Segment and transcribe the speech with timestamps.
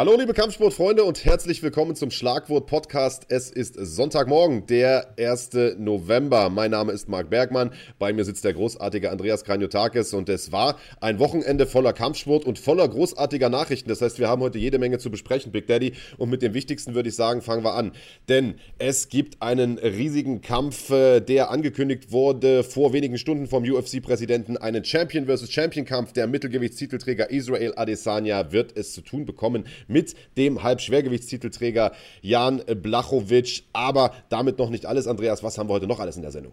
[0.00, 3.26] Hallo liebe Kampfsportfreunde und herzlich willkommen zum Schlagwort Podcast.
[3.28, 5.50] Es ist Sonntagmorgen, der 1.
[5.76, 6.48] November.
[6.48, 10.78] Mein Name ist Marc Bergmann, bei mir sitzt der großartige Andreas Kranjotakis und es war
[11.02, 13.90] ein Wochenende voller Kampfsport und voller großartiger Nachrichten.
[13.90, 16.94] Das heißt, wir haben heute jede Menge zu besprechen, Big Daddy, und mit dem wichtigsten
[16.94, 17.92] würde ich sagen, fangen wir an.
[18.30, 24.56] Denn es gibt einen riesigen Kampf, äh, der angekündigt wurde vor wenigen Stunden vom UFC-Präsidenten,
[24.56, 25.52] einen Champion vs.
[25.52, 26.14] Champion Kampf.
[26.14, 33.64] Der Mittelgewichtstitelträger Israel Adesanya wird es zu tun bekommen mit dem Halbschwergewichtstitelträger Jan Blachowicz.
[33.72, 35.42] Aber damit noch nicht alles, Andreas.
[35.42, 36.52] Was haben wir heute noch alles in der Sendung?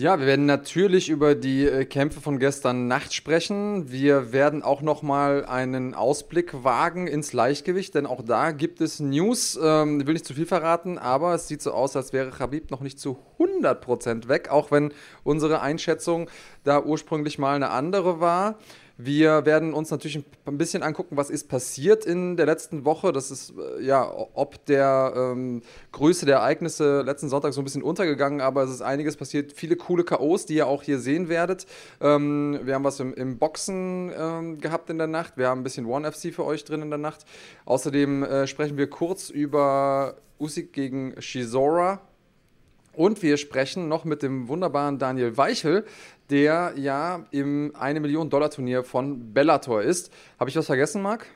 [0.00, 3.90] Ja, wir werden natürlich über die äh, Kämpfe von gestern Nacht sprechen.
[3.90, 9.00] Wir werden auch noch mal einen Ausblick wagen ins Leichtgewicht, denn auch da gibt es
[9.00, 9.58] News.
[9.60, 12.80] Ähm, will nicht zu viel verraten, aber es sieht so aus, als wäre Khabib noch
[12.80, 14.92] nicht zu 100% weg, auch wenn
[15.24, 16.30] unsere Einschätzung
[16.62, 18.56] da ursprünglich mal eine andere war.
[19.00, 23.12] Wir werden uns natürlich ein bisschen angucken, was ist passiert in der letzten Woche.
[23.12, 27.84] Das ist äh, ja, ob der ähm, Größe der Ereignisse letzten Sonntag so ein bisschen
[27.84, 29.52] untergegangen, aber es ist einiges passiert.
[29.52, 31.66] Viele coole K.O.s, die ihr auch hier sehen werdet.
[32.00, 35.36] Ähm, wir haben was im, im Boxen ähm, gehabt in der Nacht.
[35.36, 37.24] Wir haben ein bisschen One FC für euch drin in der Nacht.
[37.66, 42.00] Außerdem äh, sprechen wir kurz über Usyk gegen Shizora.
[42.98, 45.84] Und wir sprechen noch mit dem wunderbaren Daniel Weichel,
[46.30, 50.10] der ja im 1 Million Dollar Turnier von Bellator ist.
[50.40, 51.26] Habe ich was vergessen, Marc?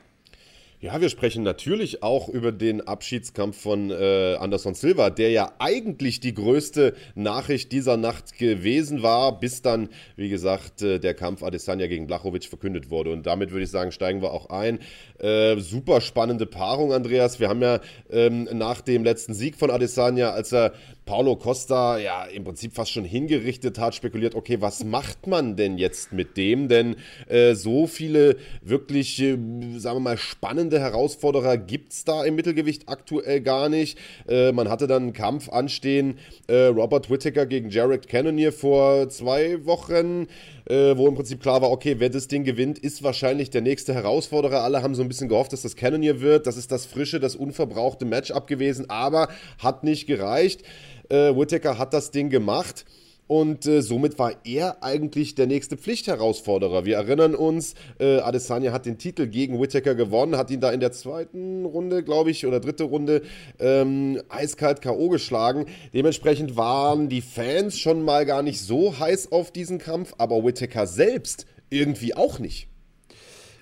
[0.83, 6.19] Ja, wir sprechen natürlich auch über den Abschiedskampf von äh, Anderson Silva, der ja eigentlich
[6.19, 11.87] die größte Nachricht dieser Nacht gewesen war, bis dann, wie gesagt, äh, der Kampf Adesanya
[11.87, 13.11] gegen Blachowicz verkündet wurde.
[13.11, 14.79] Und damit würde ich sagen, steigen wir auch ein.
[15.19, 17.39] Äh, super spannende Paarung, Andreas.
[17.39, 20.73] Wir haben ja ähm, nach dem letzten Sieg von Adesanya, als er
[21.05, 25.77] Paulo Costa ja im Prinzip fast schon hingerichtet hat, spekuliert, okay, was macht man denn
[25.77, 26.67] jetzt mit dem?
[26.67, 26.95] Denn
[27.27, 29.37] äh, so viele wirklich, äh,
[29.77, 33.97] sagen wir mal, spannende Herausforderer gibt es da im Mittelgewicht aktuell gar nicht.
[34.27, 39.65] Äh, man hatte dann einen Kampf anstehen, äh, Robert Whittaker gegen Jared Cannonier vor zwei
[39.65, 40.27] Wochen.
[40.65, 43.93] Äh, wo im Prinzip klar war, okay, wer das Ding gewinnt, ist wahrscheinlich der nächste
[43.93, 44.63] Herausforderer.
[44.63, 46.47] Alle haben so ein bisschen gehofft, dass das Cannonier wird.
[46.47, 49.27] Das ist das frische, das unverbrauchte Matchup gewesen, aber
[49.59, 50.63] hat nicht gereicht.
[51.09, 52.85] Äh, Whittaker hat das Ding gemacht.
[53.27, 56.83] Und äh, somit war er eigentlich der nächste Pflichtherausforderer.
[56.83, 60.81] Wir erinnern uns, äh, Adesanya hat den Titel gegen Whittaker gewonnen, hat ihn da in
[60.81, 63.21] der zweiten Runde, glaube ich, oder dritte Runde
[63.59, 65.07] ähm, eiskalt K.O.
[65.07, 65.67] geschlagen.
[65.93, 70.85] Dementsprechend waren die Fans schon mal gar nicht so heiß auf diesen Kampf, aber Whittaker
[70.85, 72.67] selbst irgendwie auch nicht.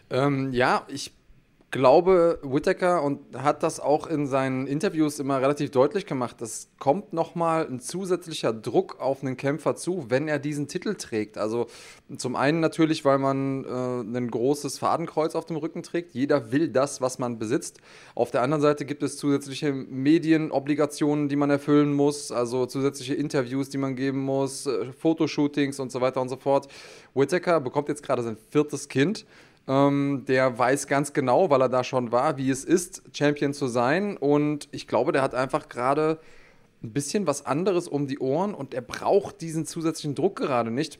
[0.10, 1.12] Ähm, ja, ich
[1.72, 6.42] glaube, Whittaker und hat das auch in seinen Interviews immer relativ deutlich gemacht.
[6.42, 11.38] Es kommt nochmal ein zusätzlicher Druck auf einen Kämpfer zu, wenn er diesen Titel trägt.
[11.38, 11.68] Also
[12.18, 16.14] zum einen natürlich, weil man äh, ein großes Fadenkreuz auf dem Rücken trägt.
[16.14, 17.80] Jeder will das, was man besitzt.
[18.16, 23.70] Auf der anderen Seite gibt es zusätzliche Medienobligationen, die man erfüllen muss, also zusätzliche Interviews,
[23.70, 26.68] die man geben muss, äh, Fotoshootings und so weiter und so fort.
[27.14, 29.26] Whittaker bekommt jetzt gerade sein viertes Kind.
[29.68, 33.68] Ähm, der weiß ganz genau, weil er da schon war, wie es ist, Champion zu
[33.68, 34.18] sein.
[34.18, 36.20] Und ich glaube, der hat einfach gerade
[36.84, 41.00] ein bisschen was anderes um die Ohren und er braucht diesen zusätzlichen Druck gerade nicht.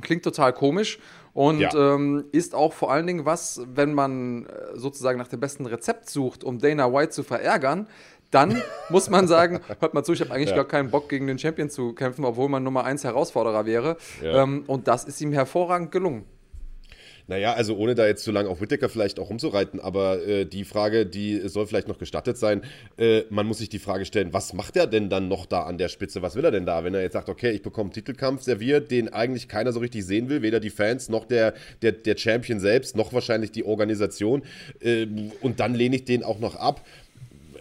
[0.00, 1.00] Klingt total komisch
[1.34, 1.74] und ja.
[1.74, 6.08] ähm, ist auch vor allen Dingen was, wenn man äh, sozusagen nach dem besten Rezept
[6.08, 7.88] sucht, um Dana White zu verärgern,
[8.30, 10.56] dann muss man sagen, hört mal zu, ich habe eigentlich ja.
[10.56, 13.96] gar keinen Bock gegen den Champion zu kämpfen, obwohl man Nummer 1 Herausforderer wäre.
[14.22, 14.44] Ja.
[14.44, 16.24] Ähm, und das ist ihm hervorragend gelungen.
[17.28, 20.64] Naja, also ohne da jetzt zu lange auf Whittaker vielleicht auch rumzureiten, aber äh, die
[20.64, 22.62] Frage, die soll vielleicht noch gestattet sein.
[22.96, 25.76] Äh, man muss sich die Frage stellen, was macht er denn dann noch da an
[25.76, 26.22] der Spitze?
[26.22, 26.84] Was will er denn da?
[26.84, 30.06] Wenn er jetzt sagt, okay, ich bekomme einen Titelkampf serviert, den eigentlich keiner so richtig
[30.06, 31.52] sehen will, weder die Fans noch der,
[31.82, 34.42] der, der Champion selbst, noch wahrscheinlich die Organisation.
[34.80, 35.06] Äh,
[35.42, 36.82] und dann lehne ich den auch noch ab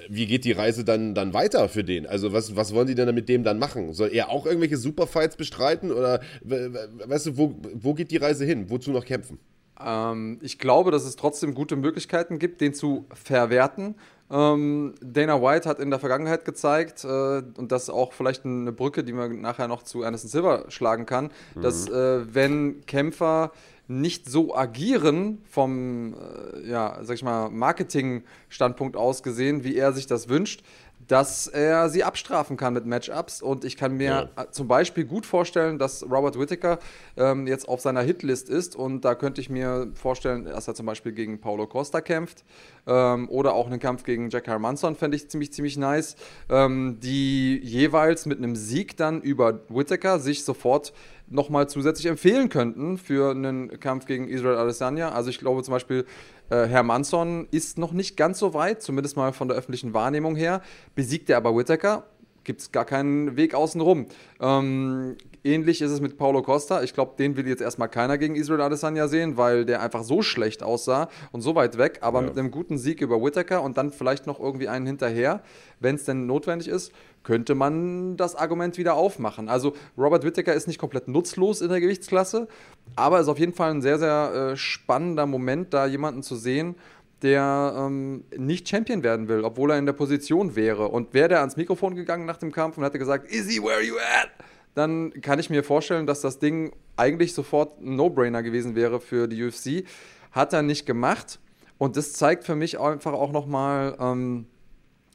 [0.10, 2.06] wie geht die Reise dann, dann weiter für den?
[2.06, 3.92] Also was, was wollen die denn mit dem dann machen?
[3.92, 8.70] Soll er auch irgendwelche Superfights bestreiten oder weißt du, wo, wo geht die Reise hin?
[8.70, 9.38] Wozu noch kämpfen?
[9.84, 13.96] Ähm, ich glaube, dass es trotzdem gute Möglichkeiten gibt, den zu verwerten.
[14.30, 18.74] Ähm, Dana White hat in der Vergangenheit gezeigt, äh, und das ist auch vielleicht eine
[18.74, 21.62] Brücke, die man nachher noch zu Anderson Silver schlagen kann, mhm.
[21.62, 23.52] dass äh, wenn Kämpfer
[23.88, 30.08] nicht so agieren vom, äh, ja, sag ich mal, Marketing-Standpunkt aus gesehen, wie er sich
[30.08, 30.62] das wünscht,
[31.00, 33.42] dass er sie abstrafen kann mit Matchups.
[33.42, 34.52] Und ich kann mir ja.
[34.52, 36.80] zum Beispiel gut vorstellen, dass Robert Whittaker
[37.16, 38.76] ähm, jetzt auf seiner Hitlist ist.
[38.76, 42.44] Und da könnte ich mir vorstellen, dass er zum Beispiel gegen Paulo Costa kämpft.
[42.86, 46.16] Ähm, oder auch einen Kampf gegen Jack Hermanson fände ich ziemlich, ziemlich nice.
[46.50, 50.94] Ähm, die jeweils mit einem Sieg dann über Whittaker sich sofort
[51.30, 55.12] nochmal zusätzlich empfehlen könnten für einen Kampf gegen Israel Adesanya.
[55.12, 56.06] Also ich glaube zum Beispiel,
[56.50, 60.36] äh, Herr Manson ist noch nicht ganz so weit, zumindest mal von der öffentlichen Wahrnehmung
[60.36, 60.62] her.
[60.96, 62.06] Besiegt er aber Whittaker,
[62.44, 64.08] gibt es gar keinen Weg außenrum.
[64.40, 66.84] Ähm, ähnlich ist es mit Paulo Costa.
[66.84, 70.22] Ich glaube, den will jetzt erstmal keiner gegen Israel Adesanya sehen, weil der einfach so
[70.22, 72.00] schlecht aussah und so weit weg.
[72.02, 72.28] Aber ja.
[72.28, 75.42] mit einem guten Sieg über Whittaker und dann vielleicht noch irgendwie einen hinterher,
[75.80, 76.92] wenn es denn notwendig ist,
[77.24, 79.50] könnte man das Argument wieder aufmachen.
[79.50, 82.48] Also Robert Whittaker ist nicht komplett nutzlos in der Gewichtsklasse,
[82.96, 86.76] aber ist auf jeden Fall ein sehr, sehr äh, spannender Moment, da jemanden zu sehen,
[87.22, 90.88] der ähm, nicht Champion werden will, obwohl er in der Position wäre.
[90.90, 93.82] Und wäre der ans Mikrofon gegangen nach dem Kampf und hätte gesagt, Is he where
[93.82, 94.30] you at?
[94.78, 99.28] Dann kann ich mir vorstellen, dass das Ding eigentlich sofort ein No-Brainer gewesen wäre für
[99.28, 99.88] die UFC.
[100.32, 101.40] Hat er nicht gemacht.
[101.80, 104.46] Und das zeigt für mich einfach auch nochmal, ähm,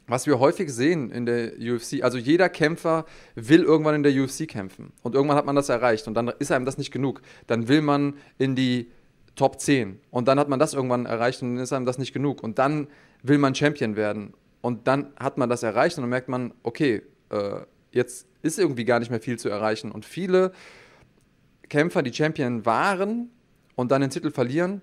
[0.08, 2.02] was wir häufig sehen in der UFC.
[2.02, 3.04] Also jeder Kämpfer
[3.36, 4.92] will irgendwann in der UFC kämpfen.
[5.02, 6.08] Und irgendwann hat man das erreicht.
[6.08, 7.22] Und dann ist einem das nicht genug.
[7.46, 8.90] Dann will man in die
[9.36, 10.00] Top 10.
[10.10, 12.42] Und dann hat man das irgendwann erreicht und dann ist einem das nicht genug.
[12.42, 12.88] Und dann
[13.22, 14.34] will man Champion werden.
[14.60, 17.60] Und dann hat man das erreicht und dann merkt man, okay, äh,
[17.92, 19.90] jetzt ist irgendwie gar nicht mehr viel zu erreichen.
[19.90, 20.52] Und viele
[21.68, 23.30] Kämpfer, die Champion waren
[23.76, 24.82] und dann den Titel verlieren,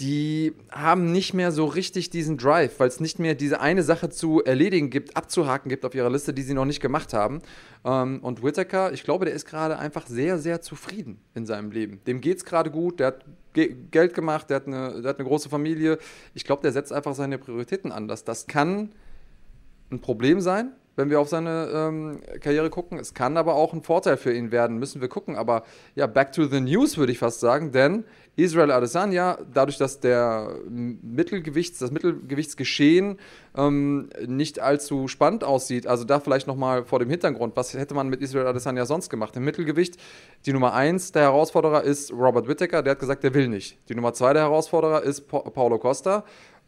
[0.00, 4.10] die haben nicht mehr so richtig diesen Drive, weil es nicht mehr diese eine Sache
[4.10, 7.40] zu erledigen gibt, abzuhaken gibt auf ihrer Liste, die sie noch nicht gemacht haben.
[7.84, 12.00] Ähm, und Whittaker, ich glaube, der ist gerade einfach sehr, sehr zufrieden in seinem Leben.
[12.06, 15.18] Dem geht es gerade gut, der hat Ge Geld gemacht, der hat, eine, der hat
[15.18, 15.98] eine große Familie.
[16.34, 18.22] Ich glaube, der setzt einfach seine Prioritäten anders.
[18.22, 18.92] Das kann
[19.90, 22.98] ein Problem sein, wenn wir auf seine ähm, Karriere gucken.
[22.98, 25.36] Es kann aber auch ein Vorteil für ihn werden, müssen wir gucken.
[25.36, 25.62] Aber
[25.94, 28.04] ja, back to the news würde ich fast sagen, denn
[28.36, 33.18] Israel Adesanya, dadurch, dass der Mittelgewichts, das Mittelgewichtsgeschehen
[33.56, 38.08] ähm, nicht allzu spannend aussieht, also da vielleicht nochmal vor dem Hintergrund, was hätte man
[38.08, 39.36] mit Israel Adesanya sonst gemacht?
[39.36, 39.96] Im Mittelgewicht,
[40.44, 43.78] die Nummer 1 der Herausforderer ist Robert Whittaker, der hat gesagt, der will nicht.
[43.88, 46.24] Die Nummer 2 der Herausforderer ist pa Paulo Costa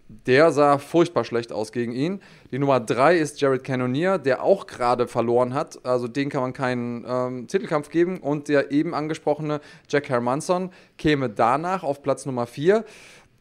[0.08, 2.20] der sah furchtbar schlecht aus gegen ihn.
[2.50, 5.84] Die Nummer 3 ist Jared Cannonier, der auch gerade verloren hat.
[5.84, 8.18] Also den kann man keinen ähm, Titelkampf geben.
[8.18, 12.84] Und der eben angesprochene Jack Hermanson käme danach auf Platz Nummer 4.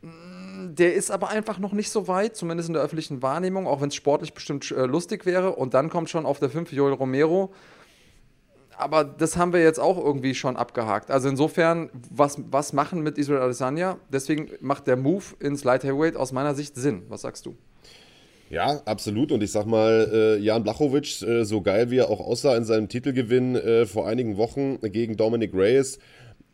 [0.02, 3.80] Mm, der ist aber einfach noch nicht so weit, zumindest in der öffentlichen Wahrnehmung, auch
[3.80, 5.56] wenn es sportlich bestimmt äh, lustig wäre.
[5.56, 7.54] Und dann kommt schon auf der 5 Joel Romero
[8.77, 11.12] aber das haben wir jetzt auch irgendwie schon abgehakt.
[11.12, 13.97] Also insofern, was, was machen mit Israel Adesanya?
[14.12, 17.03] Deswegen macht der Move ins Light Heavyweight aus meiner Sicht Sinn.
[17.09, 17.56] Was sagst du?
[18.50, 19.31] Ja, absolut.
[19.31, 22.63] Und ich sag mal, äh, Jan Blachowicz, äh, so geil wie er auch aussah in
[22.63, 26.00] seinem Titelgewinn äh, vor einigen Wochen gegen Dominic Reyes,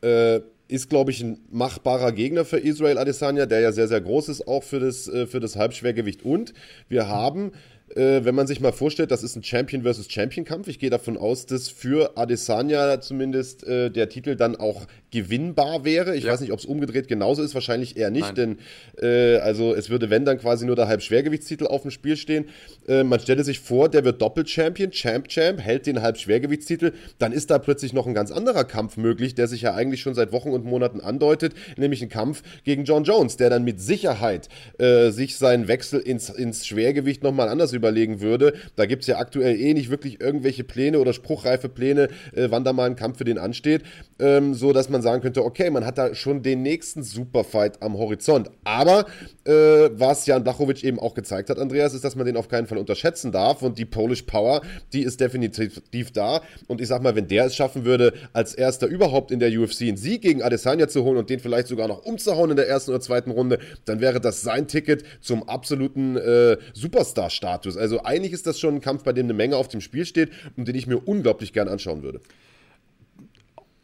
[0.01, 4.29] äh, ist, glaube ich, ein machbarer Gegner für Israel Adesanya, der ja sehr, sehr groß
[4.29, 6.23] ist, auch für das, äh, für das Halbschwergewicht.
[6.23, 6.53] Und
[6.89, 7.51] wir haben
[7.95, 10.67] äh, wenn man sich mal vorstellt, das ist ein Champion versus Champion Kampf.
[10.67, 16.15] Ich gehe davon aus, dass für Adesanya zumindest äh, der Titel dann auch gewinnbar wäre.
[16.15, 16.33] Ich ja.
[16.33, 18.57] weiß nicht, ob es umgedreht genauso ist, wahrscheinlich eher nicht, Nein.
[18.99, 22.45] denn äh, also es würde, wenn dann quasi nur der Halbschwergewichtstitel auf dem Spiel stehen.
[22.87, 27.59] Äh, man stelle sich vor, der wird Doppel-Champion, Champ-Champ, hält den Halbschwergewichtstitel, dann ist da
[27.59, 30.65] plötzlich noch ein ganz anderer Kampf möglich, der sich ja eigentlich schon seit Wochen und
[30.65, 34.49] Monaten andeutet, nämlich ein Kampf gegen John Jones, der dann mit Sicherheit
[34.79, 38.53] äh, sich seinen Wechsel ins, ins Schwergewicht nochmal anders überlegen würde.
[38.75, 42.63] Da gibt es ja aktuell eh nicht wirklich irgendwelche Pläne oder spruchreife Pläne, äh, wann
[42.63, 43.83] da mal ein Kampf für den ansteht,
[44.19, 47.97] ähm, so dass man sagen könnte, okay, man hat da schon den nächsten Superfight am
[47.97, 48.49] Horizont.
[48.63, 49.05] Aber
[49.45, 49.51] äh,
[49.91, 52.77] was Jan Blachowicz eben auch gezeigt hat, Andreas, ist, dass man den auf keinen Fall
[52.79, 53.61] unterschätzen darf.
[53.61, 54.61] Und die Polish Power,
[54.93, 56.41] die ist definitiv da.
[56.67, 59.81] Und ich sag mal, wenn der es schaffen würde, als erster überhaupt in der UFC
[59.83, 62.91] einen Sieg gegen Adesanya zu holen und den vielleicht sogar noch umzuhauen in der ersten
[62.91, 67.77] oder zweiten Runde, dann wäre das sein Ticket zum absoluten äh, Superstar-Status.
[67.77, 70.29] Also eigentlich ist das schon ein Kampf, bei dem eine Menge auf dem Spiel steht
[70.57, 72.21] und den ich mir unglaublich gern anschauen würde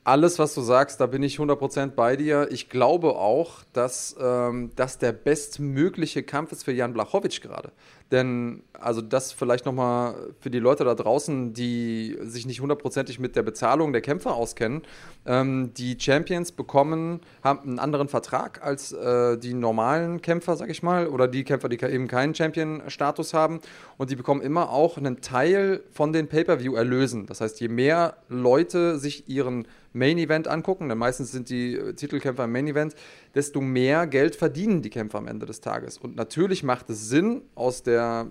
[0.10, 2.48] alles, was du sagst, da bin ich 100% bei dir.
[2.50, 7.72] Ich glaube auch, dass ähm, das der bestmögliche Kampf ist für Jan Blachowicz gerade.
[8.12, 13.36] Denn, also das vielleicht nochmal für die Leute da draußen, die sich nicht hundertprozentig mit
[13.36, 14.82] der Bezahlung der Kämpfer auskennen.
[15.28, 20.82] Ähm, die Champions bekommen, haben einen anderen Vertrag als äh, die normalen Kämpfer, sag ich
[20.82, 23.60] mal, oder die Kämpfer, die eben keinen Champion-Status haben.
[23.98, 27.28] Und die bekommen immer auch einen Teil von den Pay-Per-View-Erlösen.
[27.28, 31.94] Das heißt, je mehr Leute sich ihren Main Event angucken, denn meistens sind die äh,
[31.94, 32.96] Titelkämpfer im Main Event,
[33.36, 35.98] desto mehr Geld verdienen die Kämpfer am Ende des Tages.
[35.98, 38.28] Und natürlich macht es Sinn, aus der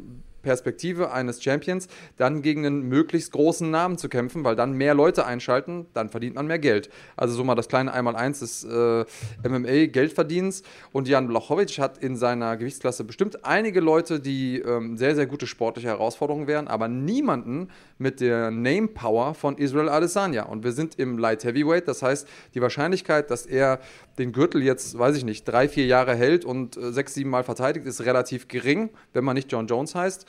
[0.48, 5.26] Perspektive eines Champions, dann gegen einen möglichst großen Namen zu kämpfen, weil dann mehr Leute
[5.26, 6.88] einschalten, dann verdient man mehr Geld.
[7.16, 9.04] Also so mal das kleine Einmaleins des äh,
[9.46, 10.62] MMA-Geldverdienens.
[10.90, 15.46] Und Jan Blachowicz hat in seiner Gewichtsklasse bestimmt einige Leute, die ähm, sehr, sehr gute
[15.46, 20.44] sportliche Herausforderungen wären, aber niemanden mit der Name-Power von Israel Adesanya.
[20.44, 23.80] Und wir sind im Light Heavyweight, das heißt, die Wahrscheinlichkeit, dass er
[24.18, 27.44] den Gürtel jetzt, weiß ich nicht, drei, vier Jahre hält und äh, sechs, sieben Mal
[27.44, 30.26] verteidigt, ist relativ gering, wenn man nicht John Jones heißt.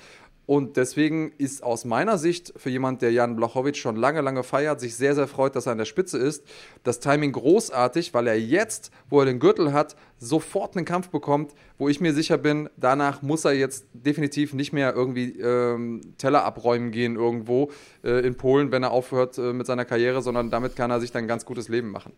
[0.50, 4.80] Und deswegen ist aus meiner Sicht für jemand, der Jan Blachowicz schon lange, lange feiert,
[4.80, 6.44] sich sehr, sehr freut, dass er an der Spitze ist,
[6.84, 11.54] das Timing großartig, weil er jetzt, wo er den Gürtel hat, sofort einen Kampf bekommt,
[11.78, 16.44] wo ich mir sicher bin, danach muss er jetzt definitiv nicht mehr irgendwie ähm, Teller
[16.46, 17.70] abräumen gehen irgendwo
[18.04, 21.12] äh, in Polen, wenn er aufhört äh, mit seiner Karriere, sondern damit kann er sich
[21.12, 22.14] dann ein ganz gutes Leben machen.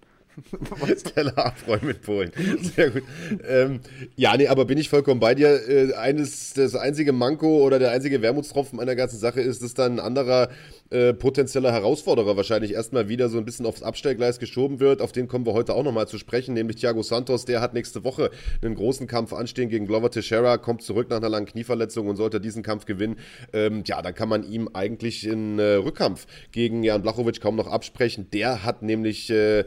[1.03, 2.31] Teller abräumen mit Polen.
[2.61, 3.03] Sehr gut.
[3.47, 3.81] Ähm,
[4.15, 5.67] ja, nee, aber bin ich vollkommen bei dir.
[5.67, 9.93] Äh, eines, das einzige Manko oder der einzige Wermutstropfen einer ganzen Sache ist, dass dann
[9.93, 10.49] ein anderer
[10.91, 15.01] äh, potenzieller Herausforderer wahrscheinlich erstmal wieder so ein bisschen aufs Abstellgleis geschoben wird.
[15.01, 17.45] Auf den kommen wir heute auch nochmal zu sprechen, nämlich Thiago Santos.
[17.45, 18.29] Der hat nächste Woche
[18.61, 22.41] einen großen Kampf anstehen gegen Glover Teixeira, kommt zurück nach einer langen Knieverletzung und sollte
[22.41, 23.17] diesen Kampf gewinnen.
[23.53, 27.67] Ähm, ja, dann kann man ihm eigentlich einen äh, Rückkampf gegen Jan Blachowicz kaum noch
[27.67, 28.29] absprechen.
[28.31, 29.63] Der hat nämlich äh,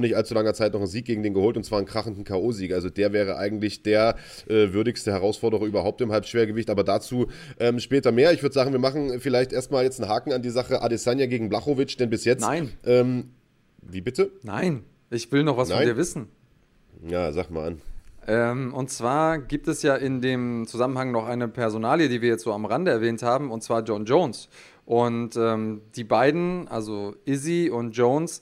[0.00, 2.24] vor nicht allzu langer Zeit noch einen Sieg gegen den geholt und zwar einen krachenden
[2.24, 2.74] K.O.-Sieg.
[2.74, 4.16] Also der wäre eigentlich der
[4.48, 6.70] äh, würdigste Herausforderer überhaupt im Halbschwergewicht.
[6.70, 7.26] Aber dazu
[7.58, 8.32] ähm, später mehr.
[8.32, 11.48] Ich würde sagen, wir machen vielleicht erstmal jetzt einen Haken an die Sache Adesanya gegen
[11.48, 12.40] Blachowicz, denn bis jetzt.
[12.40, 12.70] Nein.
[12.84, 13.30] Ähm,
[13.82, 14.32] wie bitte?
[14.42, 14.84] Nein.
[15.10, 15.78] Ich will noch was Nein?
[15.78, 16.28] von dir wissen.
[17.06, 17.80] Ja, sag mal an.
[18.26, 22.44] Ähm, und zwar gibt es ja in dem Zusammenhang noch eine Personalie, die wir jetzt
[22.44, 24.48] so am Rande erwähnt haben, und zwar John Jones.
[24.84, 28.40] Und ähm, die beiden, also Izzy und Jones,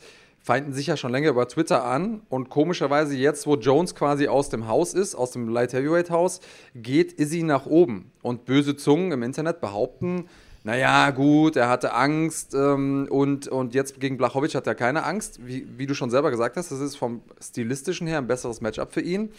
[0.49, 2.23] feinden sich ja schon länger über Twitter an.
[2.31, 6.41] Und komischerweise jetzt, wo Jones quasi aus dem Haus ist, aus dem Light Heavyweight Haus,
[6.75, 8.13] geht Izzy nach oben.
[8.23, 10.25] Und böse Zungen im Internet behaupten,
[10.65, 15.47] naja, gut, er hatte Angst ähm, und, und jetzt gegen Blachowicz hat er keine Angst.
[15.47, 18.95] Wie, wie du schon selber gesagt hast, das ist vom stilistischen her ein besseres Matchup
[18.95, 19.31] für ihn.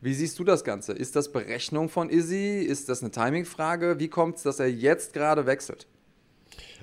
[0.00, 0.94] Wie siehst du das Ganze?
[0.94, 2.58] Ist das Berechnung von Izzy?
[2.58, 4.00] Ist das eine Timingfrage?
[4.00, 5.86] Wie kommt es, dass er jetzt gerade wechselt?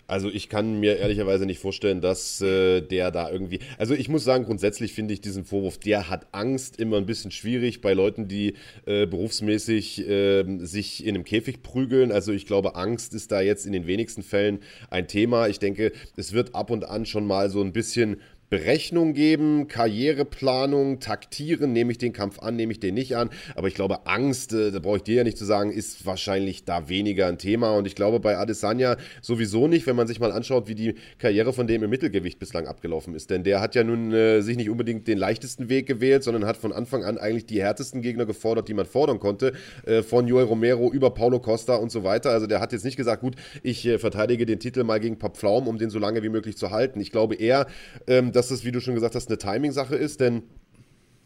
[0.06, 3.60] Also ich kann mir ehrlicherweise nicht vorstellen, dass äh, der da irgendwie.
[3.78, 7.32] Also ich muss sagen, grundsätzlich finde ich diesen Vorwurf, der hat Angst, immer ein bisschen
[7.32, 8.56] schwierig bei Leuten, die
[8.86, 12.12] äh, berufsmäßig äh, sich in einem Käfig prügeln.
[12.12, 15.48] Also ich glaube, Angst ist da jetzt in den wenigsten Fällen ein Thema.
[15.48, 18.18] Ich denke, es wird ab und an schon mal so ein bisschen
[18.54, 23.32] Berechnung geben, Karriereplanung, Taktieren, nehme ich den Kampf an, nehme ich den nicht an.
[23.56, 26.64] Aber ich glaube, Angst, äh, da brauche ich dir ja nicht zu sagen, ist wahrscheinlich
[26.64, 27.76] da weniger ein Thema.
[27.76, 31.52] Und ich glaube, bei Adesanya sowieso nicht, wenn man sich mal anschaut, wie die Karriere
[31.52, 33.32] von dem im Mittelgewicht bislang abgelaufen ist.
[33.32, 36.58] Denn der hat ja nun äh, sich nicht unbedingt den leichtesten Weg gewählt, sondern hat
[36.58, 39.54] von Anfang an eigentlich die härtesten Gegner gefordert, die man fordern konnte.
[39.88, 42.30] Äh, von Joel Romero über Paulo Costa und so weiter.
[42.30, 45.38] Also der hat jetzt nicht gesagt, gut, ich äh, verteidige den Titel mal gegen Pap
[45.38, 47.02] Pflaum, um den so lange wie möglich zu halten.
[47.02, 47.66] Ich glaube eher,
[48.06, 50.44] ähm, dass das, wie du schon gesagt hast, eine Timing-Sache ist, denn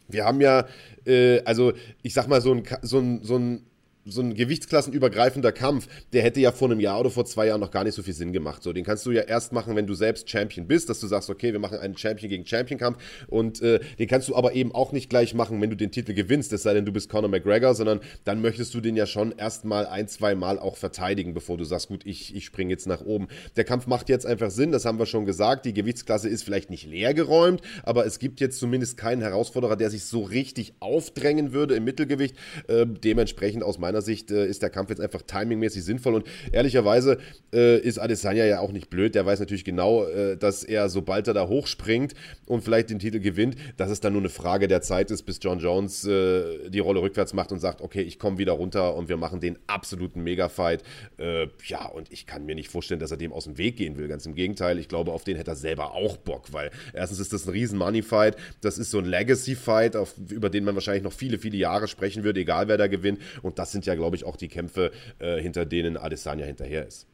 [0.07, 0.67] wir haben ja,
[1.05, 3.65] äh, also ich sag mal, so ein, so ein, so ein
[4.09, 7.71] so ein gewichtsklassenübergreifender Kampf, der hätte ja vor einem Jahr oder vor zwei Jahren noch
[7.71, 8.63] gar nicht so viel Sinn gemacht.
[8.63, 11.29] So, den kannst du ja erst machen, wenn du selbst Champion bist, dass du sagst,
[11.29, 12.97] okay, wir machen einen Champion gegen Champion Kampf
[13.27, 16.13] und äh, den kannst du aber eben auch nicht gleich machen, wenn du den Titel
[16.13, 19.31] gewinnst, es sei denn, du bist Conor McGregor, sondern dann möchtest du den ja schon
[19.37, 23.01] erstmal ein, zwei Mal auch verteidigen, bevor du sagst, gut, ich, ich springe jetzt nach
[23.01, 23.27] oben.
[23.55, 25.65] Der Kampf macht jetzt einfach Sinn, das haben wir schon gesagt.
[25.65, 29.89] Die Gewichtsklasse ist vielleicht nicht leer geräumt, aber es gibt jetzt zumindest keinen Herausforderer, der
[29.89, 32.35] sich so richtig aufdrängen würde im Mittelgewicht.
[32.67, 36.25] Äh, dementsprechend aus meiner meiner Sicht äh, ist der Kampf jetzt einfach timingmäßig sinnvoll und
[36.51, 37.17] ehrlicherweise
[37.53, 39.15] äh, ist Adesanya ja auch nicht blöd.
[39.15, 42.13] Der weiß natürlich genau, äh, dass er, sobald er da hochspringt
[42.45, 45.39] und vielleicht den Titel gewinnt, dass es dann nur eine Frage der Zeit ist, bis
[45.41, 49.09] John Jones äh, die Rolle rückwärts macht und sagt, okay, ich komme wieder runter und
[49.09, 50.83] wir machen den absoluten Mega-Fight.
[51.17, 53.97] Äh, ja, und ich kann mir nicht vorstellen, dass er dem aus dem Weg gehen
[53.97, 54.07] will.
[54.07, 57.33] Ganz im Gegenteil, ich glaube, auf den hätte er selber auch Bock, weil erstens ist
[57.33, 59.97] das ein riesen Money-Fight, das ist so ein Legacy-Fight,
[60.29, 63.19] über den man wahrscheinlich noch viele, viele Jahre sprechen würde, egal wer da gewinnt.
[63.41, 67.07] Und das sind ja, glaube ich, auch die Kämpfe, äh, hinter denen Adesanya hinterher ist.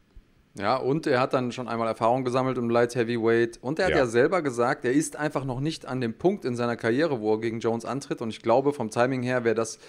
[0.56, 3.58] Ja, und er hat dann schon einmal Erfahrung gesammelt im Light Heavyweight.
[3.60, 3.98] Und er hat ja.
[3.98, 4.06] ja.
[4.06, 7.40] selber gesagt, er ist einfach noch nicht an dem Punkt in seiner Karriere, wo er
[7.40, 8.20] gegen Jones antritt.
[8.20, 9.80] Und ich glaube, vom Timing her wäre das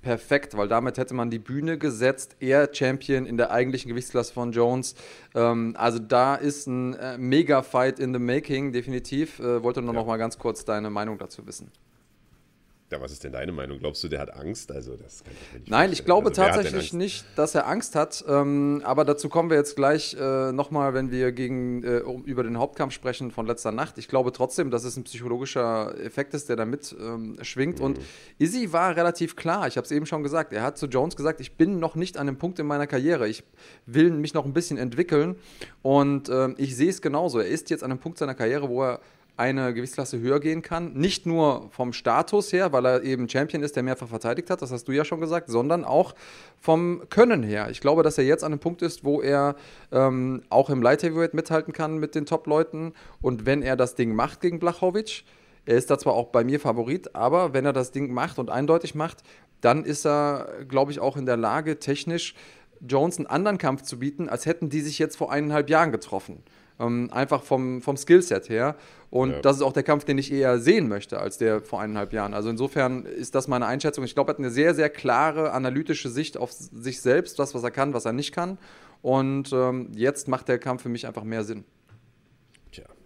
[0.00, 2.36] perfekt, weil damit hätte man die Bühne gesetzt.
[2.40, 4.94] Er Champion in der eigentlichen Gewichtsklasse von Jones.
[5.34, 9.40] Ähm, also da ist ein äh, Mega-Fight in the making, definitiv.
[9.40, 10.00] Äh, wollte nur ja.
[10.00, 11.70] noch mal ganz kurz deine Meinung dazu wissen.
[12.90, 13.78] Ja, was ist denn deine Meinung?
[13.78, 14.72] Glaubst du, der hat Angst?
[14.72, 17.94] Also, das kann ich mir nicht Nein, ich glaube also, tatsächlich nicht, dass er Angst
[17.94, 18.24] hat.
[18.26, 22.56] Ähm, aber dazu kommen wir jetzt gleich äh, nochmal, wenn wir gegen, äh, über den
[22.56, 23.98] Hauptkampf sprechen von letzter Nacht.
[23.98, 27.80] Ich glaube trotzdem, dass es ein psychologischer Effekt ist, der da mit ähm, schwingt.
[27.80, 27.84] Mhm.
[27.84, 28.00] Und
[28.38, 29.68] Izzy war relativ klar.
[29.68, 30.54] Ich habe es eben schon gesagt.
[30.54, 33.28] Er hat zu Jones gesagt, ich bin noch nicht an einem Punkt in meiner Karriere.
[33.28, 33.44] Ich
[33.84, 35.36] will mich noch ein bisschen entwickeln.
[35.82, 37.38] Und äh, ich sehe es genauso.
[37.40, 39.00] Er ist jetzt an einem Punkt seiner Karriere, wo er
[39.38, 40.94] eine Gewichtsklasse höher gehen kann.
[40.94, 44.72] Nicht nur vom Status her, weil er eben Champion ist, der mehrfach verteidigt hat, das
[44.72, 46.14] hast du ja schon gesagt, sondern auch
[46.60, 47.68] vom Können her.
[47.70, 49.54] Ich glaube, dass er jetzt an einem Punkt ist, wo er
[49.92, 52.92] ähm, auch im Light Heavyweight mithalten kann mit den Top-Leuten.
[53.22, 55.22] Und wenn er das Ding macht gegen Blachowicz,
[55.66, 58.50] er ist da zwar auch bei mir Favorit, aber wenn er das Ding macht und
[58.50, 59.18] eindeutig macht,
[59.60, 62.34] dann ist er, glaube ich, auch in der Lage, technisch
[62.80, 66.42] Jones einen anderen Kampf zu bieten, als hätten die sich jetzt vor eineinhalb Jahren getroffen.
[66.80, 68.76] Ähm, einfach vom, vom Skillset her.
[69.10, 69.40] Und ja.
[69.40, 72.34] das ist auch der Kampf, den ich eher sehen möchte als der vor eineinhalb Jahren.
[72.34, 74.04] Also insofern ist das meine Einschätzung.
[74.04, 77.62] Ich glaube, er hat eine sehr, sehr klare analytische Sicht auf sich selbst, das, was
[77.62, 78.58] er kann, was er nicht kann.
[79.02, 81.64] Und ähm, jetzt macht der Kampf für mich einfach mehr Sinn.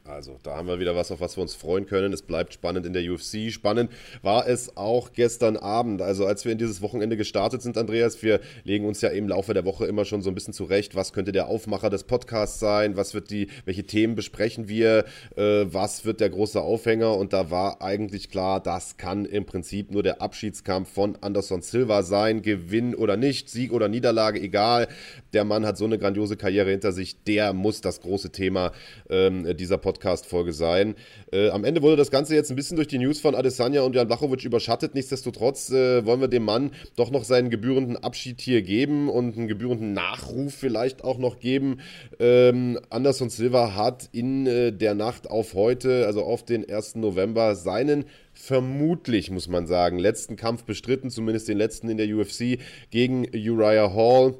[0.05, 2.13] Also, da haben wir wieder was, auf was wir uns freuen können.
[2.13, 3.53] Es bleibt spannend in der UFC.
[3.53, 3.89] Spannend
[4.21, 6.03] war es auch gestern Abend.
[6.03, 9.55] Also, als wir in dieses Wochenende gestartet sind, Andreas, wir legen uns ja im Laufe
[9.55, 10.97] der Woche immer schon so ein bisschen zurecht.
[10.97, 12.97] Was könnte der Aufmacher des Podcasts sein?
[12.97, 15.05] Was wird die, welche Themen besprechen wir?
[15.37, 17.17] Äh, was wird der große Aufhänger?
[17.17, 22.03] Und da war eigentlich klar, das kann im Prinzip nur der Abschiedskampf von Anderson Silva
[22.03, 22.43] sein.
[22.43, 24.89] Gewinn oder nicht, Sieg oder Niederlage, egal.
[25.33, 27.23] Der Mann hat so eine grandiose Karriere hinter sich.
[27.23, 28.73] Der muss das große Thema
[29.09, 30.95] ähm, dieser Podcast Podcast-Folge sein.
[31.33, 33.95] Äh, am Ende wurde das Ganze jetzt ein bisschen durch die News von Adesanya und
[33.95, 34.95] Jan Blachowicz überschattet.
[34.95, 39.49] Nichtsdestotrotz äh, wollen wir dem Mann doch noch seinen gebührenden Abschied hier geben und einen
[39.49, 41.81] gebührenden Nachruf vielleicht auch noch geben.
[42.19, 46.97] Ähm, Anderson Silva hat in äh, der Nacht auf heute, also auf den 1.
[46.97, 52.59] November, seinen vermutlich, muss man sagen, letzten Kampf bestritten, zumindest den letzten in der UFC
[52.91, 54.35] gegen Uriah Hall.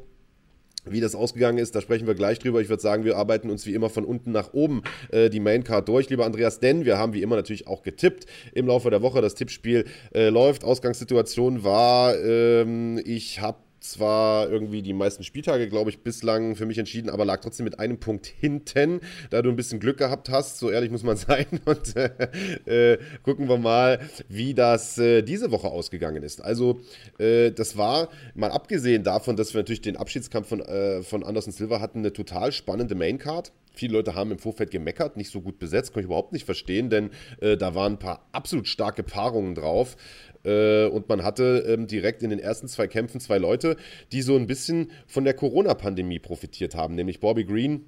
[0.85, 2.61] Wie das ausgegangen ist, da sprechen wir gleich drüber.
[2.61, 5.89] Ich würde sagen, wir arbeiten uns wie immer von unten nach oben äh, die Maincard
[5.89, 9.21] durch, lieber Andreas, denn wir haben wie immer natürlich auch getippt im Laufe der Woche.
[9.21, 10.65] Das Tippspiel äh, läuft.
[10.65, 16.79] Ausgangssituation war, ähm, ich habe zwar irgendwie die meisten Spieltage, glaube ich, bislang für mich
[16.79, 20.59] entschieden, aber lag trotzdem mit einem Punkt hinten, da du ein bisschen Glück gehabt hast,
[20.59, 21.47] so ehrlich muss man sein.
[21.65, 26.43] Und äh, äh, gucken wir mal, wie das äh, diese Woche ausgegangen ist.
[26.43, 26.81] Also,
[27.19, 31.53] äh, das war, mal abgesehen davon, dass wir natürlich den Abschiedskampf von, äh, von Anderson
[31.53, 33.53] Silva hatten, eine total spannende Maincard.
[33.75, 36.91] Viele Leute haben im Vorfeld gemeckert, nicht so gut besetzt, kann ich überhaupt nicht verstehen,
[36.91, 39.97] denn äh, da waren ein paar absolut starke Paarungen drauf.
[40.45, 43.77] Äh, und man hatte ähm, direkt in den ersten zwei Kämpfen zwei Leute,
[44.13, 47.87] die so ein bisschen von der Corona-Pandemie profitiert haben, nämlich Bobby Green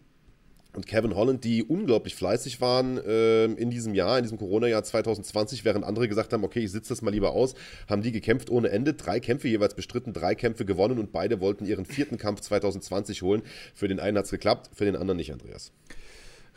[0.74, 5.64] und Kevin Holland, die unglaublich fleißig waren äh, in diesem Jahr, in diesem Corona-Jahr 2020,
[5.64, 7.54] während andere gesagt haben, okay, ich sitze das mal lieber aus,
[7.88, 11.64] haben die gekämpft ohne Ende, drei Kämpfe jeweils bestritten, drei Kämpfe gewonnen und beide wollten
[11.64, 13.42] ihren vierten Kampf 2020 holen.
[13.74, 15.72] Für den einen hat es geklappt, für den anderen nicht, Andreas.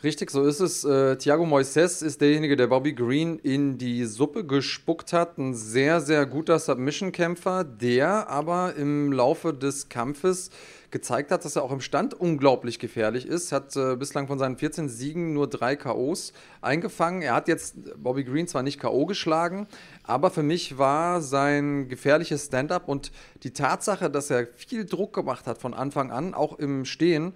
[0.04, 0.84] Richtig, so ist es.
[0.84, 5.38] Äh, Thiago Moises ist derjenige, der Bobby Green in die Suppe gespuckt hat.
[5.38, 10.50] Ein sehr, sehr guter Submission-Kämpfer, der aber im Laufe des Kampfes
[10.92, 13.50] gezeigt hat, dass er auch im Stand unglaublich gefährlich ist.
[13.50, 17.22] Hat äh, bislang von seinen 14 Siegen nur drei KOs eingefangen.
[17.22, 19.66] Er hat jetzt Bobby Green zwar nicht KO geschlagen,
[20.04, 23.10] aber für mich war sein gefährliches Stand-up und
[23.42, 27.34] die Tatsache, dass er viel Druck gemacht hat von Anfang an, auch im Stehen,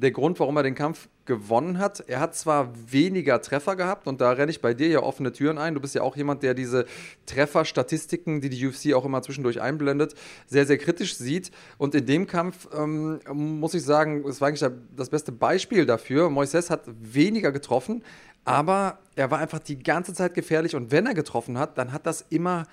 [0.00, 2.00] der Grund, warum er den Kampf gewonnen hat.
[2.08, 5.58] Er hat zwar weniger Treffer gehabt und da renne ich bei dir ja offene Türen
[5.58, 5.74] ein.
[5.74, 6.86] Du bist ja auch jemand, der diese
[7.26, 10.14] Trefferstatistiken, die die UFC auch immer zwischendurch einblendet,
[10.46, 11.50] sehr, sehr kritisch sieht.
[11.78, 16.30] Und in dem Kampf ähm, muss ich sagen, es war eigentlich das beste Beispiel dafür.
[16.30, 18.02] Moises hat weniger getroffen,
[18.44, 22.06] aber er war einfach die ganze Zeit gefährlich und wenn er getroffen hat, dann hat
[22.06, 22.66] das immer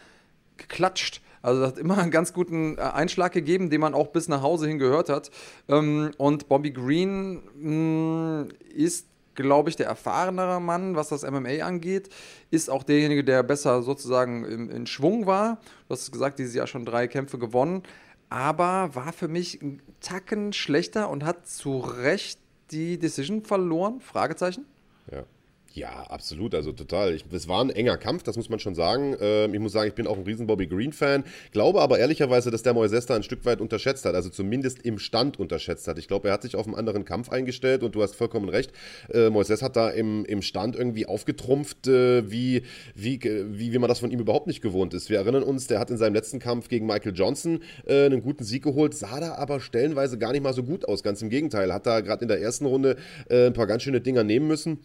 [0.57, 1.21] geklatscht.
[1.47, 4.41] Also das hat immer einen ganz guten äh, Einschlag gegeben, den man auch bis nach
[4.41, 5.31] Hause hin gehört hat.
[5.69, 12.09] Ähm, und Bobby Green mm, ist glaube ich, der erfahrenere Mann, was das MMA angeht,
[12.49, 15.59] ist auch derjenige, der besser sozusagen in, in Schwung war.
[15.87, 17.83] Du hast gesagt, dieses Jahr schon drei Kämpfe gewonnen,
[18.29, 22.39] aber war für mich ein Tacken schlechter und hat zu Recht
[22.71, 24.01] die Decision verloren?
[24.01, 24.65] Fragezeichen.
[25.77, 26.07] Ja.
[26.09, 27.13] Absolut, also total.
[27.13, 29.15] Ich, es war ein enger Kampf, das muss man schon sagen.
[29.21, 31.23] Ähm, ich muss sagen, ich bin auch ein riesen Bobby Green-Fan.
[31.51, 34.97] Glaube aber ehrlicherweise, dass der Moises da ein Stück weit unterschätzt hat, also zumindest im
[34.97, 35.99] Stand unterschätzt hat.
[35.99, 38.71] Ich glaube, er hat sich auf einen anderen Kampf eingestellt und du hast vollkommen recht.
[39.13, 42.63] Äh, Moises hat da im, im Stand irgendwie aufgetrumpft, äh, wie,
[42.95, 45.11] wie, wie, wie man das von ihm überhaupt nicht gewohnt ist.
[45.11, 48.43] Wir erinnern uns, der hat in seinem letzten Kampf gegen Michael Johnson äh, einen guten
[48.43, 51.03] Sieg geholt, sah da aber stellenweise gar nicht mal so gut aus.
[51.03, 52.95] Ganz im Gegenteil, hat da gerade in der ersten Runde
[53.29, 54.79] äh, ein paar ganz schöne Dinger nehmen müssen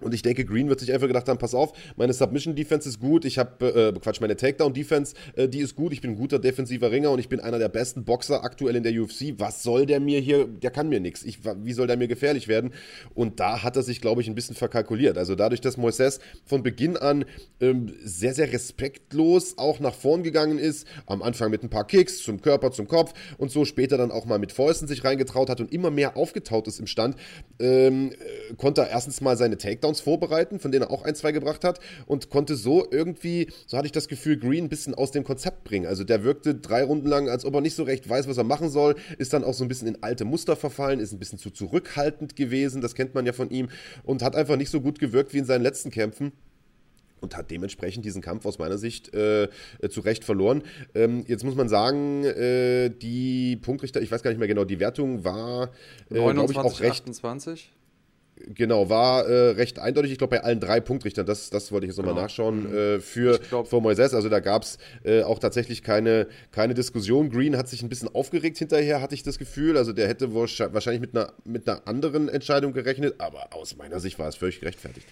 [0.00, 3.24] Und ich denke, Green wird sich einfach gedacht haben, pass auf, meine Submission-Defense ist gut,
[3.24, 6.90] ich habe, äh, Quatsch, meine Takedown-Defense, äh, die ist gut, ich bin ein guter defensiver
[6.90, 9.34] Ringer und ich bin einer der besten Boxer aktuell in der UFC.
[9.38, 11.24] Was soll der mir hier, der kann mir nichts.
[11.24, 12.72] Wie soll der mir gefährlich werden?
[13.14, 15.18] Und da hat er sich, glaube ich, ein bisschen verkalkuliert.
[15.18, 17.24] Also dadurch, dass Moises von Beginn an
[17.60, 22.22] ähm, sehr, sehr respektlos auch nach vorn gegangen ist, am Anfang mit ein paar Kicks
[22.22, 25.60] zum Körper, zum Kopf und so später dann auch mal mit Fäusten sich reingetraut hat
[25.60, 27.16] und immer mehr aufgetaut ist im Stand,
[27.58, 31.14] ähm, äh, konnte er erstens mal seine Takedowns Touchdowns vorbereiten, von denen er auch ein,
[31.14, 34.94] zwei gebracht hat und konnte so irgendwie, so hatte ich das Gefühl, Green ein bisschen
[34.94, 35.86] aus dem Konzept bringen.
[35.86, 38.44] Also der wirkte drei Runden lang, als ob er nicht so recht weiß, was er
[38.44, 41.38] machen soll, ist dann auch so ein bisschen in alte Muster verfallen, ist ein bisschen
[41.38, 43.68] zu zurückhaltend gewesen, das kennt man ja von ihm
[44.04, 46.32] und hat einfach nicht so gut gewirkt wie in seinen letzten Kämpfen
[47.20, 49.48] und hat dementsprechend diesen Kampf aus meiner Sicht äh,
[49.90, 50.62] zu Recht verloren.
[50.94, 54.80] Ähm, jetzt muss man sagen, äh, die Punktrichter, ich weiß gar nicht mehr genau, die
[54.80, 55.70] Wertung war,
[56.08, 56.92] äh, glaube ich, auch recht.
[56.92, 57.70] 28?
[58.48, 60.12] Genau, war äh, recht eindeutig.
[60.12, 62.24] Ich glaube, bei allen drei Punktrichtern, das, das wollte ich jetzt nochmal genau.
[62.24, 62.76] nachschauen, mhm.
[62.76, 64.14] äh, für, für Moises.
[64.14, 67.30] Also da gab es äh, auch tatsächlich keine, keine Diskussion.
[67.30, 69.76] Green hat sich ein bisschen aufgeregt hinterher, hatte ich das Gefühl.
[69.76, 74.18] Also der hätte wahrscheinlich mit einer, mit einer anderen Entscheidung gerechnet, aber aus meiner Sicht
[74.18, 75.06] war es völlig gerechtfertigt.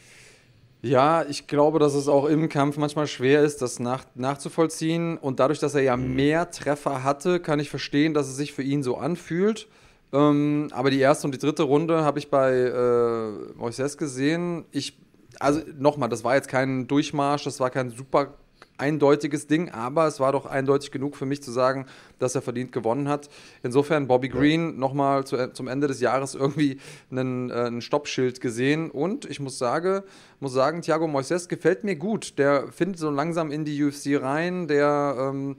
[0.81, 5.19] Ja, ich glaube, dass es auch im Kampf manchmal schwer ist, das nach, nachzuvollziehen.
[5.19, 6.15] Und dadurch, dass er ja mhm.
[6.15, 9.67] mehr Treffer hatte, kann ich verstehen, dass es sich für ihn so anfühlt.
[10.13, 14.65] Ähm, aber die erste und die dritte Runde habe ich bei äh, Moises gesehen.
[14.71, 14.99] Ich,
[15.39, 18.35] also nochmal, das war jetzt kein Durchmarsch, das war kein super
[18.79, 21.87] eindeutiges Ding, aber es war doch eindeutig genug für mich zu sagen,
[22.19, 23.29] dass er verdient gewonnen hat.
[23.63, 26.79] Insofern Bobby Green nochmal zu, zum Ende des Jahres irgendwie
[27.11, 30.05] einen, äh, ein Stoppschild gesehen und ich muss, sage,
[30.41, 32.39] muss sagen, Thiago Moises gefällt mir gut.
[32.39, 35.57] Der findet so langsam in die UFC rein, der ähm,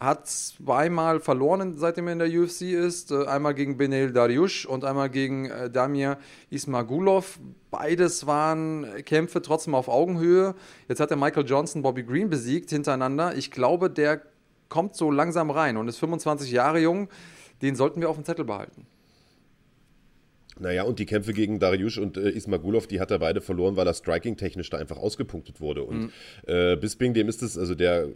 [0.00, 3.12] hat zweimal verloren, seitdem er in der UFC ist.
[3.12, 6.16] Äh, einmal gegen Benel Dariush und einmal gegen äh, Damir
[6.48, 7.38] Ismagulov.
[7.70, 10.54] Beides waren Kämpfe trotzdem auf Augenhöhe.
[10.88, 13.36] Jetzt hat er Michael Johnson Bobby Green besiegt hintereinander.
[13.36, 14.22] Ich glaube, der
[14.70, 17.08] kommt so langsam rein und ist 25 Jahre jung.
[17.60, 18.86] Den sollten wir auf dem Zettel behalten.
[20.58, 23.86] Naja, und die Kämpfe gegen Dariush und äh, Ismagulov, die hat er beide verloren, weil
[23.86, 25.84] er striking-technisch da einfach ausgepunktet wurde.
[25.84, 26.10] Und mhm.
[26.46, 28.08] äh, Bisping, dem ist es, also der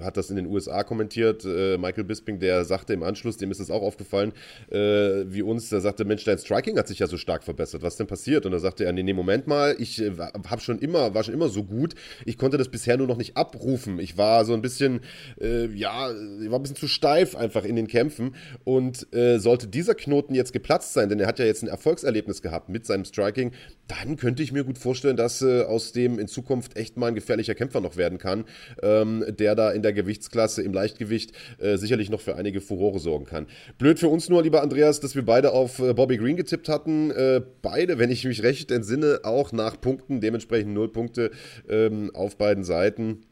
[0.00, 3.60] hat das in den USA kommentiert, äh, Michael Bisping, der sagte im Anschluss, dem ist
[3.60, 4.32] es auch aufgefallen,
[4.70, 7.96] äh, wie uns, der sagte, Mensch, dein Striking hat sich ja so stark verbessert, was
[7.96, 8.46] denn passiert?
[8.46, 11.34] Und da sagte er, nee, nee, Moment mal, ich äh, hab schon immer, war schon
[11.34, 11.94] immer so gut,
[12.24, 13.98] ich konnte das bisher nur noch nicht abrufen.
[13.98, 15.00] Ich war so ein bisschen,
[15.40, 19.94] äh, ja, ich war ein bisschen zu steif einfach in den Kämpfen und sollte dieser
[19.94, 23.52] Knoten jetzt geplatzt sein, denn er hat ja jetzt einen Erfolgserlebnis gehabt mit seinem Striking,
[23.88, 27.14] dann könnte ich mir gut vorstellen, dass äh, aus dem in Zukunft echt mal ein
[27.14, 28.44] gefährlicher Kämpfer noch werden kann,
[28.82, 33.26] ähm, der da in der Gewichtsklasse im Leichtgewicht äh, sicherlich noch für einige Furore sorgen
[33.26, 33.46] kann.
[33.78, 37.10] Blöd für uns nur, lieber Andreas, dass wir beide auf äh, Bobby Green getippt hatten.
[37.10, 41.30] Äh, beide, wenn ich mich recht entsinne, auch nach Punkten, dementsprechend null Punkte
[41.68, 43.24] ähm, auf beiden Seiten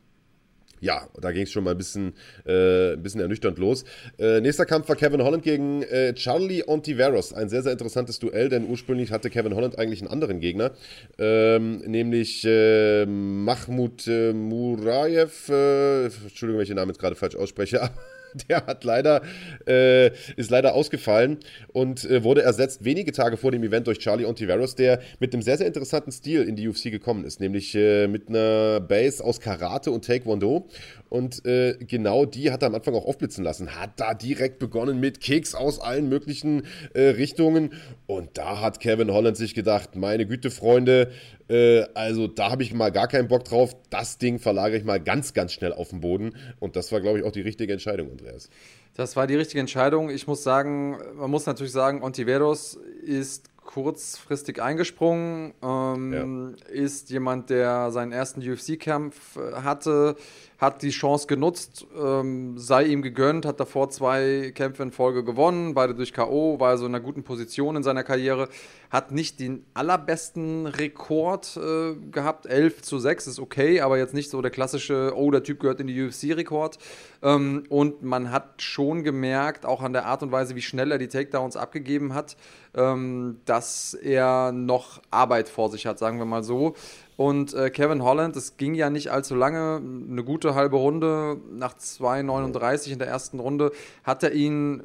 [0.82, 2.12] ja, da ging es schon mal ein bisschen,
[2.44, 3.84] äh, ein bisschen ernüchternd los.
[4.18, 7.32] Äh, nächster Kampf war Kevin Holland gegen äh, Charlie Ontiveros.
[7.32, 10.72] Ein sehr, sehr interessantes Duell, denn ursprünglich hatte Kevin Holland eigentlich einen anderen Gegner,
[11.18, 15.48] ähm, nämlich äh, Mahmoud äh, Murayev.
[15.48, 17.90] Äh, Entschuldigung, wenn ich den Namen jetzt gerade falsch ausspreche.
[18.48, 19.22] der hat leider,
[19.66, 21.38] äh, ist leider ausgefallen
[21.72, 25.42] und äh, wurde ersetzt wenige Tage vor dem Event durch Charlie Ontiveros, der mit einem
[25.42, 29.40] sehr, sehr interessanten Stil in die UFC gekommen ist, nämlich äh, mit einer Base aus
[29.40, 30.68] Karate und Taekwondo.
[31.12, 33.78] Und äh, genau die hat er am Anfang auch aufblitzen lassen.
[33.78, 36.62] Hat da direkt begonnen mit Kicks aus allen möglichen
[36.94, 37.74] äh, Richtungen.
[38.06, 41.10] Und da hat Kevin Holland sich gedacht, meine Güte, Freunde,
[41.50, 43.76] äh, also da habe ich mal gar keinen Bock drauf.
[43.90, 46.34] Das Ding verlagere ich mal ganz, ganz schnell auf den Boden.
[46.60, 48.48] Und das war, glaube ich, auch die richtige Entscheidung, Andreas.
[48.94, 50.08] Das war die richtige Entscheidung.
[50.08, 56.72] Ich muss sagen, man muss natürlich sagen, Ontiveros ist kurzfristig eingesprungen, ähm, ja.
[56.72, 60.16] ist jemand, der seinen ersten UFC-Kampf äh, hatte,
[60.62, 65.74] hat die Chance genutzt, ähm, sei ihm gegönnt, hat davor zwei Kämpfe in Folge gewonnen,
[65.74, 68.48] beide durch K.O., war also in einer guten Position in seiner Karriere,
[68.88, 74.30] hat nicht den allerbesten Rekord äh, gehabt, 11 zu 6 ist okay, aber jetzt nicht
[74.30, 76.78] so der klassische, oh, der Typ gehört in die UFC-Rekord.
[77.24, 80.98] Ähm, und man hat schon gemerkt, auch an der Art und Weise, wie schnell er
[80.98, 82.36] die Takedowns abgegeben hat,
[82.76, 86.74] ähm, dass er noch Arbeit vor sich hat, sagen wir mal so.
[87.22, 91.74] Und äh, Kevin Holland, es ging ja nicht allzu lange, eine gute halbe Runde, nach
[91.74, 93.70] 2,39 in der ersten Runde,
[94.02, 94.82] hat er ihn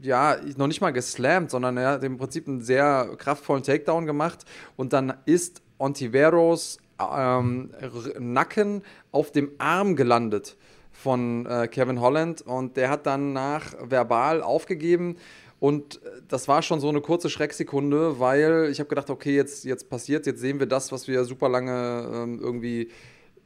[0.00, 4.46] ja, noch nicht mal geslammt, sondern er hat im Prinzip einen sehr kraftvollen Takedown gemacht.
[4.76, 7.72] Und dann ist Ontiveros ähm,
[8.18, 10.56] Nacken auf dem Arm gelandet
[10.92, 12.40] von äh, Kevin Holland.
[12.40, 15.18] Und der hat dann nach verbal aufgegeben
[15.60, 19.64] Und äh, das war schon so eine kurze Schrecksekunde, weil ich habe gedacht, okay, jetzt,
[19.64, 22.90] jetzt passiert, jetzt sehen wir das, was wir super lange ähm, irgendwie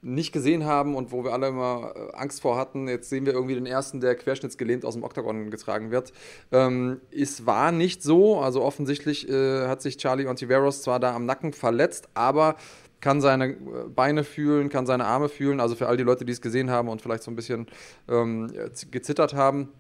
[0.05, 2.89] nicht gesehen haben und wo wir alle immer äh, Angst vor hatten.
[2.89, 6.13] Jetzt sehen wir irgendwie den ersten, der querschnittsgelehnt aus dem Oktagon getragen wird.
[6.53, 8.39] Ähm, es war nicht so.
[8.39, 12.57] Also offensichtlich äh, hat sich Charlie Ontiveros zwar da am Nacken verletzt, aber
[13.01, 13.57] kann seine äh,
[13.95, 15.59] Beine fühlen, kann seine Arme fühlen.
[15.59, 17.67] Also für all die Leute, die es gesehen haben und vielleicht so ein bisschen
[18.09, 18.53] ähm,
[18.91, 19.71] gezittert haben.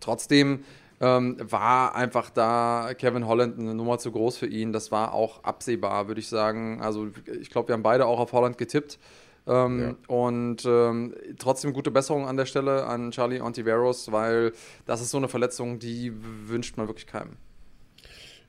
[0.00, 0.64] Trotzdem
[1.04, 4.72] ähm, war einfach da Kevin Holland eine Nummer zu groß für ihn.
[4.72, 6.80] Das war auch absehbar, würde ich sagen.
[6.80, 7.08] Also
[7.40, 8.98] ich glaube, wir haben beide auch auf Holland getippt.
[9.46, 9.94] Ähm, ja.
[10.14, 14.52] Und ähm, trotzdem gute Besserung an der Stelle an Charlie Ontiveros, weil
[14.86, 16.12] das ist so eine Verletzung, die
[16.48, 17.36] wünscht man wirklich keinem.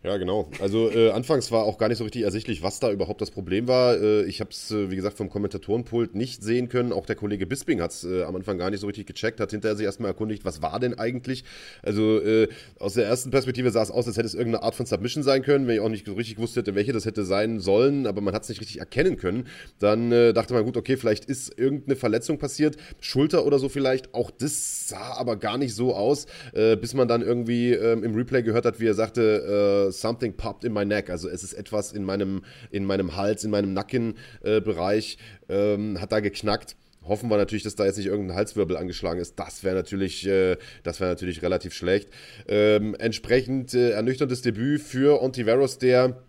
[0.05, 0.47] Ja, genau.
[0.61, 3.67] Also äh, anfangs war auch gar nicht so richtig ersichtlich, was da überhaupt das Problem
[3.67, 3.99] war.
[3.99, 6.93] Äh, ich habe es, äh, wie gesagt, vom Kommentatorenpult nicht sehen können.
[6.93, 9.49] Auch der Kollege Bisping hat es äh, am Anfang gar nicht so richtig gecheckt, hat
[9.49, 11.43] hinterher sich erstmal erkundigt, was war denn eigentlich.
[11.81, 14.85] Also äh, aus der ersten Perspektive sah es aus, als hätte es irgendeine Art von
[14.85, 18.05] Submission sein können, wenn ich auch nicht so richtig wusste, welche das hätte sein sollen,
[18.05, 19.47] aber man hat es nicht richtig erkennen können.
[19.79, 24.13] Dann äh, dachte man, gut, okay, vielleicht ist irgendeine Verletzung passiert, Schulter oder so vielleicht.
[24.13, 28.43] Auch das sah aber gar nicht so aus, bis man dann irgendwie ähm, im Replay
[28.43, 31.09] gehört hat, wie er sagte, something popped in my neck.
[31.09, 36.11] Also es ist etwas in meinem, in meinem Hals, in meinem Nackenbereich, äh, ähm, hat
[36.11, 36.75] da geknackt.
[37.07, 39.37] Hoffen wir natürlich, dass da jetzt nicht irgendein Halswirbel angeschlagen ist.
[39.39, 42.09] Das wäre natürlich, äh, das natürlich relativ schlecht.
[42.47, 46.23] Ähm, entsprechend äh, ernüchterndes Debüt für Ontiveros, der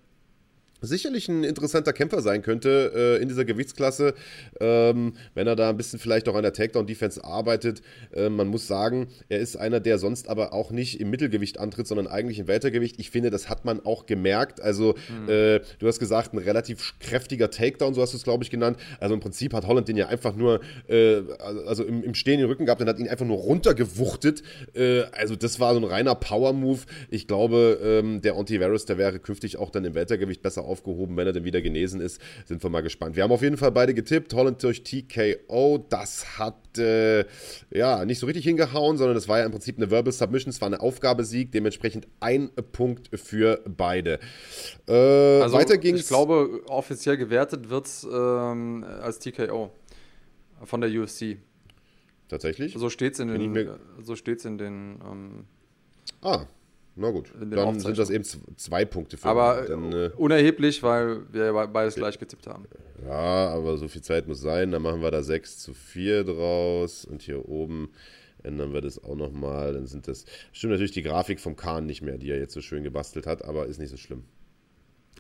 [0.80, 4.14] sicherlich ein interessanter Kämpfer sein könnte äh, in dieser Gewichtsklasse,
[4.60, 7.82] ähm, wenn er da ein bisschen vielleicht auch an der Takedown-Defense arbeitet.
[8.12, 11.86] Äh, man muss sagen, er ist einer, der sonst aber auch nicht im Mittelgewicht antritt,
[11.86, 12.96] sondern eigentlich im Weltergewicht.
[12.98, 14.60] Ich finde, das hat man auch gemerkt.
[14.60, 15.28] Also, mhm.
[15.28, 18.78] äh, du hast gesagt, ein relativ kräftiger Takedown, so hast du es, glaube ich, genannt.
[19.00, 21.22] Also im Prinzip hat Holland den ja einfach nur, äh,
[21.66, 24.42] also im, im Stehen den Rücken gehabt und hat ihn einfach nur runtergewuchtet.
[24.74, 26.80] Äh, also das war so ein reiner Power-Move.
[27.10, 31.26] Ich glaube, ähm, der Ontiveros, der wäre künftig auch dann im Weltergewicht besser aufgehoben, wenn
[31.26, 32.20] er denn wieder genesen ist.
[32.44, 33.16] Sind wir mal gespannt.
[33.16, 34.34] Wir haben auf jeden Fall beide getippt.
[34.34, 35.86] Holland durch TKO.
[35.88, 37.24] Das hat äh,
[37.70, 40.50] ja nicht so richtig hingehauen, sondern es war ja im Prinzip eine Verbal Submission.
[40.50, 41.52] Es war eine Aufgabesieg.
[41.52, 44.18] Dementsprechend ein Punkt für beide.
[44.88, 46.00] Äh, also, weiter ging's.
[46.00, 49.70] Ich glaube, offiziell gewertet wird es ähm, als TKO
[50.64, 51.38] von der UFC.
[52.28, 52.74] Tatsächlich?
[52.76, 53.70] So steht es in den.
[54.02, 55.44] So steht's in den ähm,
[56.22, 56.46] ah,
[56.98, 58.24] na gut, dann sind das eben
[58.56, 62.64] zwei Punkte für Aber dann, äh, unerheblich, weil wir beides gleich getippt haben.
[63.04, 64.70] Ja, aber so viel Zeit muss sein.
[64.70, 67.04] Dann machen wir da 6 zu 4 draus.
[67.04, 67.90] Und hier oben
[68.42, 69.74] ändern wir das auch nochmal.
[69.74, 70.24] Dann sind das.
[70.52, 73.44] Stimmt natürlich die Grafik vom Kahn nicht mehr, die er jetzt so schön gebastelt hat,
[73.44, 74.24] aber ist nicht so schlimm.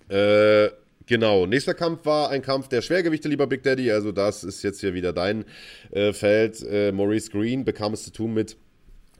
[0.08, 0.70] Äh,
[1.04, 1.44] genau.
[1.44, 3.90] Nächster Kampf war ein Kampf der Schwergewichte, lieber Big Daddy.
[3.92, 5.44] Also, das ist jetzt hier wieder dein
[5.90, 6.62] äh, Feld.
[6.62, 8.56] Äh, Maurice Green bekam es zu tun mit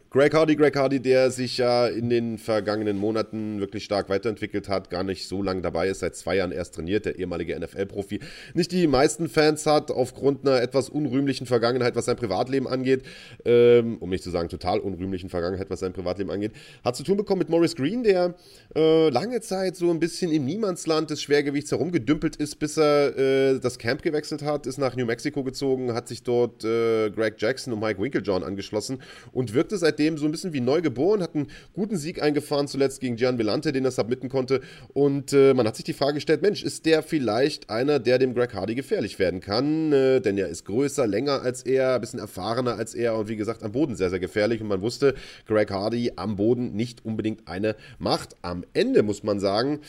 [0.09, 4.89] Greg Hardy, Greg Hardy, der sich ja in den vergangenen Monaten wirklich stark weiterentwickelt hat,
[4.89, 8.21] gar nicht so lange dabei ist, seit zwei Jahren erst trainiert, der ehemalige NFL-Profi,
[8.55, 13.03] nicht die meisten Fans hat, aufgrund einer etwas unrühmlichen Vergangenheit, was sein Privatleben angeht,
[13.45, 16.53] ähm, um nicht zu sagen total unrühmlichen Vergangenheit, was sein Privatleben angeht,
[16.85, 18.37] hat zu tun bekommen mit Morris Green, der
[18.77, 23.59] äh, lange Zeit so ein bisschen im Niemandsland des Schwergewichts herumgedümpelt ist, bis er äh,
[23.59, 27.73] das Camp gewechselt hat, ist nach New Mexico gezogen, hat sich dort äh, Greg Jackson
[27.73, 31.35] und Mike Winklejohn angeschlossen und wirkte seitdem seitdem so ein bisschen wie neu geboren, hat
[31.35, 34.61] einen guten Sieg eingefahren, zuletzt gegen Gian Vellante, den er submitten konnte.
[34.95, 38.35] Und äh, man hat sich die Frage gestellt: Mensch, ist der vielleicht einer, der dem
[38.35, 39.93] Greg Hardy gefährlich werden kann?
[39.93, 43.37] Äh, denn er ist größer, länger als er, ein bisschen erfahrener als er und wie
[43.37, 44.61] gesagt am Boden sehr, sehr gefährlich.
[44.61, 45.15] Und man wusste,
[45.47, 48.37] Greg Hardy am Boden nicht unbedingt eine Macht.
[48.43, 49.81] Am Ende muss man sagen,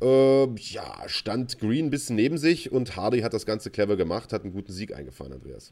[0.00, 4.32] äh, ja, stand Green ein bisschen neben sich und Hardy hat das Ganze clever gemacht,
[4.32, 5.70] hat einen guten Sieg eingefahren, Andreas.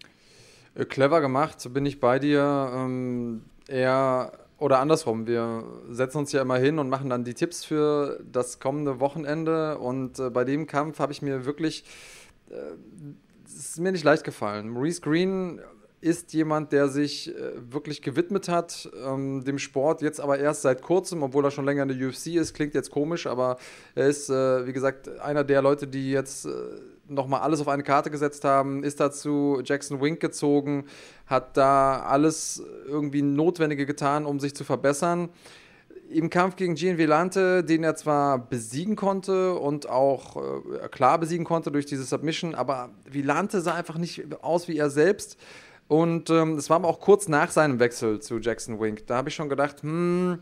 [0.75, 2.73] Äh, clever gemacht, bin ich bei dir.
[2.75, 7.65] Ähm, eher oder andersrum, wir setzen uns ja immer hin und machen dann die Tipps
[7.65, 9.79] für das kommende Wochenende.
[9.79, 11.85] Und äh, bei dem Kampf habe ich mir wirklich,
[12.49, 12.55] äh,
[13.45, 14.69] es ist mir nicht leicht gefallen.
[14.69, 15.61] Maurice Green
[16.01, 20.83] ist jemand, der sich äh, wirklich gewidmet hat, ähm, dem Sport, jetzt aber erst seit
[20.83, 23.57] kurzem, obwohl er schon länger in der UFC ist, klingt jetzt komisch, aber
[23.95, 26.51] er ist, äh, wie gesagt, einer der Leute, die jetzt äh,
[27.15, 30.87] nochmal alles auf eine Karte gesetzt haben, ist dazu Jackson Wink gezogen,
[31.27, 35.29] hat da alles irgendwie Notwendige getan, um sich zu verbessern.
[36.11, 41.45] Im Kampf gegen Gian Velante, den er zwar besiegen konnte und auch äh, klar besiegen
[41.47, 45.39] konnte durch diese Submission, aber Velante sah einfach nicht aus wie er selbst.
[45.89, 49.07] Und ähm, es ähm, war aber auch kurz nach seinem Wechsel zu Jackson Wink.
[49.07, 50.39] Da habe ich schon gedacht, hm,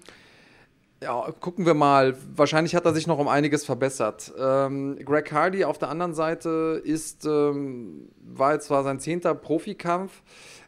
[1.02, 2.14] ja, gucken wir mal.
[2.36, 4.32] Wahrscheinlich hat er sich noch um einiges verbessert.
[4.38, 10.22] Ähm, Greg Hardy auf der anderen Seite ist, ähm, war jetzt zwar sein zehnter Profikampf,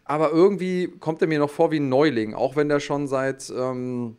[0.04, 3.50] aber irgendwie kommt er mir noch vor wie ein Neuling, auch wenn der schon seit
[3.50, 4.16] ähm,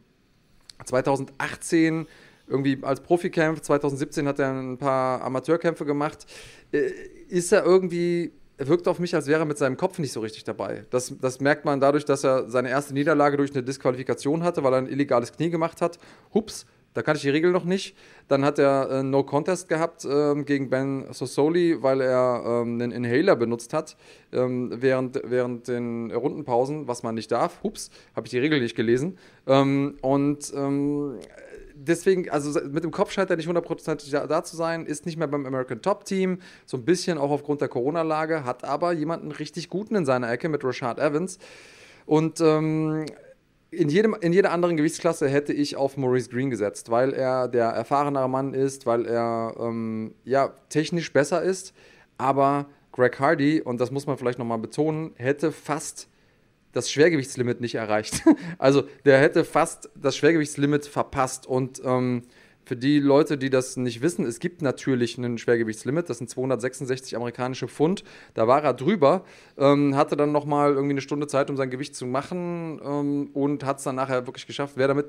[0.85, 2.07] 2018
[2.47, 6.27] irgendwie als Profi kämpft, 2017 hat er ein paar Amateurkämpfe gemacht.
[6.71, 6.91] Äh,
[7.29, 10.43] ist er irgendwie wirkt auf mich, als wäre er mit seinem Kopf nicht so richtig
[10.43, 10.85] dabei.
[10.89, 14.73] Das, das merkt man dadurch, dass er seine erste Niederlage durch eine Disqualifikation hatte, weil
[14.73, 15.99] er ein illegales Knie gemacht hat.
[16.33, 17.95] Hups, da kannte ich die Regel noch nicht.
[18.27, 22.91] Dann hat er äh, No Contest gehabt ähm, gegen Ben Sosoli, weil er ähm, einen
[22.91, 23.97] Inhaler benutzt hat
[24.31, 27.63] ähm, während, während den Rundenpausen, was man nicht darf.
[27.63, 29.17] Hups, habe ich die Regel nicht gelesen.
[29.47, 31.17] Ähm, und ähm,
[31.87, 35.17] deswegen, also mit dem Kopf scheint er nicht hundertprozentig da, da, zu sein, ist nicht
[35.17, 39.31] mehr beim American Top Team, so ein bisschen auch aufgrund der Corona-Lage, hat aber jemanden
[39.31, 41.39] richtig guten in seiner Ecke mit Rashad Evans.
[42.05, 43.05] Und ähm,
[43.71, 47.67] in, jedem, in jeder anderen Gewichtsklasse hätte ich auf Maurice Green gesetzt, weil er der
[47.67, 51.73] erfahrenere Mann ist, weil er ähm, ja, technisch besser ist.
[52.17, 56.07] Aber Greg Hardy, und das muss man vielleicht nochmal betonen, hätte fast
[56.73, 58.23] das Schwergewichtslimit nicht erreicht.
[58.57, 61.47] also der hätte fast das Schwergewichtslimit verpasst.
[61.47, 62.23] Und ähm,
[62.65, 67.15] für die Leute, die das nicht wissen, es gibt natürlich ein Schwergewichtslimit, das sind 266
[67.15, 68.03] amerikanische Pfund.
[68.33, 69.25] Da war er drüber,
[69.57, 73.65] ähm, hatte dann nochmal irgendwie eine Stunde Zeit, um sein Gewicht zu machen ähm, und
[73.65, 74.73] hat es dann nachher wirklich geschafft.
[74.77, 75.07] Wer damit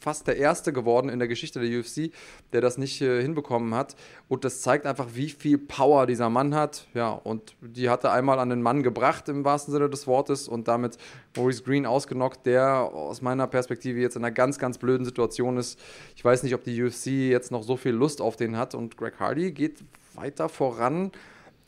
[0.00, 2.10] fast der Erste geworden in der Geschichte der UFC,
[2.52, 3.94] der das nicht äh, hinbekommen hat.
[4.28, 6.86] Und das zeigt einfach, wie viel Power dieser Mann hat.
[6.94, 10.48] Ja, und die hat er einmal an den Mann gebracht, im wahrsten Sinne des Wortes,
[10.48, 10.96] und damit
[11.36, 15.78] Maurice Green ausgenockt, der aus meiner Perspektive jetzt in einer ganz, ganz blöden Situation ist.
[16.16, 18.74] Ich weiß nicht, ob die UFC jetzt noch so viel Lust auf den hat.
[18.74, 19.84] Und Greg Hardy geht
[20.14, 21.12] weiter voran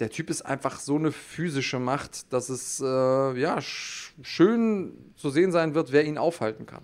[0.03, 5.53] der Typ ist einfach so eine physische Macht, dass es äh, ja schön zu sehen
[5.53, 6.83] sein wird, wer ihn aufhalten kann.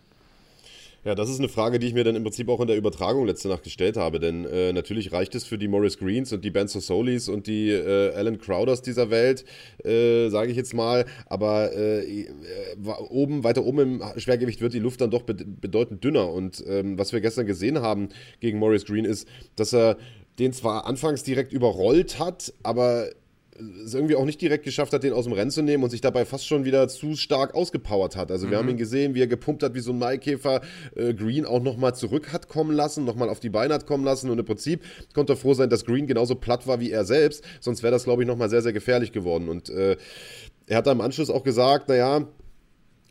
[1.04, 3.24] Ja, das ist eine Frage, die ich mir dann im Prinzip auch in der Übertragung
[3.24, 4.18] letzte Nacht gestellt habe.
[4.18, 7.70] Denn äh, natürlich reicht es für die Morris Greens und die Ben Solis und die
[7.70, 9.44] äh, Alan Crowders dieser Welt,
[9.84, 11.06] äh, sage ich jetzt mal.
[11.26, 12.26] Aber äh,
[13.10, 16.32] oben, weiter oben im Schwergewicht wird die Luft dann doch bedeutend dünner.
[16.32, 18.08] Und ähm, was wir gestern gesehen haben
[18.40, 19.98] gegen Morris Green ist, dass er
[20.40, 23.08] den zwar anfangs direkt überrollt hat, aber
[23.84, 26.00] es irgendwie auch nicht direkt geschafft hat, den aus dem Rennen zu nehmen und sich
[26.00, 28.30] dabei fast schon wieder zu stark ausgepowert hat.
[28.30, 28.62] Also wir mhm.
[28.62, 30.60] haben ihn gesehen, wie er gepumpt hat, wie so ein Maikäfer
[30.94, 34.30] äh, Green auch nochmal zurück hat kommen lassen, nochmal auf die Beine hat kommen lassen
[34.30, 34.82] und im Prinzip
[35.14, 38.04] konnte er froh sein, dass Green genauso platt war wie er selbst, sonst wäre das,
[38.04, 39.48] glaube ich, nochmal sehr, sehr gefährlich geworden.
[39.48, 39.96] Und äh,
[40.66, 42.26] er hat da im Anschluss auch gesagt, naja,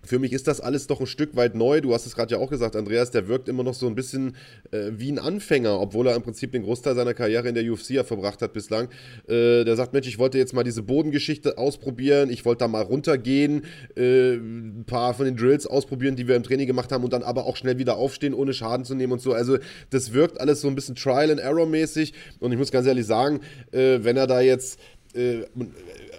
[0.08, 1.82] für mich ist das alles doch ein Stück weit neu.
[1.82, 4.36] Du hast es gerade ja auch gesagt, Andreas, der wirkt immer noch so ein bisschen
[4.72, 7.92] äh, wie ein Anfänger, obwohl er im Prinzip den Großteil seiner Karriere in der UFC
[7.92, 8.90] ja verbracht hat bislang.
[9.28, 12.84] Äh, der sagt, Mensch, ich wollte jetzt mal diese Bodengeschichte ausprobieren, ich wollte da mal
[12.84, 13.64] runtergehen,
[13.96, 17.24] äh, ein paar von den Drills ausprobieren, die wir im Training gemacht haben und dann
[17.24, 19.34] aber auch schnell wieder aufstehen, ohne Schaden zu nehmen und so.
[19.34, 19.58] Also
[19.90, 23.06] das wirkt alles so ein bisschen Trial and Error mäßig und ich muss ganz ehrlich
[23.06, 23.42] sagen,
[23.72, 24.80] äh, wenn er da jetzt
[25.14, 25.46] äh,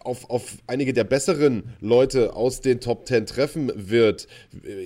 [0.00, 4.26] auf, auf einige der besseren Leute aus den Top 10 treffen wird.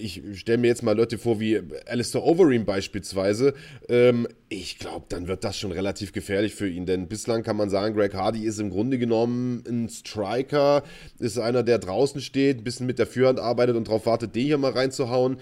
[0.01, 3.55] Ich stelle mir jetzt mal Leute vor wie Alistair Overeem beispielsweise.
[3.89, 7.71] Ähm, ich glaube, dann wird das schon relativ gefährlich für ihn, denn bislang kann man
[7.71, 10.83] sagen, Greg Hardy ist im Grunde genommen ein Striker,
[11.19, 14.45] ist einer, der draußen steht, ein bisschen mit der Führhand arbeitet und darauf wartet, den
[14.45, 15.39] hier mal reinzuhauen.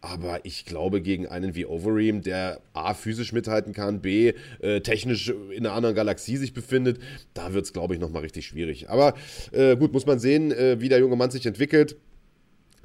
[0.00, 5.28] Aber ich glaube, gegen einen wie Overeem, der A, physisch mithalten kann, B, äh, technisch
[5.28, 6.98] in einer anderen Galaxie sich befindet,
[7.34, 8.88] da wird es, glaube ich, nochmal richtig schwierig.
[8.88, 9.14] Aber
[9.52, 11.96] äh, gut, muss man sehen, äh, wie der junge Mann sich entwickelt.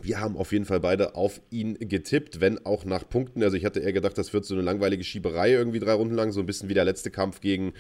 [0.02, 3.44] Wir haben auf jeden Fall beide auf ihn getippt, wenn auch nach Punkten.
[3.44, 6.32] Also ich hatte eher gedacht, das wird so eine langweilige Schieberei irgendwie drei Runden lang,
[6.32, 7.74] so ein bisschen wie der letzte Kampf gegen,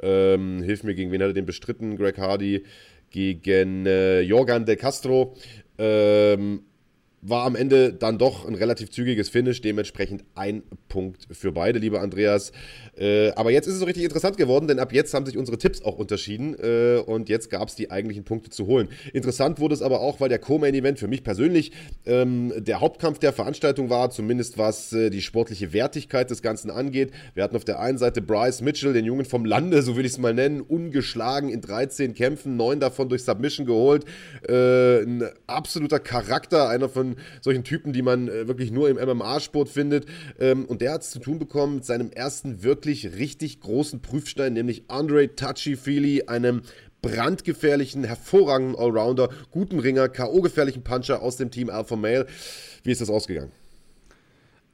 [0.00, 1.96] ähm, hilf mir, gegen wen hat er den bestritten?
[1.96, 2.64] Greg Hardy
[3.10, 5.36] gegen äh, Jorgan de Castro.
[5.78, 6.62] Ähm,
[7.26, 12.00] war am Ende dann doch ein relativ zügiges Finish, dementsprechend ein Punkt für beide, lieber
[12.02, 12.52] Andreas.
[12.98, 15.56] Äh, aber jetzt ist es so richtig interessant geworden, denn ab jetzt haben sich unsere
[15.56, 18.88] Tipps auch unterschieden äh, und jetzt gab es die eigentlichen Punkte zu holen.
[19.14, 21.72] Interessant wurde es aber auch, weil der Co-Main-Event für mich persönlich
[22.04, 27.10] ähm, der Hauptkampf der Veranstaltung war, zumindest was äh, die sportliche Wertigkeit des Ganzen angeht.
[27.32, 30.12] Wir hatten auf der einen Seite Bryce Mitchell, den Jungen vom Lande, so will ich
[30.12, 34.04] es mal nennen, ungeschlagen in 13 Kämpfen, neun davon durch Submission geholt.
[34.46, 39.68] Äh, ein absoluter Charakter, einer von solchen Typen, die man äh, wirklich nur im MMA-Sport
[39.68, 40.06] findet.
[40.38, 44.52] Ähm, und der hat es zu tun bekommen mit seinem ersten wirklich richtig großen Prüfstein,
[44.52, 46.62] nämlich Andre Touchy-Feely, einem
[47.02, 52.26] brandgefährlichen, hervorragenden Allrounder, guten Ringer, K.O.-gefährlichen Puncher aus dem Team Alpha Male.
[52.82, 53.52] Wie ist das ausgegangen?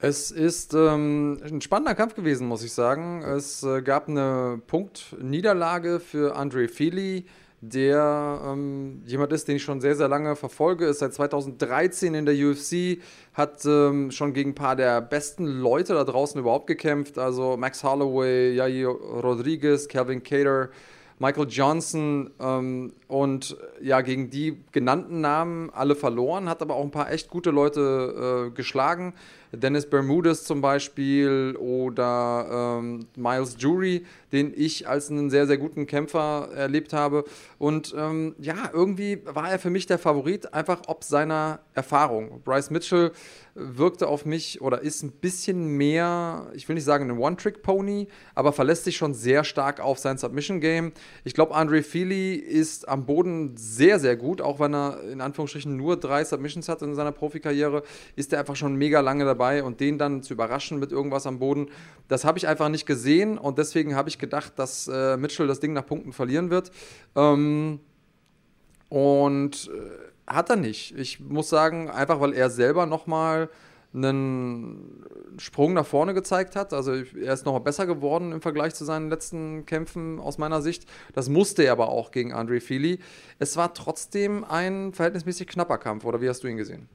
[0.02, 3.22] Es ist ähm, ein spannender Kampf gewesen, muss ich sagen.
[3.22, 7.26] Es äh, gab eine Punktniederlage für Andre Feely
[7.60, 12.24] der ähm, jemand ist, den ich schon sehr, sehr lange verfolge, ist seit 2013 in
[12.24, 13.02] der UFC,
[13.34, 17.84] hat ähm, schon gegen ein paar der besten Leute da draußen überhaupt gekämpft, also Max
[17.84, 20.70] Holloway, Yair Rodriguez, Calvin Cater,
[21.18, 26.90] Michael Johnson ähm, und ja, gegen die genannten Namen alle verloren, hat aber auch ein
[26.90, 29.12] paar echt gute Leute äh, geschlagen.
[29.52, 35.86] Dennis Bermudez zum Beispiel oder ähm, Miles Jury, den ich als einen sehr, sehr guten
[35.86, 37.24] Kämpfer erlebt habe.
[37.58, 42.40] Und ähm, ja, irgendwie war er für mich der Favorit, einfach ob seiner Erfahrung.
[42.44, 43.10] Bryce Mitchell
[43.54, 48.52] wirkte auf mich oder ist ein bisschen mehr, ich will nicht sagen ein One-Trick-Pony, aber
[48.52, 50.92] verlässt sich schon sehr stark auf sein Submission-Game.
[51.24, 55.76] Ich glaube, Andre Feely ist am Boden sehr, sehr gut, auch wenn er in Anführungsstrichen
[55.76, 57.82] nur drei Submissions hat in seiner Profikarriere,
[58.14, 61.38] ist er einfach schon mega lange dabei und den dann zu überraschen mit irgendwas am
[61.38, 61.68] Boden,
[62.08, 65.60] das habe ich einfach nicht gesehen und deswegen habe ich gedacht, dass äh, Mitchell das
[65.60, 66.70] Ding nach Punkten verlieren wird.
[67.16, 67.80] Ähm,
[68.88, 70.96] und äh, hat er nicht.
[70.98, 73.48] Ich muss sagen, einfach weil er selber nochmal
[73.92, 75.04] einen
[75.38, 76.72] Sprung nach vorne gezeigt hat.
[76.72, 80.86] Also er ist nochmal besser geworden im Vergleich zu seinen letzten Kämpfen aus meiner Sicht.
[81.12, 83.00] Das musste er aber auch gegen Andre Feely.
[83.38, 86.88] Es war trotzdem ein verhältnismäßig knapper Kampf, oder wie hast du ihn gesehen?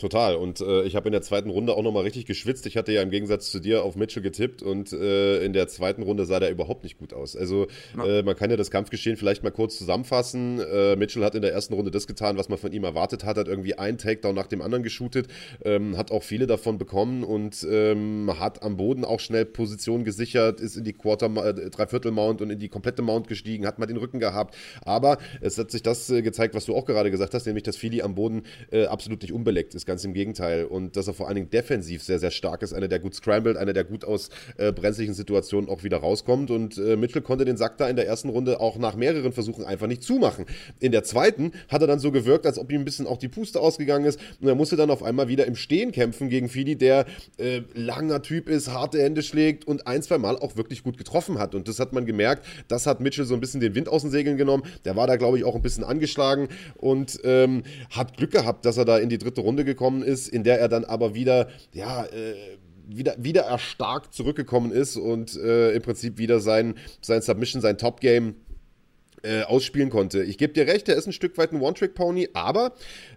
[0.00, 0.34] Total.
[0.34, 2.64] Und äh, ich habe in der zweiten Runde auch nochmal richtig geschwitzt.
[2.64, 6.02] Ich hatte ja im Gegensatz zu dir auf Mitchell getippt und äh, in der zweiten
[6.02, 7.36] Runde sah der überhaupt nicht gut aus.
[7.36, 7.66] Also
[8.02, 10.58] äh, man kann ja das Kampfgeschehen vielleicht mal kurz zusammenfassen.
[10.58, 13.36] Äh, Mitchell hat in der ersten Runde das getan, was man von ihm erwartet hat,
[13.36, 15.28] hat irgendwie einen Takedown nach dem anderen geshootet,
[15.66, 20.60] ähm, hat auch viele davon bekommen und ähm, hat am Boden auch schnell Position gesichert,
[20.60, 23.84] ist in die Quarter, äh, Dreiviertel Mount und in die komplette Mount gestiegen, hat mal
[23.84, 24.56] den Rücken gehabt.
[24.80, 27.76] Aber es hat sich das äh, gezeigt, was du auch gerade gesagt hast, nämlich dass
[27.76, 28.44] Fili am Boden
[28.88, 30.66] absolut nicht unbeleckt ist Ganz im Gegenteil.
[30.66, 32.72] Und dass er vor allen Dingen defensiv sehr, sehr stark ist.
[32.72, 36.52] Einer, der gut scrambled, einer, der gut aus äh, brenzlichen Situationen auch wieder rauskommt.
[36.52, 39.64] Und äh, Mitchell konnte den Sack da in der ersten Runde auch nach mehreren Versuchen
[39.64, 40.44] einfach nicht zumachen.
[40.78, 43.26] In der zweiten hat er dann so gewirkt, als ob ihm ein bisschen auch die
[43.26, 44.20] Puste ausgegangen ist.
[44.40, 47.04] Und er musste dann auf einmal wieder im Stehen kämpfen gegen Fidi, der
[47.38, 51.40] äh, langer Typ ist, harte Hände schlägt und ein, zwei Mal auch wirklich gut getroffen
[51.40, 51.56] hat.
[51.56, 52.46] Und das hat man gemerkt.
[52.68, 54.62] Das hat Mitchell so ein bisschen den Wind aus den Segeln genommen.
[54.84, 58.76] Der war da, glaube ich, auch ein bisschen angeschlagen und ähm, hat Glück gehabt, dass
[58.76, 61.48] er da in die dritte Runde gekommen ist ist, in der er dann aber wieder,
[61.72, 62.34] ja, äh,
[62.86, 68.34] wieder, wieder erstarkt zurückgekommen ist und äh, im Prinzip wieder sein, sein Submission, sein Top-Game
[69.22, 70.22] äh, ausspielen konnte.
[70.22, 72.72] Ich gebe dir recht, er ist ein Stück weit ein One-Trick-Pony, aber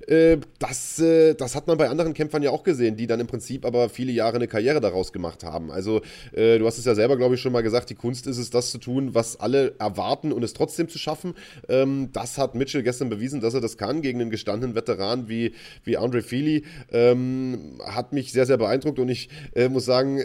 [0.07, 3.27] äh, das, äh, das hat man bei anderen Kämpfern ja auch gesehen, die dann im
[3.27, 5.71] Prinzip aber viele Jahre eine Karriere daraus gemacht haben.
[5.71, 6.01] Also
[6.33, 8.49] äh, du hast es ja selber, glaube ich, schon mal gesagt, die Kunst ist es,
[8.49, 11.35] das zu tun, was alle erwarten und es trotzdem zu schaffen.
[11.69, 15.53] Ähm, das hat Mitchell gestern bewiesen, dass er das kann gegen einen gestandenen Veteran wie,
[15.83, 16.63] wie Andre Feely.
[16.91, 20.21] Ähm, hat mich sehr, sehr beeindruckt und ich äh, muss sagen,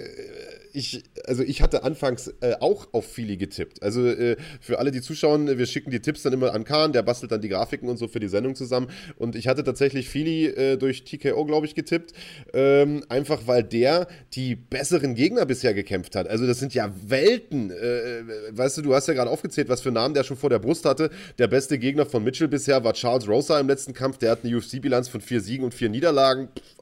[0.79, 3.83] ich, also ich hatte anfangs äh, auch auf Philly getippt.
[3.83, 7.03] Also äh, für alle, die zuschauen, wir schicken die Tipps dann immer an Kahn, der
[7.03, 8.89] bastelt dann die Grafiken und so für die Sendung zusammen.
[9.17, 12.13] Und ich hatte tatsächlich Philly äh, durch TKO, glaube ich, getippt.
[12.55, 16.29] Ähm, einfach weil der die besseren Gegner bisher gekämpft hat.
[16.29, 17.71] Also das sind ja Welten.
[17.71, 18.23] Äh,
[18.53, 20.85] weißt du, du hast ja gerade aufgezählt, was für Namen der schon vor der Brust
[20.85, 21.11] hatte.
[21.39, 24.19] Der beste Gegner von Mitchell bisher war Charles Rosa im letzten Kampf.
[24.19, 26.49] Der hat eine UFC-Bilanz von vier Siegen und vier Niederlagen.
[26.49, 26.78] Pff,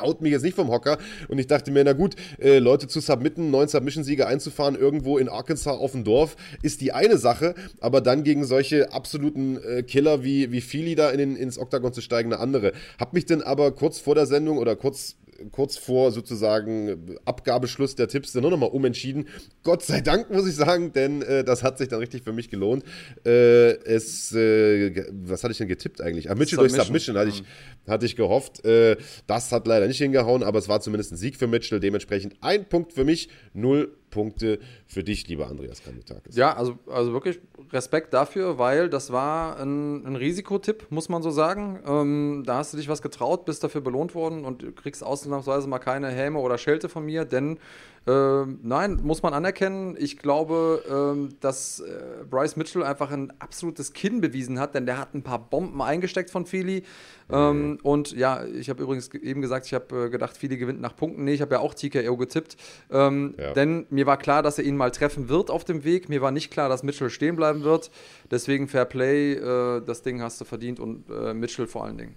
[0.00, 0.98] haut mich jetzt nicht vom Hocker.
[1.28, 5.28] Und ich dachte mir, na gut, äh, Leute zu submitten, neun Submission-Siege einzufahren, irgendwo in
[5.28, 10.24] Arkansas auf dem Dorf, ist die eine Sache, aber dann gegen solche absoluten äh, Killer
[10.24, 12.72] wie, wie Feely da in den, ins Oktagon zu steigen, eine andere.
[12.98, 15.16] Hab mich dann aber kurz vor der Sendung oder kurz
[15.52, 19.28] kurz vor sozusagen Abgabeschluss der Tipps dann nur nochmal umentschieden.
[19.62, 22.50] Gott sei Dank, muss ich sagen, denn äh, das hat sich dann richtig für mich
[22.50, 22.84] gelohnt.
[23.24, 26.30] Äh, es, äh, was hatte ich denn getippt eigentlich?
[26.30, 27.42] Ah, Mitchell durch Submission hatte ich,
[27.86, 28.64] hatte ich gehofft.
[28.64, 31.80] Äh, das hat leider nicht hingehauen, aber es war zumindest ein Sieg für Mitchell.
[31.80, 36.36] Dementsprechend ein Punkt für mich, null Punkte für dich, lieber Andreas Kanditakis.
[36.36, 37.40] Ja, also, also wirklich
[37.72, 41.80] Respekt dafür, weil das war ein, ein Risikotipp, muss man so sagen.
[41.86, 45.78] Ähm, da hast du dich was getraut, bist dafür belohnt worden und kriegst ausnahmsweise mal
[45.78, 47.58] keine Häme oder Schelte von mir, denn
[48.06, 49.96] ähm, nein, muss man anerkennen.
[49.98, 54.98] Ich glaube, ähm, dass äh, Bryce Mitchell einfach ein absolutes Kinn bewiesen hat, denn der
[54.98, 56.84] hat ein paar Bomben eingesteckt von Philly.
[57.30, 57.78] Ähm, mhm.
[57.82, 61.24] Und ja, ich habe übrigens eben gesagt, ich habe äh, gedacht, Philly gewinnt nach Punkten.
[61.24, 62.56] Nee, ich habe ja auch TKO getippt.
[62.90, 63.52] Ähm, ja.
[63.52, 66.08] Denn mir war klar, dass er ihn mal treffen wird auf dem Weg.
[66.08, 67.90] Mir war nicht klar, dass Mitchell stehen bleiben wird.
[68.30, 72.16] Deswegen Fair Play, äh, das Ding hast du verdient und äh, Mitchell vor allen Dingen.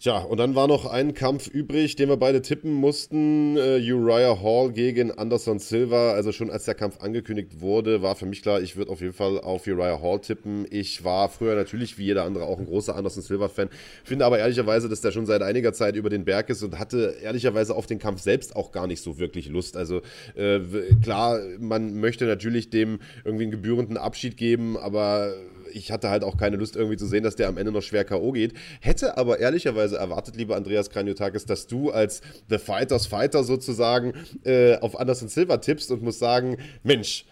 [0.00, 3.56] Tja, und dann war noch ein Kampf übrig, den wir beide tippen mussten.
[3.56, 6.12] Uh, Uriah Hall gegen Anderson Silva.
[6.12, 9.12] Also schon als der Kampf angekündigt wurde, war für mich klar, ich würde auf jeden
[9.12, 10.68] Fall auf Uriah Hall tippen.
[10.70, 13.70] Ich war früher natürlich wie jeder andere auch ein großer Anderson Silva-Fan.
[14.04, 17.16] Finde aber ehrlicherweise, dass der schon seit einiger Zeit über den Berg ist und hatte
[17.20, 19.76] ehrlicherweise auf den Kampf selbst auch gar nicht so wirklich Lust.
[19.76, 20.02] Also
[20.36, 20.60] äh,
[21.02, 25.34] klar, man möchte natürlich dem irgendwie einen gebührenden Abschied geben, aber
[25.72, 28.04] ich hatte halt auch keine Lust irgendwie zu sehen, dass der am Ende noch schwer
[28.04, 28.32] K.O.
[28.32, 28.54] geht.
[28.80, 34.14] Hätte aber ehrlicherweise erwartet, lieber Andreas Kranjotakis, dass du als The Fighters Fighter sozusagen
[34.44, 37.24] äh, auf Anderson Silva tippst und musst sagen, Mensch,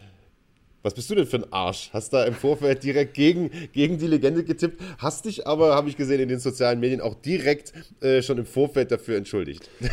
[0.82, 1.91] Was bist du denn für ein Arsch?
[1.93, 5.97] Hast da im Vorfeld direkt gegen, gegen die Legende getippt, hast dich aber, habe ich
[5.97, 9.68] gesehen, in den sozialen Medien auch direkt äh, schon im Vorfeld dafür entschuldigt.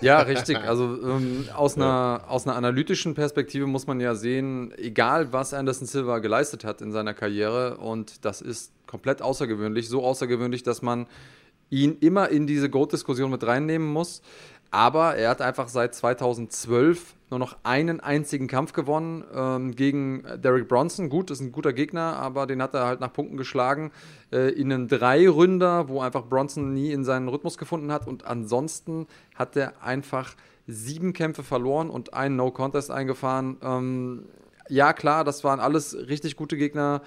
[0.00, 0.58] Ja, richtig.
[0.58, 5.86] Also ähm, aus, einer, aus einer analytischen Perspektive muss man ja sehen, egal was Anderson
[5.86, 11.06] Silva geleistet hat in seiner Karriere, und das ist komplett außergewöhnlich, so außergewöhnlich, dass man
[11.70, 14.22] ihn immer in diese Goat-Diskussion mit reinnehmen muss.
[14.70, 20.68] Aber er hat einfach seit 2012 nur noch einen einzigen Kampf gewonnen ähm, gegen Derek
[20.68, 21.08] Bronson.
[21.08, 23.92] Gut, ist ein guter Gegner, aber den hat er halt nach Punkten geschlagen.
[24.32, 28.06] Äh, in einem Drei-Ründer, wo einfach Bronson nie in seinen Rhythmus gefunden hat.
[28.06, 30.34] Und ansonsten hat er einfach
[30.66, 33.56] sieben Kämpfe verloren und einen No-Contest eingefahren.
[33.62, 34.26] Ähm,
[34.68, 37.02] ja, klar, das waren alles richtig gute Gegner,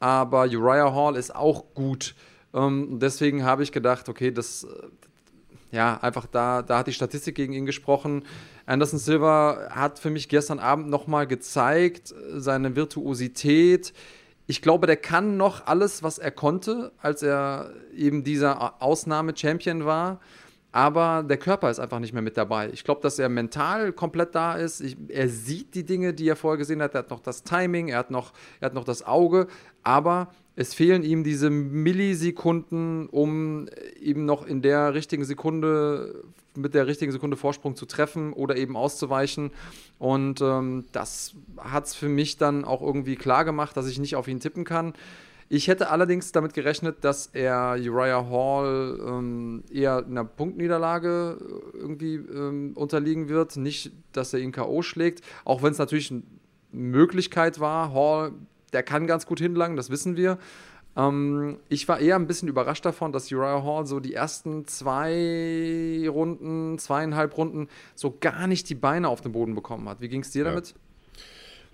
[0.00, 2.14] aber Uriah Hall ist auch gut.
[2.54, 4.66] Ähm, deswegen habe ich gedacht, okay, das,
[5.72, 8.24] ja, einfach da, da hat die Statistik gegen ihn gesprochen.
[8.66, 13.94] Anderson Silva hat für mich gestern Abend nochmal gezeigt, seine Virtuosität.
[14.46, 20.20] Ich glaube, der kann noch alles, was er konnte, als er eben dieser Ausnahme-Champion war.
[20.72, 22.70] Aber der Körper ist einfach nicht mehr mit dabei.
[22.72, 24.80] Ich glaube, dass er mental komplett da ist.
[24.80, 26.94] Ich, er sieht die Dinge, die er vorher gesehen hat.
[26.94, 29.48] Er hat noch das Timing, er hat noch, er hat noch das Auge.
[29.82, 33.68] Aber es fehlen ihm diese Millisekunden, um
[34.00, 36.24] eben noch in der richtigen Sekunde,
[36.54, 39.50] mit der richtigen Sekunde Vorsprung zu treffen oder eben auszuweichen.
[39.98, 44.16] Und ähm, das hat es für mich dann auch irgendwie klar gemacht, dass ich nicht
[44.16, 44.92] auf ihn tippen kann.
[45.48, 51.38] Ich hätte allerdings damit gerechnet, dass er Uriah Hall ähm, eher einer Punktniederlage
[51.74, 53.56] irgendwie ähm, unterliegen wird.
[53.56, 54.82] Nicht, dass er ihn K.O.
[54.82, 56.22] schlägt, auch wenn es natürlich eine
[56.72, 57.92] Möglichkeit war.
[57.92, 58.32] Hall
[58.72, 60.38] der kann ganz gut hinlangen, das wissen wir.
[60.96, 66.06] Ähm, ich war eher ein bisschen überrascht davon, dass Uriah Hall so die ersten zwei
[66.08, 70.00] Runden, zweieinhalb Runden so gar nicht die Beine auf den Boden bekommen hat.
[70.00, 70.50] Wie ging es dir ja.
[70.50, 70.74] damit?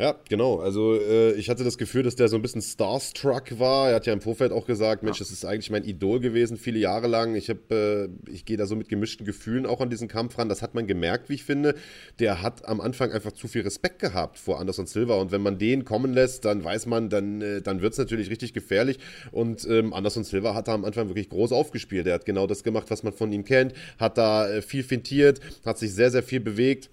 [0.01, 0.61] Ja, genau.
[0.61, 3.89] Also äh, ich hatte das Gefühl, dass der so ein bisschen starstruck war.
[3.89, 6.79] Er hat ja im Vorfeld auch gesagt, Mensch, das ist eigentlich mein Idol gewesen, viele
[6.79, 7.35] Jahre lang.
[7.35, 10.49] Ich habe, äh, ich gehe da so mit gemischten Gefühlen auch an diesen Kampf ran.
[10.49, 11.75] Das hat man gemerkt, wie ich finde.
[12.21, 15.17] Der hat am Anfang einfach zu viel Respekt gehabt vor Anderson Silva.
[15.17, 18.31] Und wenn man den kommen lässt, dann weiß man, dann, äh, dann wird es natürlich
[18.31, 19.01] richtig gefährlich.
[19.33, 22.07] Und ähm, Anderson Silva hat da am Anfang wirklich groß aufgespielt.
[22.07, 25.41] Er hat genau das gemacht, was man von ihm kennt, hat da äh, viel fintiert,
[25.67, 26.89] hat sich sehr, sehr viel bewegt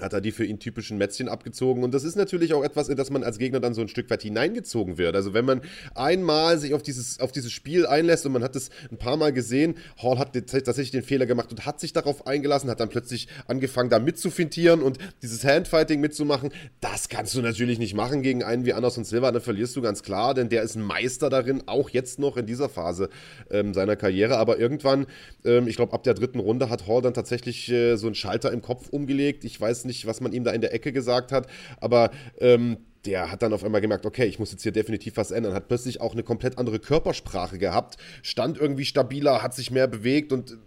[0.00, 1.82] hat er die für ihn typischen Mätzchen abgezogen.
[1.84, 4.10] Und das ist natürlich auch etwas, in das man als Gegner dann so ein Stück
[4.10, 5.14] weit hineingezogen wird.
[5.16, 5.62] Also wenn man
[5.94, 9.32] einmal sich auf dieses, auf dieses Spiel einlässt und man hat es ein paar Mal
[9.32, 13.28] gesehen, Hall hat tatsächlich den Fehler gemacht und hat sich darauf eingelassen, hat dann plötzlich
[13.46, 16.50] angefangen, da mitzufintieren und dieses Handfighting mitzumachen.
[16.80, 20.02] Das kannst du natürlich nicht machen gegen einen wie Anderson Silva, dann verlierst du ganz
[20.02, 23.08] klar, denn der ist ein Meister darin, auch jetzt noch in dieser Phase
[23.50, 24.36] ähm, seiner Karriere.
[24.36, 25.06] Aber irgendwann,
[25.44, 28.52] ähm, ich glaube, ab der dritten Runde hat Hall dann tatsächlich äh, so einen Schalter
[28.52, 29.44] im Kopf umgelegt.
[29.44, 31.46] Ich weiß nicht, was man ihm da in der Ecke gesagt hat,
[31.80, 35.30] aber ähm, der hat dann auf einmal gemerkt, okay, ich muss jetzt hier definitiv was
[35.30, 39.86] ändern, hat plötzlich auch eine komplett andere Körpersprache gehabt, stand irgendwie stabiler, hat sich mehr
[39.86, 40.58] bewegt und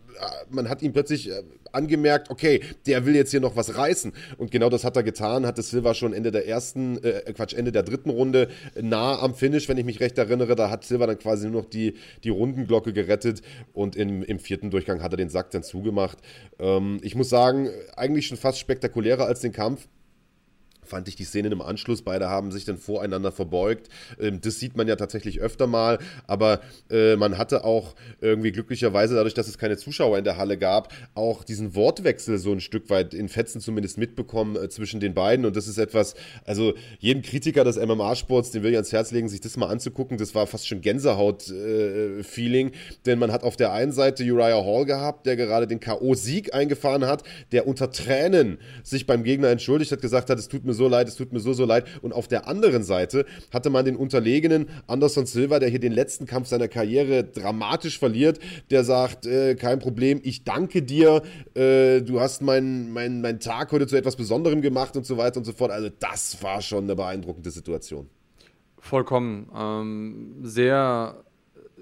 [0.49, 4.13] man hat ihm plötzlich äh, angemerkt, okay, der will jetzt hier noch was reißen.
[4.37, 7.71] Und genau das hat er getan, hatte Silva schon Ende der ersten, äh, Quatsch, Ende
[7.71, 8.49] der dritten Runde
[8.79, 10.55] nah am Finish, wenn ich mich recht erinnere.
[10.55, 13.41] Da hat Silva dann quasi nur noch die, die Rundenglocke gerettet
[13.73, 16.17] und im, im vierten Durchgang hat er den Sack dann zugemacht.
[16.59, 19.87] Ähm, ich muss sagen, eigentlich schon fast spektakulärer als den Kampf
[20.89, 22.01] fand ich die Szenen im Anschluss.
[22.01, 23.89] Beide haben sich dann voreinander verbeugt.
[24.19, 29.15] Ähm, das sieht man ja tatsächlich öfter mal, aber äh, man hatte auch irgendwie glücklicherweise,
[29.15, 32.89] dadurch, dass es keine Zuschauer in der Halle gab, auch diesen Wortwechsel so ein Stück
[32.89, 35.45] weit in Fetzen zumindest mitbekommen äh, zwischen den beiden.
[35.45, 36.15] Und das ist etwas,
[36.45, 40.17] also jeden Kritiker des MMA-Sports, den will ich ans Herz legen, sich das mal anzugucken.
[40.17, 42.73] Das war fast schon Gänsehaut-Feeling, äh,
[43.05, 47.05] denn man hat auf der einen Seite Uriah Hall gehabt, der gerade den K.O.-Sieg eingefahren
[47.05, 50.78] hat, der unter Tränen sich beim Gegner entschuldigt hat, gesagt hat, es tut mir so
[50.87, 51.85] leid, es tut mir so, so leid.
[52.01, 56.25] Und auf der anderen Seite hatte man den unterlegenen Anderson Silva, der hier den letzten
[56.25, 58.39] Kampf seiner Karriere dramatisch verliert,
[58.71, 61.21] der sagt, äh, kein Problem, ich danke dir,
[61.55, 65.37] äh, du hast meinen mein, mein Tag heute zu etwas Besonderem gemacht und so weiter
[65.37, 65.71] und so fort.
[65.71, 68.09] Also das war schon eine beeindruckende Situation.
[68.79, 69.49] Vollkommen.
[69.55, 71.23] Ähm, sehr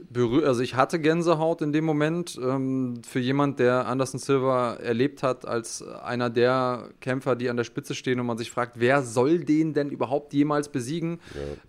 [0.10, 2.40] berührt, also ich hatte Gänsehaut in dem Moment.
[2.42, 7.64] Ähm, für jemand, der Anderson Silva erlebt hat als einer der Kämpfer, die an der
[7.64, 11.20] Spitze stehen und man sich fragt, wer soll den denn überhaupt jemals besiegen?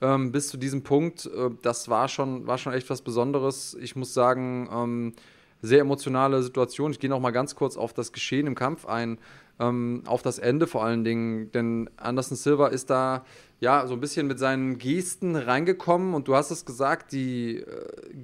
[0.00, 0.14] Ja.
[0.14, 3.76] Ähm, bis zu diesem Punkt, äh, das war schon, war schon echt was Besonderes.
[3.80, 5.12] Ich muss sagen, ähm,
[5.60, 6.92] sehr emotionale Situation.
[6.92, 9.18] Ich gehe noch mal ganz kurz auf das Geschehen im Kampf ein,
[9.58, 13.24] ähm, auf das Ende vor allen Dingen, denn Anderson Silva ist da
[13.60, 17.64] ja, so ein bisschen mit seinen Gesten reingekommen und du hast es gesagt, die äh,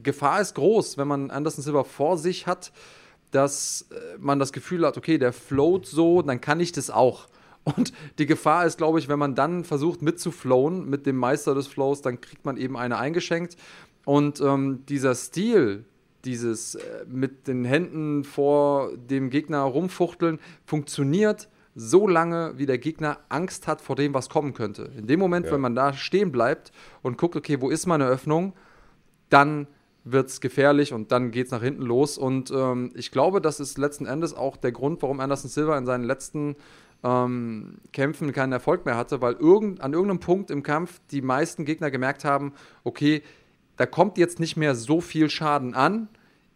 [0.02, 2.72] Gefahr ist groß, wenn man Anderson Silva vor sich hat,
[3.32, 7.26] dass äh, man das Gefühl hat, okay, der float so, dann kann ich das auch.
[7.64, 11.66] Und die Gefahr ist, glaube ich, wenn man dann versucht mitzuflowen mit dem Meister des
[11.66, 13.56] Flows, dann kriegt man eben eine eingeschenkt.
[14.04, 15.84] Und ähm, dieser Stil,
[16.24, 23.18] dieses äh, mit den Händen vor dem Gegner rumfuchteln, funktioniert so lange, wie der Gegner
[23.28, 24.90] Angst hat vor dem, was kommen könnte.
[24.96, 25.52] In dem Moment, ja.
[25.52, 26.72] wenn man da stehen bleibt
[27.02, 28.52] und guckt, okay, wo ist meine Öffnung,
[29.28, 29.66] dann
[30.04, 32.18] wird es gefährlich und dann geht es nach hinten los.
[32.18, 35.86] Und ähm, ich glaube, das ist letzten Endes auch der Grund, warum Anderson Silva in
[35.86, 36.56] seinen letzten
[37.02, 41.64] ähm, Kämpfen keinen Erfolg mehr hatte, weil irgend, an irgendeinem Punkt im Kampf die meisten
[41.64, 42.52] Gegner gemerkt haben,
[42.84, 43.22] okay,
[43.76, 46.08] da kommt jetzt nicht mehr so viel Schaden an.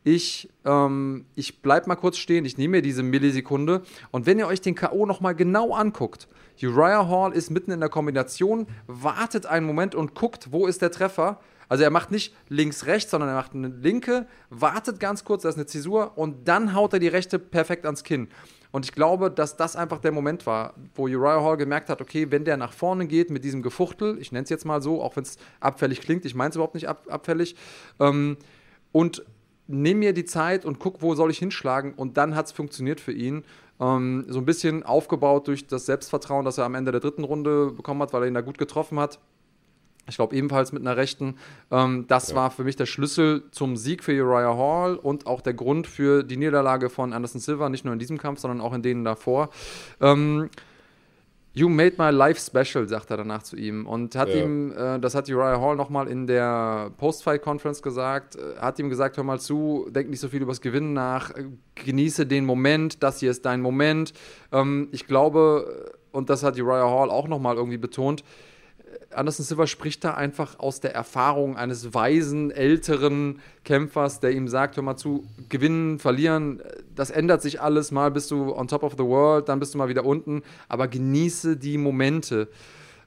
[0.05, 3.83] Ich, ähm, ich bleib mal kurz stehen, ich nehme mir diese Millisekunde.
[4.11, 5.07] Und wenn ihr euch den K.O.
[5.07, 6.29] nochmal genau anguckt,
[6.63, 10.91] Uriah Hall ist mitten in der Kombination, wartet einen Moment und guckt, wo ist der
[10.91, 11.41] Treffer.
[11.69, 15.51] Also er macht nicht links, rechts, sondern er macht eine linke, wartet ganz kurz, da
[15.51, 18.29] ist eine Zäsur und dann haut er die rechte perfekt ans Kinn.
[18.71, 22.31] Und ich glaube, dass das einfach der Moment war, wo Uriah Hall gemerkt hat, okay,
[22.31, 25.17] wenn der nach vorne geht mit diesem Gefuchtel, ich nenne es jetzt mal so, auch
[25.17, 27.57] wenn es abfällig klingt, ich meine es überhaupt nicht ab, abfällig,
[28.01, 28.37] ähm,
[28.93, 29.25] und
[29.69, 31.95] nehme mir die Zeit und guck, wo soll ich hinschlagen.
[31.95, 33.45] Und dann hat es funktioniert für ihn.
[33.81, 37.71] Ähm, so ein bisschen aufgebaut durch das Selbstvertrauen, das er am Ende der dritten Runde
[37.71, 39.21] bekommen hat, weil er ihn da gut getroffen hat.
[40.09, 41.37] Ich glaube ebenfalls mit einer rechten.
[41.71, 42.37] Ähm, das ja.
[42.37, 46.25] war für mich der Schlüssel zum Sieg für Uriah Hall und auch der Grund für
[46.25, 49.51] die Niederlage von Anderson Silva, nicht nur in diesem Kampf, sondern auch in denen davor.
[50.01, 50.49] Ähm,
[51.59, 53.85] You made my life special, sagt er danach zu ihm.
[53.85, 54.45] Und hat ja.
[54.45, 59.17] ihm, äh, das hat Uriah Hall nochmal in der Post-Fight-Conference gesagt, äh, hat ihm gesagt,
[59.17, 63.19] hör mal zu, denk nicht so viel übers Gewinnen nach, äh, genieße den Moment, das
[63.19, 64.13] hier ist dein Moment.
[64.53, 68.23] Ähm, ich glaube, und das hat Uriah Hall auch nochmal irgendwie betont,
[69.15, 74.77] Anderson Silva spricht da einfach aus der Erfahrung eines weisen, älteren Kämpfers, der ihm sagt,
[74.77, 76.63] hör mal zu, gewinnen, verlieren,
[76.95, 79.79] das ändert sich alles, mal bist du on top of the world, dann bist du
[79.79, 82.49] mal wieder unten, aber genieße die Momente.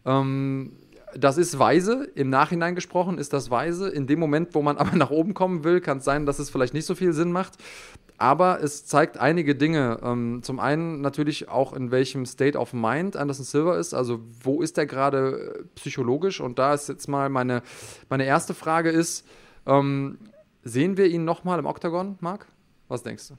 [0.05, 0.71] Ähm,
[1.18, 3.89] das ist weise, im Nachhinein gesprochen ist das weise.
[3.89, 6.49] In dem Moment, wo man aber nach oben kommen will, kann es sein, dass es
[6.49, 7.53] vielleicht nicht so viel Sinn macht.
[8.18, 9.99] Aber es zeigt einige Dinge.
[10.03, 13.95] Ähm, zum einen natürlich auch, in welchem State of Mind Anderson Silver ist.
[13.95, 16.39] Also, wo ist er gerade äh, psychologisch?
[16.39, 17.64] Und da ist jetzt mal meine,
[18.09, 19.26] meine erste Frage ist,
[19.66, 20.20] ähm,
[20.64, 22.45] sehen wir ihn nochmal im Octagon, Marc?
[22.88, 23.38] Was denkst du?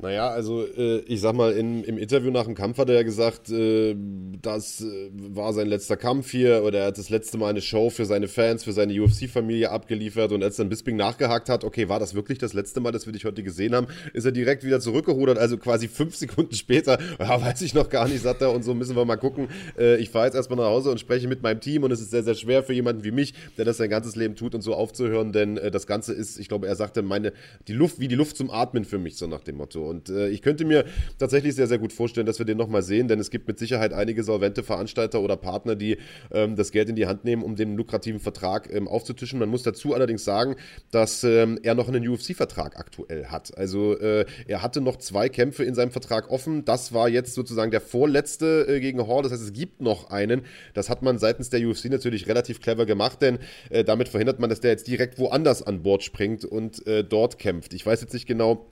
[0.00, 3.02] Naja, also äh, ich sag mal, in, im Interview nach dem Kampf hat er ja
[3.02, 3.96] gesagt, äh,
[4.40, 7.90] das äh, war sein letzter Kampf hier oder er hat das letzte Mal eine Show
[7.90, 11.98] für seine Fans, für seine UFC-Familie abgeliefert und als dann Bisping nachgehakt hat, okay, war
[11.98, 14.78] das wirklich das letzte Mal, dass wir dich heute gesehen haben, ist er direkt wieder
[14.78, 18.62] zurückgerudert, also quasi fünf Sekunden später, ja, weiß ich noch gar nicht, sagt er und
[18.62, 19.48] so müssen wir mal gucken.
[19.76, 22.12] Äh, ich fahre jetzt erstmal nach Hause und spreche mit meinem Team und es ist
[22.12, 24.74] sehr, sehr schwer für jemanden wie mich, der das sein ganzes Leben tut und so
[24.74, 27.32] aufzuhören, denn äh, das Ganze ist, ich glaube, er sagte, meine,
[27.66, 29.87] die Luft, wie die Luft zum Atmen für mich, so nach dem Motto.
[29.88, 30.84] Und äh, ich könnte mir
[31.18, 33.92] tatsächlich sehr, sehr gut vorstellen, dass wir den nochmal sehen, denn es gibt mit Sicherheit
[33.92, 35.98] einige solvente Veranstalter oder Partner, die
[36.30, 39.38] ähm, das Geld in die Hand nehmen, um den lukrativen Vertrag ähm, aufzutischen.
[39.38, 40.56] Man muss dazu allerdings sagen,
[40.90, 43.56] dass ähm, er noch einen UFC-Vertrag aktuell hat.
[43.56, 46.64] Also äh, er hatte noch zwei Kämpfe in seinem Vertrag offen.
[46.64, 49.22] Das war jetzt sozusagen der vorletzte äh, gegen Hall.
[49.22, 50.42] Das heißt, es gibt noch einen.
[50.74, 53.38] Das hat man seitens der UFC natürlich relativ clever gemacht, denn
[53.70, 57.38] äh, damit verhindert man, dass der jetzt direkt woanders an Bord springt und äh, dort
[57.38, 57.74] kämpft.
[57.74, 58.66] Ich weiß jetzt nicht genau,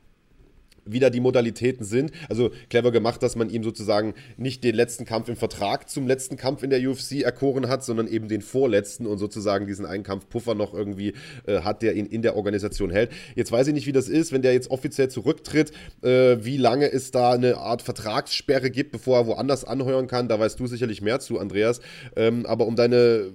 [0.86, 2.12] wie da die Modalitäten sind.
[2.28, 6.36] Also clever gemacht, dass man ihm sozusagen nicht den letzten Kampf im Vertrag zum letzten
[6.36, 10.74] Kampf in der UFC erkoren hat, sondern eben den vorletzten und sozusagen diesen Einkampfpuffer noch
[10.74, 11.14] irgendwie
[11.46, 13.10] äh, hat, der ihn in der Organisation hält.
[13.34, 15.72] Jetzt weiß ich nicht, wie das ist, wenn der jetzt offiziell zurücktritt,
[16.02, 20.28] äh, wie lange es da eine Art Vertragssperre gibt, bevor er woanders anheuern kann.
[20.28, 21.80] Da weißt du sicherlich mehr zu, Andreas.
[22.14, 23.32] Ähm, aber um deine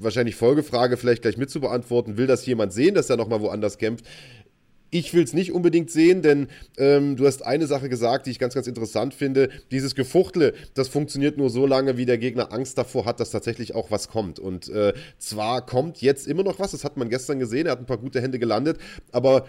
[0.00, 3.78] wahrscheinlich Folgefrage vielleicht gleich mit zu beantworten, will das jemand sehen, dass er nochmal woanders
[3.78, 4.06] kämpft?
[4.90, 8.38] Ich will es nicht unbedingt sehen, denn ähm, du hast eine Sache gesagt, die ich
[8.38, 9.50] ganz, ganz interessant finde.
[9.70, 13.74] Dieses Gefuchtle, das funktioniert nur so lange, wie der Gegner Angst davor hat, dass tatsächlich
[13.74, 14.38] auch was kommt.
[14.38, 17.80] Und äh, zwar kommt jetzt immer noch was, das hat man gestern gesehen, er hat
[17.80, 18.78] ein paar gute Hände gelandet,
[19.12, 19.46] aber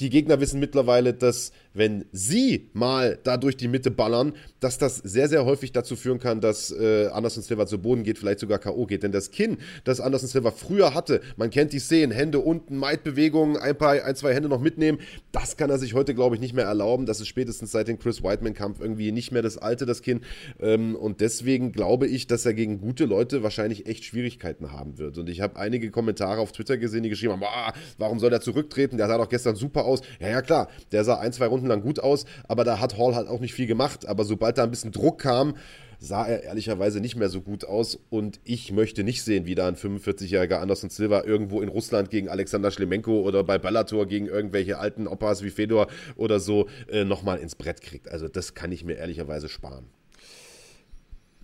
[0.00, 4.96] die Gegner wissen mittlerweile, dass wenn sie mal da durch die Mitte ballern, dass das
[4.96, 8.58] sehr, sehr häufig dazu führen kann, dass äh, Anderson Silva zu Boden geht, vielleicht sogar
[8.58, 8.86] K.O.
[8.86, 9.04] geht.
[9.04, 13.56] Denn das Kinn, das Anderson Silva früher hatte, man kennt die Szenen, Hände unten, Maidbewegungen,
[13.56, 14.98] ein, paar, ein, zwei Hände noch mitnehmen,
[15.32, 17.06] das kann er sich heute, glaube ich, nicht mehr erlauben.
[17.06, 20.22] Das ist spätestens seit dem Chris Whiteman-Kampf irgendwie nicht mehr das alte, das Kinn.
[20.60, 25.16] Ähm, und deswegen glaube ich, dass er gegen gute Leute wahrscheinlich echt Schwierigkeiten haben wird.
[25.18, 28.96] Und ich habe einige Kommentare auf Twitter gesehen, die geschrieben haben, warum soll er zurücktreten?
[28.96, 30.00] Der sah doch gestern super aus.
[30.18, 33.14] Ja, ja, klar, der sah ein, zwei Runden lang gut aus, aber da hat Hall
[33.14, 34.06] halt auch nicht viel gemacht.
[34.06, 35.54] Aber sobald da ein bisschen Druck kam,
[35.98, 37.98] sah er ehrlicherweise nicht mehr so gut aus.
[38.10, 42.28] Und ich möchte nicht sehen, wie da ein 45-jähriger Anderson Silva irgendwo in Russland gegen
[42.28, 47.38] Alexander Schlemenko oder bei Bellator gegen irgendwelche alten Opas wie Fedor oder so äh, nochmal
[47.38, 48.08] ins Brett kriegt.
[48.10, 49.86] Also das kann ich mir ehrlicherweise sparen.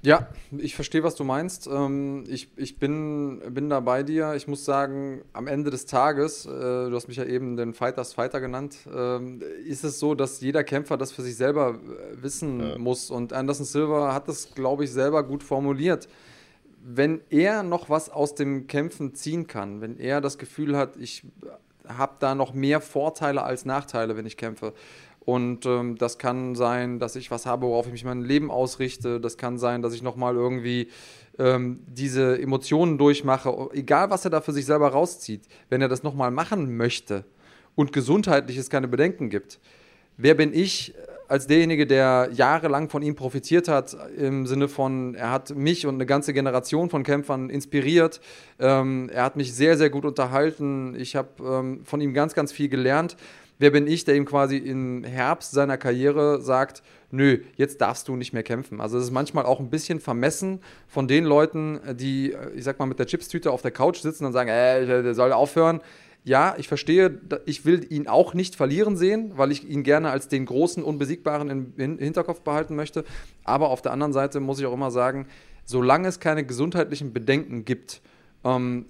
[0.05, 0.29] Ja,
[0.59, 1.67] ich verstehe, was du meinst.
[1.67, 4.35] Ähm, ich, ich bin, bin da bei dir.
[4.35, 8.13] Ich muss sagen, am Ende des Tages, äh, du hast mich ja eben den Fighters
[8.13, 12.61] Fighter genannt, ähm, ist es so, dass jeder Kämpfer das für sich selber äh, wissen
[12.61, 12.79] ja.
[12.79, 13.11] muss.
[13.11, 16.07] Und Anderson Silva hat das, glaube ich, selber gut formuliert.
[16.87, 21.25] Wenn er noch was aus dem Kämpfen ziehen kann, wenn er das Gefühl hat, ich
[21.89, 24.75] habe da noch mehr Vorteile als Nachteile, wenn ich kämpfe,
[25.25, 29.21] und ähm, das kann sein, dass ich was habe, worauf ich mich mein Leben ausrichte.
[29.21, 30.89] Das kann sein, dass ich nochmal irgendwie
[31.39, 33.71] ähm, diese Emotionen durchmache.
[33.73, 35.43] Egal, was er da für sich selber rauszieht.
[35.71, 37.25] Wenn er das nochmal machen möchte
[37.75, 39.61] und gesundheitlich es keine Bedenken gibt,
[40.17, 40.95] wer bin ich
[41.27, 45.95] als derjenige, der jahrelang von ihm profitiert hat, im Sinne von, er hat mich und
[45.95, 48.21] eine ganze Generation von Kämpfern inspiriert.
[48.59, 50.95] Ähm, er hat mich sehr, sehr gut unterhalten.
[50.95, 53.17] Ich habe ähm, von ihm ganz, ganz viel gelernt
[53.65, 58.15] wer bin ich, der ihm quasi im Herbst seiner Karriere sagt, nö, jetzt darfst du
[58.15, 58.79] nicht mehr kämpfen.
[58.79, 62.85] Also es ist manchmal auch ein bisschen vermessen von den Leuten, die, ich sag mal,
[62.85, 65.81] mit der Chipstüte auf der Couch sitzen und sagen, äh, der soll aufhören.
[66.25, 70.29] Ja, ich verstehe, ich will ihn auch nicht verlieren sehen, weil ich ihn gerne als
[70.29, 71.49] den großen, unbesiegbaren
[71.79, 73.05] im Hinterkopf behalten möchte.
[73.45, 75.27] Aber auf der anderen Seite muss ich auch immer sagen,
[75.65, 78.03] solange es keine gesundheitlichen Bedenken gibt,
[78.45, 78.85] ähm,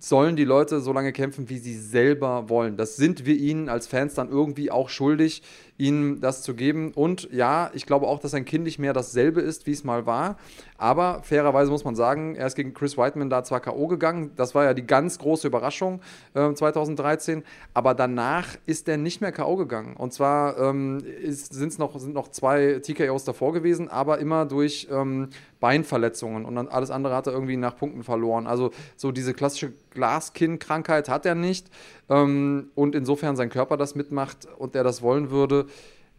[0.00, 2.76] sollen die Leute so lange kämpfen, wie sie selber wollen.
[2.76, 5.42] Das sind wir ihnen als Fans dann irgendwie auch schuldig,
[5.78, 6.92] ihnen das zu geben.
[6.92, 10.06] Und ja, ich glaube auch, dass ein Kind nicht mehr dasselbe ist, wie es mal
[10.06, 10.36] war.
[10.76, 13.86] Aber fairerweise muss man sagen, er ist gegen Chris Whiteman da zwar K.O.
[13.86, 14.32] gegangen.
[14.36, 16.00] Das war ja die ganz große Überraschung
[16.34, 17.44] äh, 2013.
[17.74, 19.56] Aber danach ist er nicht mehr K.O.
[19.56, 19.96] gegangen.
[19.96, 25.28] Und zwar ähm, ist, noch, sind noch zwei TKOs davor gewesen, aber immer durch ähm,
[25.60, 26.44] Beinverletzungen.
[26.44, 28.46] Und dann alles andere hat er irgendwie nach Punkten verloren.
[28.46, 31.68] Also so diese klassische Glaskinn-Krankheit hat er nicht.
[32.08, 35.66] Ähm, und insofern sein Körper das mitmacht und er das wollen würde,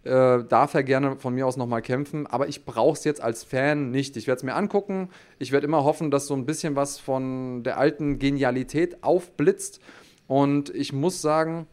[0.04, 2.28] äh, darf er gerne von mir aus nochmal kämpfen.
[2.28, 4.18] Aber ich brauche es jetzt als Fan nicht.
[4.18, 5.10] Ich werde es mir angucken.
[5.40, 9.80] Ich werde immer hoffen, dass so ein bisschen was von der alten Genialität aufblitzt.
[10.28, 11.68] Und ich muss sagen,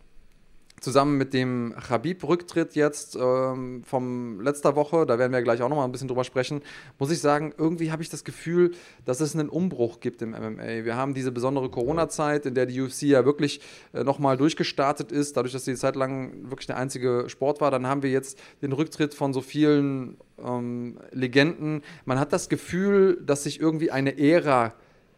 [0.80, 5.76] zusammen mit dem Habib-Rücktritt jetzt ähm, vom letzter Woche, da werden wir gleich auch noch
[5.76, 6.62] mal ein bisschen drüber sprechen,
[6.98, 8.72] muss ich sagen, irgendwie habe ich das Gefühl,
[9.04, 10.84] dass es einen Umbruch gibt im MMA.
[10.84, 13.60] Wir haben diese besondere Corona-Zeit, in der die UFC ja wirklich
[13.92, 17.60] äh, noch mal durchgestartet ist, dadurch, dass sie die Zeit lang wirklich der einzige Sport
[17.60, 17.70] war.
[17.70, 21.82] Dann haben wir jetzt den Rücktritt von so vielen ähm, Legenden.
[22.04, 24.74] Man hat das Gefühl, dass sich irgendwie eine Ära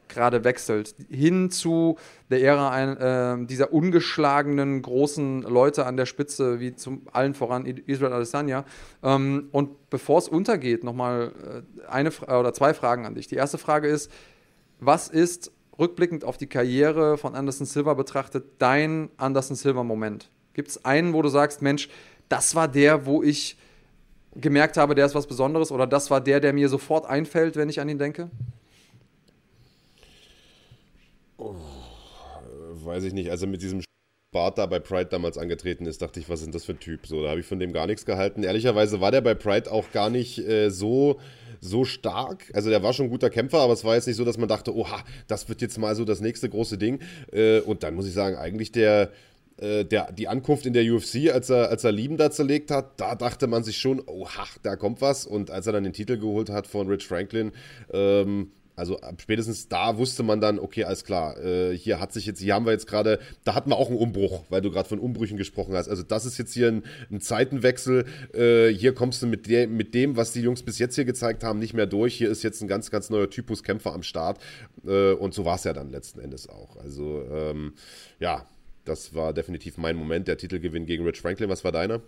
[0.08, 1.96] gerade wechselt, hin zu
[2.30, 7.66] der Ära ein, äh, dieser ungeschlagenen großen Leute an der Spitze, wie zum allen voran
[7.66, 8.64] Israel Adesanya.
[9.02, 11.32] Ähm, und bevor es untergeht, nochmal
[11.86, 13.26] äh, eine oder zwei Fragen an dich.
[13.26, 14.10] Die erste Frage ist,
[14.80, 20.30] was ist rückblickend auf die Karriere von Anderson Silva betrachtet dein Anderson Silva Moment?
[20.54, 21.88] Gibt es einen, wo du sagst, Mensch,
[22.28, 23.56] das war der, wo ich
[24.34, 27.68] gemerkt habe, der ist was Besonderes oder das war der, der mir sofort einfällt, wenn
[27.68, 28.30] ich an ihn denke?
[31.38, 31.54] Oh,
[32.72, 33.30] weiß ich nicht.
[33.30, 33.82] Also mit diesem
[34.32, 37.06] Bart da bei Pride damals angetreten ist, dachte ich, was denn das für ein Typ?
[37.06, 38.42] So, da habe ich von dem gar nichts gehalten.
[38.42, 41.18] Ehrlicherweise war der bei Pride auch gar nicht äh, so,
[41.60, 42.50] so stark.
[42.52, 44.48] Also der war schon ein guter Kämpfer, aber es war jetzt nicht so, dass man
[44.48, 46.98] dachte, oha, das wird jetzt mal so das nächste große Ding.
[47.32, 49.12] Äh, und dann muss ich sagen, eigentlich der,
[49.58, 53.00] äh, der, die Ankunft in der UFC, als er, als er Lieben da zerlegt hat,
[53.00, 55.24] da dachte man sich schon, oha, da kommt was.
[55.24, 57.52] Und als er dann den Titel geholt hat von Rich Franklin,
[57.92, 62.40] ähm, also spätestens da wusste man dann, okay, alles klar, äh, hier hat sich jetzt,
[62.40, 65.00] hier haben wir jetzt gerade, da hatten wir auch einen Umbruch, weil du gerade von
[65.00, 65.88] Umbrüchen gesprochen hast.
[65.88, 68.06] Also das ist jetzt hier ein, ein Zeitenwechsel.
[68.32, 71.42] Äh, hier kommst du mit, der, mit dem, was die Jungs bis jetzt hier gezeigt
[71.42, 72.14] haben, nicht mehr durch.
[72.14, 74.38] Hier ist jetzt ein ganz, ganz neuer Typus Kämpfer am Start.
[74.86, 76.76] Äh, und so war es ja dann letzten Endes auch.
[76.76, 77.72] Also ähm,
[78.20, 78.46] ja,
[78.84, 81.50] das war definitiv mein Moment, der Titelgewinn gegen Rich Franklin.
[81.50, 82.00] Was war deiner?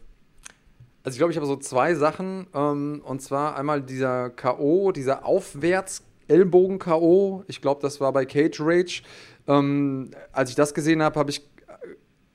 [1.03, 2.47] Also ich glaube, ich habe so zwei Sachen.
[2.55, 7.45] Ähm, und zwar einmal dieser K.O., dieser Aufwärts- Ellbogen-K.O.
[7.49, 9.03] Ich glaube, das war bei Cage Rage.
[9.47, 11.47] Ähm, als ich das gesehen habe, habe ich.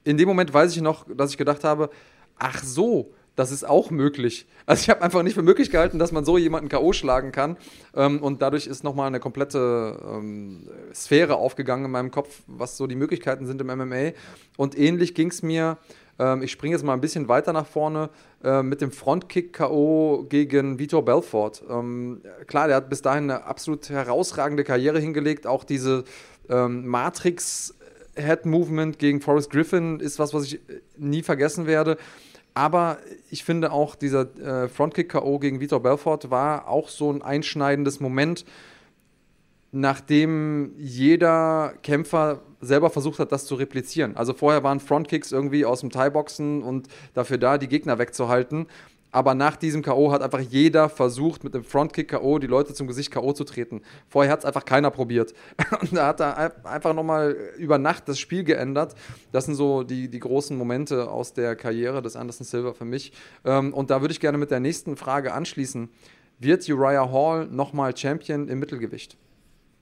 [0.03, 1.89] In dem Moment weiß ich noch, dass ich gedacht habe:
[2.37, 4.47] Ach so, das ist auch möglich.
[4.65, 6.93] Also ich habe einfach nicht für möglich gehalten, dass man so jemanden K.O.
[6.93, 7.57] schlagen kann.
[7.95, 12.87] Ähm, und dadurch ist nochmal eine komplette ähm, Sphäre aufgegangen in meinem Kopf, was so
[12.87, 14.11] die Möglichkeiten sind im MMA.
[14.57, 15.77] Und ähnlich ging es mir
[16.19, 18.09] ähm, ich springe jetzt mal ein bisschen weiter nach vorne
[18.43, 20.25] äh, mit dem Frontkick-K.O.
[20.29, 21.63] gegen Vitor Belfort.
[21.69, 25.47] Ähm, klar, der hat bis dahin eine absolut herausragende Karriere hingelegt.
[25.47, 26.03] Auch diese
[26.49, 27.73] ähm, Matrix-
[28.17, 31.97] Head Movement gegen Forrest Griffin ist was, was ich äh, nie vergessen werde.
[32.53, 32.99] Aber
[33.29, 35.39] ich finde auch, dieser äh, Frontkick-K.O.
[35.39, 38.45] gegen Vitor Belfort war auch so ein einschneidendes Moment,
[39.73, 44.15] nachdem jeder Kämpfer selber versucht hat, das zu replizieren.
[44.15, 48.67] Also vorher waren Frontkicks irgendwie aus dem Thai-Boxen und dafür da, die Gegner wegzuhalten.
[49.15, 50.11] aber nach diesem K.O.
[50.11, 52.37] hat einfach jeder versucht, mit dem Frontkick K.O.
[52.37, 53.31] die Leute zum Gesicht K.O.
[53.31, 53.81] zu treten.
[54.09, 55.33] Vorher hat es einfach keiner probiert.
[55.81, 58.93] Und da hat er einfach nochmal über Nacht das Spiel geändert.
[59.31, 63.13] Das sind so die, die großen Momente aus der Karriere des Anderson Silver für mich.
[63.45, 65.89] Ähm, und da würde ich gerne mit der nächsten Frage anschließen.
[66.39, 69.15] Wird Uriah Hall nochmal Champion im Mittelgewicht?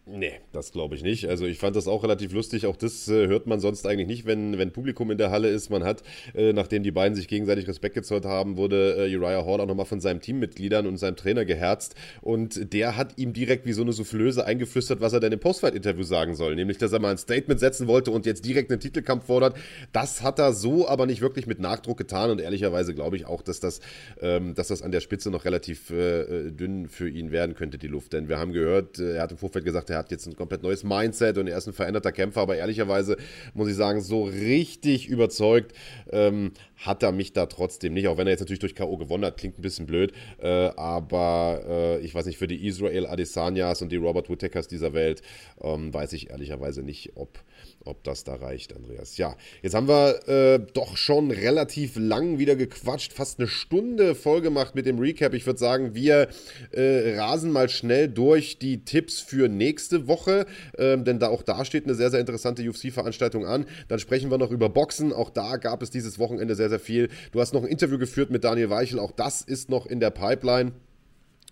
[0.06, 1.30] Nee, das glaube ich nicht.
[1.30, 2.66] Also ich fand das auch relativ lustig.
[2.66, 5.70] Auch das äh, hört man sonst eigentlich nicht, wenn, wenn Publikum in der Halle ist.
[5.70, 6.04] Man hat,
[6.36, 9.86] äh, nachdem die beiden sich gegenseitig Respekt gezollt haben, wurde äh, Uriah Hall auch nochmal
[9.86, 11.96] von seinen Teammitgliedern und seinem Trainer geherzt.
[12.22, 16.04] Und der hat ihm direkt wie so eine Soufflöse eingeflüstert, was er denn im Postfight-Interview
[16.04, 16.56] sagen soll.
[16.56, 19.56] Nämlich, dass er mal ein Statement setzen wollte und jetzt direkt einen Titelkampf fordert.
[19.94, 22.30] Das hat er so aber nicht wirklich mit Nachdruck getan.
[22.30, 23.80] Und ehrlicherweise glaube ich auch, dass das,
[24.20, 27.78] ähm, dass das an der Spitze noch relativ äh, äh, dünn für ihn werden könnte,
[27.78, 28.12] die Luft.
[28.12, 30.64] Denn wir haben gehört, äh, er hat im Vorfeld gesagt, er hat jetzt ein komplett
[30.64, 33.18] neues Mindset und er ist ein veränderter Kämpfer, aber ehrlicherweise
[33.54, 35.74] muss ich sagen, so richtig überzeugt
[36.12, 38.98] ähm, hat er mich da trotzdem nicht, auch wenn er jetzt natürlich durch K.O.
[38.98, 43.08] gewonnen hat, klingt ein bisschen blöd, äh, aber äh, ich weiß nicht, für die Israel
[43.08, 45.22] Adesanyas und die Robert Whittakers dieser Welt
[45.62, 47.40] ähm, weiß ich ehrlicherweise nicht, ob
[47.86, 49.18] ob das da reicht, Andreas.
[49.18, 54.42] Ja, jetzt haben wir äh, doch schon relativ lang wieder gequatscht, fast eine Stunde voll
[54.42, 55.34] gemacht mit dem Recap.
[55.34, 56.30] Ich würde sagen, wir
[56.72, 60.46] äh, rasen mal schnell durch die Tipps für nächste Woche,
[60.78, 63.66] ähm, denn da auch da steht eine sehr, sehr interessante UFC-Veranstaltung an.
[63.88, 65.14] Dann sprechen wir noch über Boxen.
[65.14, 67.10] Auch da gab es dieses Wochenende sehr, sehr viel.
[67.32, 69.00] Du hast noch ein Interview geführt mit Daniel Weichel.
[69.00, 70.74] Auch das ist noch in der Pipeline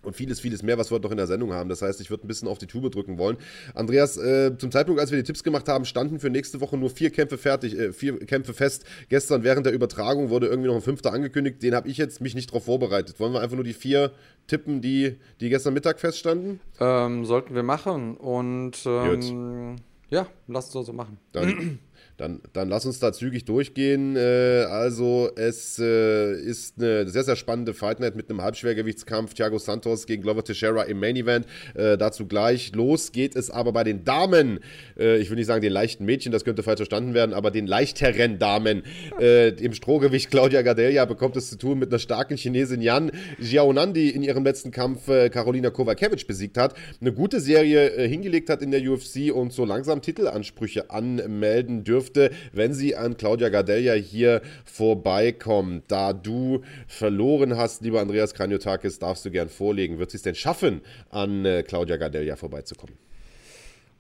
[0.04, 1.70] und vieles, vieles mehr, was wir noch in der Sendung haben.
[1.70, 3.38] Das heißt, ich würde ein bisschen auf die Tube drücken wollen.
[3.74, 6.90] Andreas, äh, zum Zeitpunkt, als wir die Tipps gemacht haben, standen für nächste Woche nur
[6.90, 8.86] vier Kämpfe fertig, äh, vier Kämpfe fest.
[9.10, 11.62] Gestern während der Übertragung wurde irgendwie noch ein fünfter angekündigt.
[11.62, 13.20] Den habe ich jetzt mich nicht darauf vorbereitet.
[13.20, 14.12] Wollen wir einfach nur die vier
[14.48, 16.60] tippen, die, die gestern Mittag feststanden?
[16.80, 18.18] Ähm, sollten wir machen.
[18.18, 19.78] Und ähm,
[20.10, 21.18] ja, lass uns so machen.
[21.32, 21.80] Dann
[22.22, 24.16] Dann, dann lass uns da zügig durchgehen.
[24.16, 29.34] Äh, also, es äh, ist eine sehr, sehr spannende Fight Night mit einem Halbschwergewichtskampf.
[29.34, 31.48] Thiago Santos gegen Glover Teixeira im Main Event.
[31.74, 32.76] Äh, dazu gleich.
[32.76, 34.60] Los geht es aber bei den Damen.
[35.00, 37.66] Äh, ich will nicht sagen den leichten Mädchen, das könnte falsch verstanden werden, aber den
[37.66, 38.84] leichteren Damen.
[39.20, 43.96] Äh, Im Strohgewicht Claudia Gadelia bekommt es zu tun mit einer starken Chinesin Yan Xiaonan,
[43.96, 46.76] die in ihrem letzten Kampf äh, Karolina Kovacevic besiegt hat.
[47.02, 52.36] Eine gute Serie hingelegt hat in der UFC und so langsam Titelansprüche anmelden dürfte dürfte,
[52.54, 55.84] wenn sie an Claudia Gardelia hier vorbeikommt.
[55.88, 60.00] Da du verloren hast, lieber Andreas Kranjotakis, darfst du gern vorlegen.
[60.00, 62.96] Wird sie es denn schaffen, an äh, Claudia Gardelia vorbeizukommen?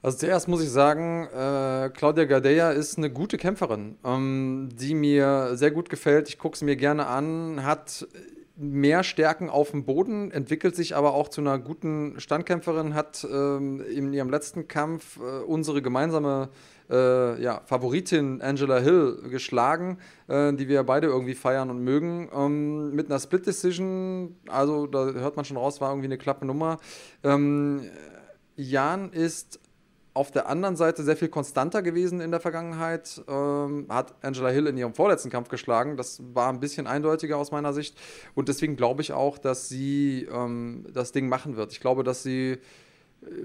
[0.03, 5.51] Also zuerst muss ich sagen, äh, Claudia Gadea ist eine gute Kämpferin, ähm, die mir
[5.53, 6.27] sehr gut gefällt.
[6.27, 8.07] Ich gucke sie mir gerne an, hat
[8.57, 13.81] mehr Stärken auf dem Boden, entwickelt sich aber auch zu einer guten Standkämpferin, hat ähm,
[13.81, 16.49] in ihrem letzten Kampf äh, unsere gemeinsame
[16.91, 22.29] äh, ja, Favoritin Angela Hill geschlagen, äh, die wir beide irgendwie feiern und mögen.
[22.33, 26.45] Ähm, mit einer Split Decision, also da hört man schon raus, war irgendwie eine klappe
[26.45, 26.77] Nummer.
[27.23, 27.89] Ähm,
[28.55, 29.59] Jan ist
[30.13, 33.21] auf der anderen Seite sehr viel konstanter gewesen in der Vergangenheit.
[33.27, 35.95] Ähm, hat Angela Hill in ihrem vorletzten Kampf geschlagen.
[35.95, 37.97] Das war ein bisschen eindeutiger aus meiner Sicht.
[38.35, 41.71] Und deswegen glaube ich auch, dass sie ähm, das Ding machen wird.
[41.71, 42.57] Ich glaube, dass sie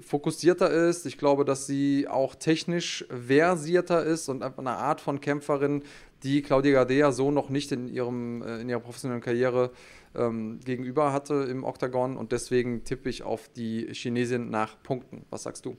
[0.01, 1.07] fokussierter ist.
[1.07, 5.83] Ich glaube, dass sie auch technisch versierter ist und einfach eine Art von Kämpferin,
[6.23, 9.71] die Claudia Gardea so noch nicht in, ihrem, äh, in ihrer professionellen Karriere
[10.15, 12.17] ähm, gegenüber hatte im Oktagon.
[12.17, 15.25] Und deswegen tippe ich auf die Chinesin nach Punkten.
[15.31, 15.77] Was sagst du?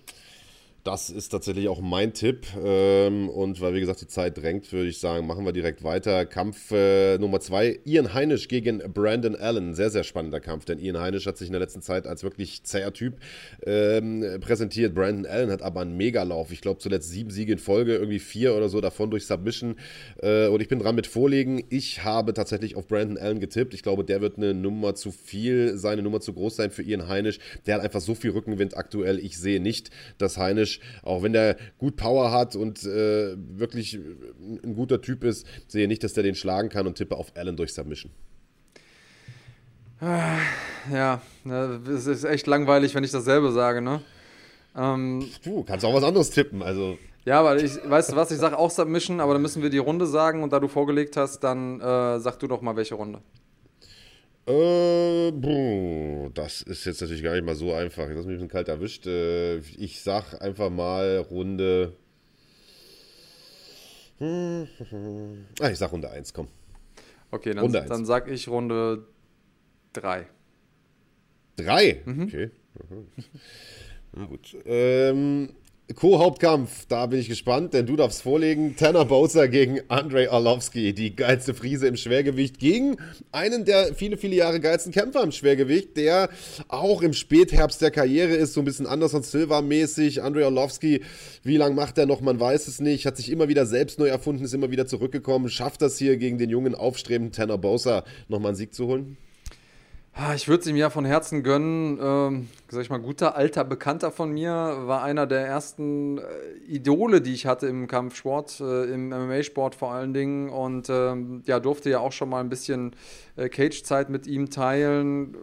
[0.88, 2.47] Das ist tatsächlich auch mein Tipp.
[2.63, 6.25] Ähm, und weil, wie gesagt, die Zeit drängt, würde ich sagen, machen wir direkt weiter.
[6.25, 9.75] Kampf äh, Nummer zwei: Ian Heinisch gegen Brandon Allen.
[9.75, 12.63] Sehr, sehr spannender Kampf, denn Ian Heinisch hat sich in der letzten Zeit als wirklich
[12.63, 13.15] zäher Typ
[13.65, 14.95] ähm, präsentiert.
[14.95, 16.53] Brandon Allen hat aber einen Megalauf.
[16.53, 19.75] Ich glaube, zuletzt sieben Siege in Folge, irgendwie vier oder so davon durch Submission.
[20.21, 21.65] Äh, und ich bin dran mit Vorlegen.
[21.69, 23.73] Ich habe tatsächlich auf Brandon Allen getippt.
[23.73, 27.09] Ich glaube, der wird eine Nummer zu viel, seine Nummer zu groß sein für Ian
[27.09, 27.39] Heinisch.
[27.65, 29.19] Der hat einfach so viel Rückenwind aktuell.
[29.19, 34.75] Ich sehe nicht, dass Heinisch auch wenn der gut Power hat und äh, wirklich ein
[34.75, 37.73] guter Typ ist, sehe nicht, dass der den schlagen kann und tippe auf Allen durch
[37.73, 38.11] Submission.
[39.99, 40.38] Ah,
[40.93, 41.21] ja,
[41.91, 44.01] es ist echt langweilig, wenn ich dasselbe sage, ne?
[44.75, 46.99] Ähm, du kannst auch was anderes tippen, also.
[47.25, 49.80] Ja, aber ich, weißt du was, ich sage auch Submission, aber dann müssen wir die
[49.80, 53.21] Runde sagen und da du vorgelegt hast, dann äh, sag du doch mal, welche Runde.
[54.48, 58.04] Äh, das ist jetzt natürlich gar nicht mal so einfach.
[58.04, 59.06] Ich habe mich ein bisschen kalt erwischt.
[59.06, 61.93] Äh, ich sag einfach mal Runde.
[64.20, 66.48] Ah, ich sag Runde 1, komm.
[67.30, 69.06] Okay, dann, Runde dann sag ich Runde
[69.93, 70.26] 3.
[71.58, 72.02] 3?
[72.06, 72.24] Mhm.
[72.24, 72.52] Okay.
[74.14, 74.56] Na gut.
[74.66, 75.50] Ähm,
[75.95, 78.75] Co-Hauptkampf, da bin ich gespannt, denn du darfst vorlegen.
[78.75, 82.97] Tanner Bowser gegen Andrei Arlovski, die geilste Friese im Schwergewicht, gegen
[83.31, 86.29] einen der viele, viele Jahre geilsten Kämpfer im Schwergewicht, der
[86.67, 90.21] auch im Spätherbst der Karriere ist, so ein bisschen anders als Silva-mäßig.
[90.21, 91.03] Andrei Arlovski,
[91.43, 92.19] wie lange macht er noch?
[92.19, 93.05] Man weiß es nicht.
[93.05, 95.47] Hat sich immer wieder selbst neu erfunden, ist immer wieder zurückgekommen.
[95.47, 99.15] Schafft das hier gegen den jungen, aufstrebenden Tanner Bowser nochmal einen Sieg zu holen?
[100.20, 101.99] Ah, ich würde es ihm ja von Herzen gönnen.
[102.01, 106.22] Ähm, sag ich mal, guter alter Bekannter von mir war einer der ersten äh,
[106.68, 110.49] Idole, die ich hatte im Kampfsport, äh, im MMA-Sport vor allen Dingen.
[110.49, 112.95] Und ähm, ja, durfte ja auch schon mal ein bisschen
[113.36, 115.38] äh, Cage-Zeit mit ihm teilen.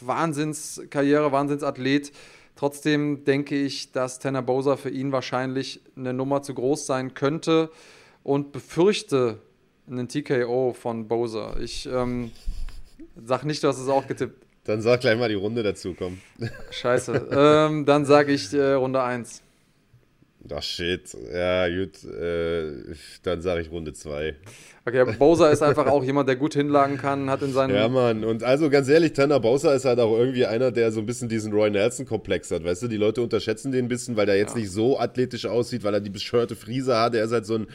[0.00, 2.12] Wahnsinnskarriere, Wahnsinnsathlet.
[2.54, 7.68] Trotzdem denke ich, dass Tanner Bowser für ihn wahrscheinlich eine Nummer zu groß sein könnte
[8.22, 9.38] und befürchte
[9.90, 11.56] einen TKO von Bowser.
[11.60, 12.30] Ich ähm,
[13.24, 14.44] Sag nicht, du hast es auch getippt.
[14.64, 16.18] Dann sag gleich mal die Runde dazu, komm.
[16.70, 17.28] Scheiße.
[17.32, 19.42] ähm, dann sage ich äh, Runde 1.
[20.54, 21.16] Ach shit.
[21.32, 22.04] Ja, gut.
[22.04, 24.34] Äh, dann sage ich Runde 2.
[24.86, 27.74] Okay, Bowser ist einfach auch jemand, der gut hinlagen kann, hat in seinen.
[27.74, 28.24] Ja, Mann.
[28.24, 31.28] Und also ganz ehrlich, Tanner Bowser ist halt auch irgendwie einer, der so ein bisschen
[31.28, 32.64] diesen Roy Nelson-Komplex hat.
[32.64, 34.60] Weißt du, die Leute unterschätzen den ein bisschen, weil der jetzt ja.
[34.60, 37.14] nicht so athletisch aussieht, weil er die beschörte Friese hat.
[37.14, 37.66] Er ist halt so ein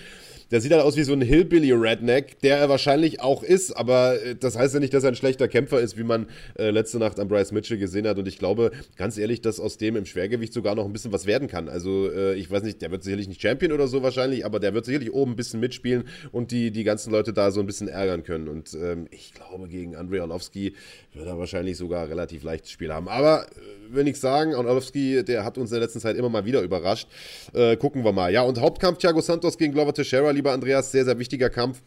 [0.51, 4.35] der sieht halt aus wie so ein Hillbilly-Redneck, der er wahrscheinlich auch ist, aber äh,
[4.35, 6.27] das heißt ja nicht, dass er ein schlechter Kämpfer ist, wie man
[6.57, 8.17] äh, letzte Nacht an Bryce Mitchell gesehen hat.
[8.17, 11.25] Und ich glaube, ganz ehrlich, dass aus dem im Schwergewicht sogar noch ein bisschen was
[11.25, 11.69] werden kann.
[11.69, 14.73] Also, äh, ich weiß nicht, der wird sicherlich nicht Champion oder so wahrscheinlich, aber der
[14.73, 17.87] wird sicherlich oben ein bisschen mitspielen und die, die ganzen Leute da so ein bisschen
[17.87, 18.47] ärgern können.
[18.47, 20.73] Und ähm, ich glaube, gegen Andrei Orlovsky
[21.13, 23.07] wird er wahrscheinlich sogar relativ leichtes Spiel haben.
[23.07, 26.61] Aber äh, nichts sagen, Orlovsky, der hat uns in der letzten Zeit immer mal wieder
[26.61, 27.07] überrascht.
[27.53, 28.31] Äh, gucken wir mal.
[28.31, 31.83] Ja, und Hauptkampf Thiago Santos gegen Glover Teixeira, lieber Andreas, sehr, sehr wichtiger Kampf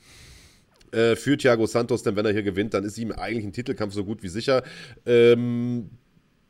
[0.92, 3.94] äh, für Thiago Santos, denn wenn er hier gewinnt, dann ist ihm eigentlich ein Titelkampf
[3.94, 4.62] so gut wie sicher.
[5.04, 5.90] Ähm,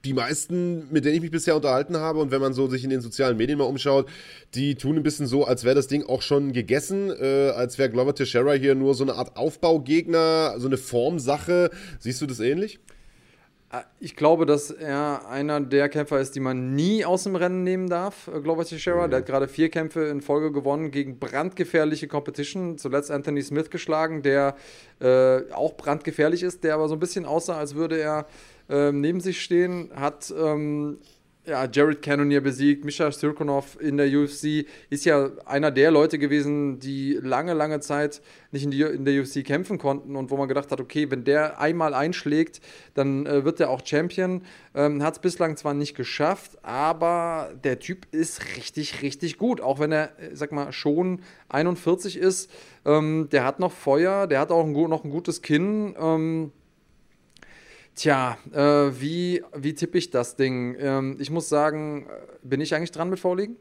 [0.05, 2.91] die meisten, mit denen ich mich bisher unterhalten habe und wenn man so sich in
[2.91, 4.09] den sozialen Medien mal umschaut,
[4.55, 7.91] die tun ein bisschen so, als wäre das Ding auch schon gegessen, äh, als wäre
[7.91, 11.71] Glover Teixeira hier nur so eine Art Aufbaugegner, so eine Formsache.
[11.99, 12.79] Siehst du das ähnlich?
[13.77, 17.63] Äh, ich glaube, dass er einer der Kämpfer ist, die man nie aus dem Rennen
[17.63, 19.07] nehmen darf, äh, Glover Teixeira.
[19.07, 19.11] Mhm.
[19.11, 22.79] Der hat gerade vier Kämpfe in Folge gewonnen gegen brandgefährliche Competition.
[22.79, 24.57] Zuletzt Anthony Smith geschlagen, der
[25.01, 28.27] äh, auch brandgefährlich ist, der aber so ein bisschen aussah, als würde er
[28.69, 29.91] äh, neben sich stehen.
[29.95, 30.99] Hat ähm,
[31.47, 36.81] ja, Jared Cannonier besiegt, Misha Sirkunov in der UFC, ist ja einer der Leute gewesen,
[36.81, 38.21] die lange, lange Zeit
[38.51, 41.25] nicht in, die, in der UFC kämpfen konnten und wo man gedacht hat, okay, wenn
[41.25, 42.61] der einmal einschlägt,
[42.95, 44.43] dann äh, wird er auch Champion.
[44.75, 49.79] Ähm, hat es bislang zwar nicht geschafft, aber der Typ ist richtig, richtig gut, auch
[49.79, 52.51] wenn er, äh, sag mal, schon 41 ist.
[52.85, 55.95] Ähm, der hat noch Feuer, der hat auch ein, noch ein gutes Kinn.
[55.99, 56.53] Ähm,
[57.97, 58.61] Tja, äh,
[59.01, 60.77] wie, wie tippe ich das Ding?
[60.79, 63.57] Ähm, ich muss sagen, äh, bin ich eigentlich dran mit Vorliegen?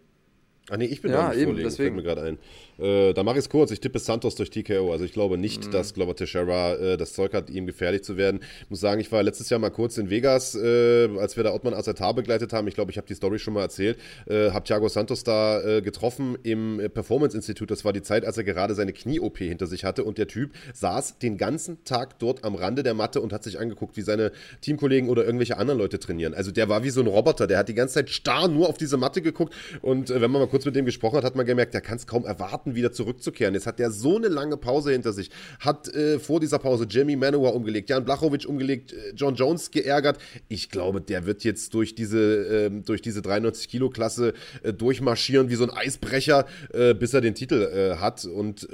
[0.69, 1.95] Ah nee, ich bin ja, da nicht eben, vorlegen, deswegen.
[1.95, 2.37] fällt mir gerade ein.
[2.79, 3.71] Äh, da mache ich es kurz.
[3.71, 4.91] Ich tippe Santos durch TKO.
[4.91, 5.71] Also ich glaube nicht, mhm.
[5.71, 8.41] dass Glover Teixeira äh, das Zeug hat, ihm gefährlich zu werden.
[8.63, 11.53] Ich muss sagen, ich war letztes Jahr mal kurz in Vegas, äh, als wir da
[11.53, 12.67] Ottmann Acertar begleitet haben.
[12.67, 13.97] Ich glaube, ich habe die Story schon mal erzählt.
[14.27, 17.67] Äh, habe Thiago Santos da äh, getroffen im Performance Institute.
[17.67, 20.03] Das war die Zeit, als er gerade seine Knie-OP hinter sich hatte.
[20.03, 23.59] Und der Typ saß den ganzen Tag dort am Rande der Matte und hat sich
[23.59, 26.33] angeguckt, wie seine Teamkollegen oder irgendwelche anderen Leute trainieren.
[26.33, 27.47] Also der war wie so ein Roboter.
[27.47, 29.53] Der hat die ganze Zeit starr nur auf diese Matte geguckt.
[29.81, 31.97] Und äh, wenn man mal kurz mit dem gesprochen hat, hat man gemerkt, der kann
[31.97, 33.53] es kaum erwarten erwarten, wieder zurückzukehren.
[33.53, 35.29] Jetzt hat der so eine lange Pause hinter sich.
[35.59, 40.17] Hat äh, vor dieser Pause Jimmy Manowar umgelegt, Jan Blachowicz umgelegt, äh, John Jones geärgert.
[40.47, 45.63] Ich glaube, der wird jetzt durch diese, äh, durch diese 93-Kilo-Klasse äh, durchmarschieren wie so
[45.63, 48.25] ein Eisbrecher, äh, bis er den Titel hat.
[48.25, 48.67] Und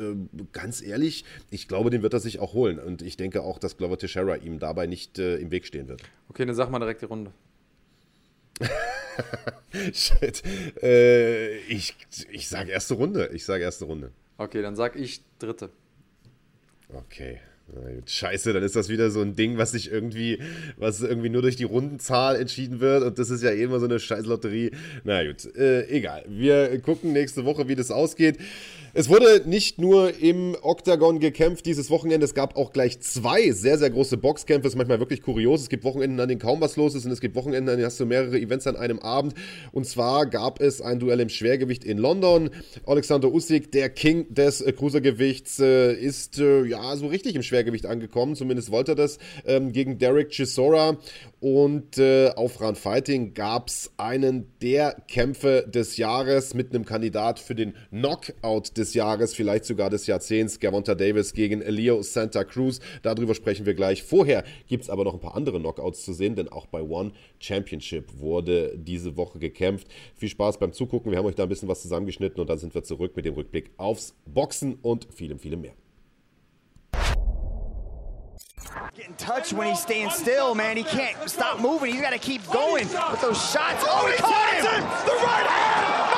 [0.51, 2.79] ganz ehrlich, ich glaube, den wird er sich auch holen.
[2.79, 6.01] Und ich denke auch, dass Glover Teixeira ihm dabei nicht im Weg stehen wird.
[6.29, 7.31] Okay, dann sag mal direkt die Runde.
[9.93, 10.43] Shit.
[10.81, 11.95] Äh, ich,
[12.31, 13.29] ich sage erste Runde.
[13.33, 14.11] Ich sage erste Runde.
[14.37, 15.69] Okay, dann sag ich dritte.
[16.89, 17.39] Okay.
[18.05, 20.39] Scheiße, dann ist das wieder so ein Ding, was sich irgendwie,
[20.77, 23.85] was irgendwie nur durch die Rundenzahl entschieden wird und das ist ja eh immer so
[23.85, 24.71] eine Scheißlotterie.
[25.03, 26.25] Na gut, äh, egal.
[26.27, 28.37] Wir gucken nächste Woche, wie das ausgeht.
[28.93, 33.77] Es wurde nicht nur im Octagon gekämpft dieses Wochenende, es gab auch gleich zwei sehr,
[33.77, 34.63] sehr große Boxkämpfe.
[34.63, 35.61] Das ist manchmal wirklich kurios.
[35.61, 37.85] Es gibt Wochenenden, an denen kaum was los ist und es gibt Wochenenden, an denen
[37.85, 39.33] hast du mehrere Events an einem Abend.
[39.71, 42.49] Und zwar gab es ein Duell im Schwergewicht in London.
[42.85, 47.85] Alexander Usyk, der King des Cruisergewichts, äh, ist äh, ja so richtig im Schwergewicht Schwergewicht
[47.85, 50.97] angekommen, zumindest wollte er das, ähm, gegen Derek Chisora.
[51.41, 57.39] Und äh, auf Run Fighting gab es einen der Kämpfe des Jahres mit einem Kandidat
[57.39, 62.79] für den Knockout des Jahres, vielleicht sogar des Jahrzehnts, Gervonta Davis gegen Leo Santa Cruz.
[63.01, 64.03] Darüber sprechen wir gleich.
[64.03, 67.11] Vorher gibt es aber noch ein paar andere Knockouts zu sehen, denn auch bei One
[67.39, 69.87] Championship wurde diese Woche gekämpft.
[70.15, 71.11] Viel Spaß beim Zugucken.
[71.11, 73.33] Wir haben euch da ein bisschen was zusammengeschnitten und dann sind wir zurück mit dem
[73.33, 75.80] Rückblick aufs Boxen und vielem, vielem mehr.
[78.95, 80.77] Getting touched when he's staying still, man.
[80.77, 81.93] He can't stop moving.
[81.93, 83.83] He's got to keep going with those shots.
[83.87, 84.83] Oh, he caught him!
[85.05, 86.10] The right hand!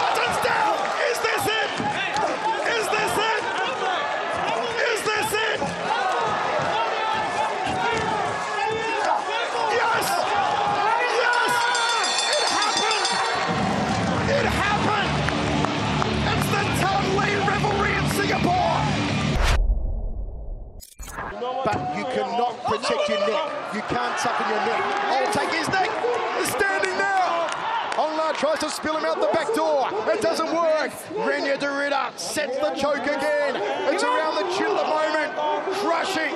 [32.63, 33.59] The choke again.
[33.91, 35.35] It's around the chin at the moment.
[35.83, 36.31] Crushing.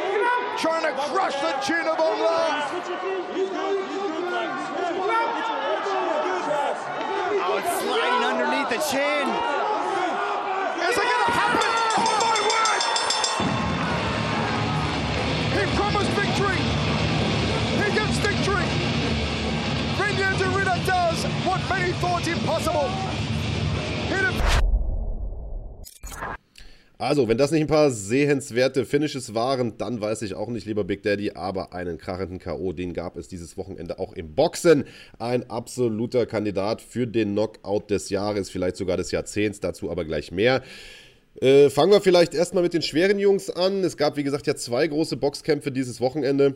[0.60, 2.68] Trying to crush the chin of Onla.
[7.40, 9.24] Oh, it's sliding underneath the chin.
[10.84, 11.72] Is it going to happen?
[11.96, 12.82] Oh, my word.
[15.56, 16.60] He promised victory.
[17.80, 18.68] He gets victory.
[19.96, 22.90] Renya Derrida does what many thought impossible.
[24.10, 24.57] Hit him.
[27.08, 30.84] Also, wenn das nicht ein paar sehenswerte Finishes waren, dann weiß ich auch nicht, lieber
[30.84, 34.84] Big Daddy, aber einen krachenden K.O., den gab es dieses Wochenende auch im Boxen.
[35.18, 40.34] Ein absoluter Kandidat für den Knockout des Jahres, vielleicht sogar des Jahrzehnts, dazu aber gleich
[40.34, 40.64] mehr.
[41.40, 43.86] Äh, fangen wir vielleicht erstmal mit den schweren Jungs an.
[43.86, 46.56] Es gab, wie gesagt, ja zwei große Boxkämpfe dieses Wochenende.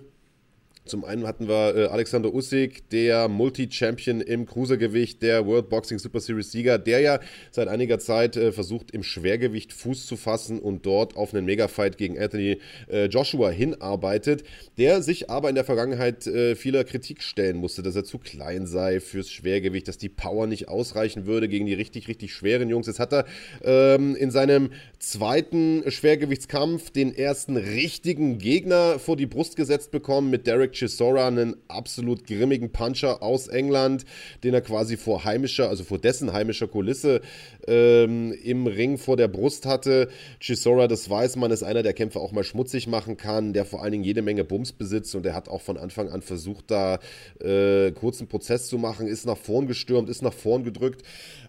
[0.85, 6.19] Zum einen hatten wir äh, Alexander Usyk, der Multi-Champion im Cruisergewicht, der World Boxing Super
[6.19, 7.19] Series Sieger, der ja
[7.51, 11.99] seit einiger Zeit äh, versucht, im Schwergewicht Fuß zu fassen und dort auf einen Megafight
[11.99, 12.57] gegen Anthony
[12.89, 14.43] äh, Joshua hinarbeitet,
[14.79, 18.65] der sich aber in der Vergangenheit äh, vieler Kritik stellen musste, dass er zu klein
[18.65, 22.87] sei fürs Schwergewicht, dass die Power nicht ausreichen würde gegen die richtig, richtig schweren Jungs.
[22.87, 23.25] Jetzt hat er
[23.63, 30.47] ähm, in seinem zweiten Schwergewichtskampf den ersten richtigen Gegner vor die Brust gesetzt bekommen mit
[30.47, 34.05] Derek Chisora, einen absolut grimmigen Puncher aus England,
[34.43, 37.21] den er quasi vor heimischer, also vor dessen heimischer Kulisse
[37.67, 40.09] ähm, im Ring vor der Brust hatte.
[40.39, 43.81] Chisora, das weiß man, ist einer, der Kämpfer auch mal schmutzig machen kann, der vor
[43.81, 46.99] allen Dingen jede Menge Bums besitzt und der hat auch von Anfang an versucht, da
[47.39, 51.03] äh, kurzen Prozess zu machen, ist nach vorn gestürmt, ist nach vorn gedrückt.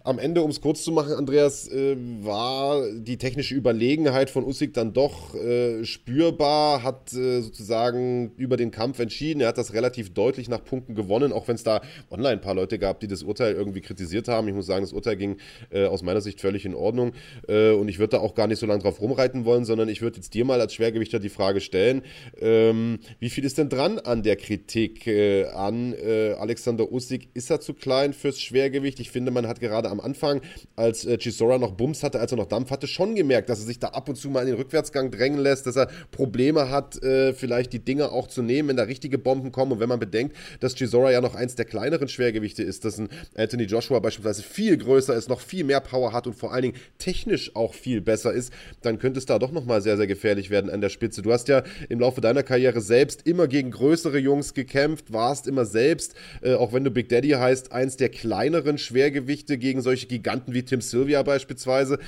[0.05, 4.75] Am Ende, um es kurz zu machen, Andreas, äh, war die technische Überlegenheit von Usyk
[4.75, 9.41] dann doch äh, spürbar, hat äh, sozusagen über den Kampf entschieden.
[9.41, 12.57] Er hat das relativ deutlich nach Punkten gewonnen, auch wenn es da online ein paar
[12.57, 14.49] Leute gab, die das Urteil irgendwie kritisiert haben.
[14.49, 15.37] Ich muss sagen, das Urteil ging
[15.71, 17.13] äh, aus meiner Sicht völlig in Ordnung
[17.47, 20.03] äh, und ich würde da auch gar nicht so lange drauf rumreiten wollen, sondern ich
[20.03, 22.03] würde jetzt dir mal als Schwergewichter die Frage stellen,
[22.41, 25.95] ähm, wie viel ist denn dran an der Kritik äh, an
[26.39, 27.29] Alexander Usyk?
[27.35, 28.99] Ist er zu klein fürs Schwergewicht?
[28.99, 30.41] Ich finde, man hat gerade am Anfang,
[30.77, 33.67] als äh, Chisora noch Bums hatte, als er noch Dampf hatte, schon gemerkt, dass er
[33.67, 37.03] sich da ab und zu mal in den Rückwärtsgang drängen lässt, dass er Probleme hat,
[37.03, 39.73] äh, vielleicht die Dinge auch zu nehmen, wenn da richtige Bomben kommen.
[39.73, 43.09] Und wenn man bedenkt, dass Chisora ja noch eins der kleineren Schwergewichte ist, dass ein
[43.37, 46.77] Anthony Joshua beispielsweise viel größer ist, noch viel mehr Power hat und vor allen Dingen
[46.99, 50.71] technisch auch viel besser ist, dann könnte es da doch nochmal sehr, sehr gefährlich werden
[50.71, 51.23] an der Spitze.
[51.23, 55.65] Du hast ja im Laufe deiner Karriere selbst immer gegen größere Jungs gekämpft, warst immer
[55.65, 60.55] selbst, äh, auch wenn du Big Daddy heißt, eins der kleineren Schwergewichte gegen solche Giganten
[60.55, 61.99] wie Tim Sylvia beispielsweise.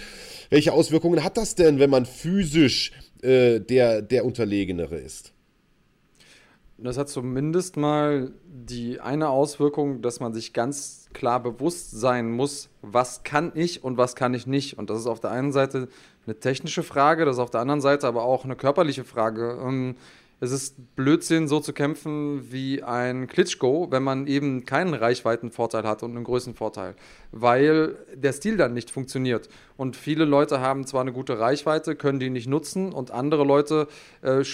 [0.50, 5.34] Welche Auswirkungen hat das denn, wenn man physisch äh, der, der Unterlegenere ist?
[6.76, 12.68] Das hat zumindest mal die eine Auswirkung, dass man sich ganz klar bewusst sein muss,
[12.82, 14.76] was kann ich und was kann ich nicht.
[14.76, 15.88] Und das ist auf der einen Seite
[16.26, 19.56] eine technische Frage, das ist auf der anderen Seite aber auch eine körperliche Frage.
[20.44, 26.02] Es ist Blödsinn, so zu kämpfen wie ein Klitschko, wenn man eben keinen Reichweitenvorteil hat
[26.02, 26.96] und einen Größenvorteil,
[27.32, 29.48] weil der Stil dann nicht funktioniert.
[29.78, 33.88] Und viele Leute haben zwar eine gute Reichweite, können die nicht nutzen und andere Leute
[34.20, 34.44] äh,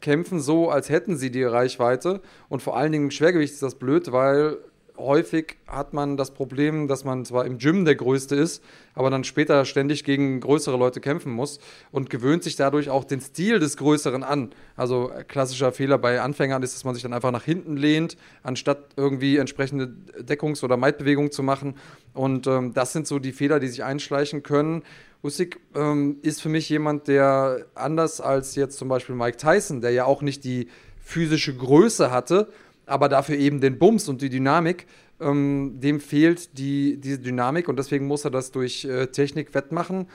[0.00, 2.20] kämpfen so, als hätten sie die Reichweite.
[2.48, 4.58] Und vor allen Dingen im Schwergewicht ist das blöd, weil
[4.96, 8.62] häufig hat man das Problem, dass man zwar im Gym der Größte ist,
[8.94, 11.58] aber dann später ständig gegen größere Leute kämpfen muss
[11.90, 14.50] und gewöhnt sich dadurch auch den Stil des Größeren an.
[14.76, 18.90] Also klassischer Fehler bei Anfängern ist, dass man sich dann einfach nach hinten lehnt, anstatt
[18.96, 21.74] irgendwie entsprechende Deckungs- oder Meitbewegungen zu machen.
[22.12, 24.82] Und ähm, das sind so die Fehler, die sich einschleichen können.
[25.24, 29.90] Usyk ähm, ist für mich jemand, der anders als jetzt zum Beispiel Mike Tyson, der
[29.90, 30.68] ja auch nicht die
[31.04, 32.48] physische Größe hatte,
[32.86, 34.86] aber dafür eben den Bums und die Dynamik,
[35.20, 40.06] ähm, dem fehlt die, diese Dynamik und deswegen muss er das durch äh, Technik wettmachen.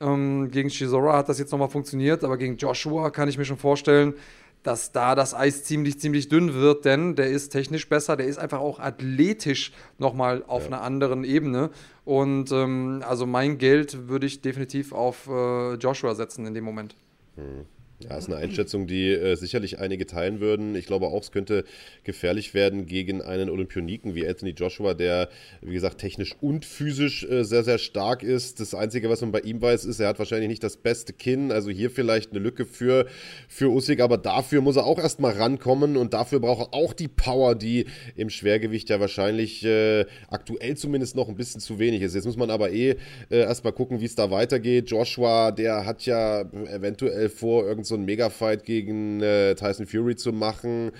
[0.00, 3.56] Ähm, gegen Chisora hat das jetzt nochmal funktioniert, aber gegen Joshua kann ich mir schon
[3.56, 4.14] vorstellen,
[4.62, 8.38] dass da das Eis ziemlich, ziemlich dünn wird, denn der ist technisch besser, der ist
[8.38, 10.68] einfach auch athletisch nochmal auf ja.
[10.68, 11.70] einer anderen Ebene.
[12.04, 16.96] Und ähm, also mein Geld würde ich definitiv auf äh, Joshua setzen in dem Moment.
[17.36, 17.66] Hm.
[17.98, 20.74] Ja, ist eine Einschätzung, die äh, sicherlich einige teilen würden.
[20.74, 21.64] Ich glaube auch, es könnte
[22.04, 25.30] gefährlich werden gegen einen Olympioniken wie Anthony Joshua, der,
[25.62, 28.60] wie gesagt, technisch und physisch äh, sehr, sehr stark ist.
[28.60, 31.50] Das Einzige, was man bei ihm weiß, ist, er hat wahrscheinlich nicht das beste Kinn.
[31.50, 33.06] Also hier vielleicht eine Lücke für,
[33.48, 37.08] für Usyk, aber dafür muss er auch erstmal rankommen und dafür braucht er auch die
[37.08, 42.14] Power, die im Schwergewicht ja wahrscheinlich äh, aktuell zumindest noch ein bisschen zu wenig ist.
[42.14, 42.96] Jetzt muss man aber eh
[43.30, 44.90] äh, erstmal gucken, wie es da weitergeht.
[44.90, 50.32] Joshua, der hat ja eventuell vor, irgendwie so einen Mega-Fight gegen äh, Tyson Fury zu
[50.32, 50.92] machen.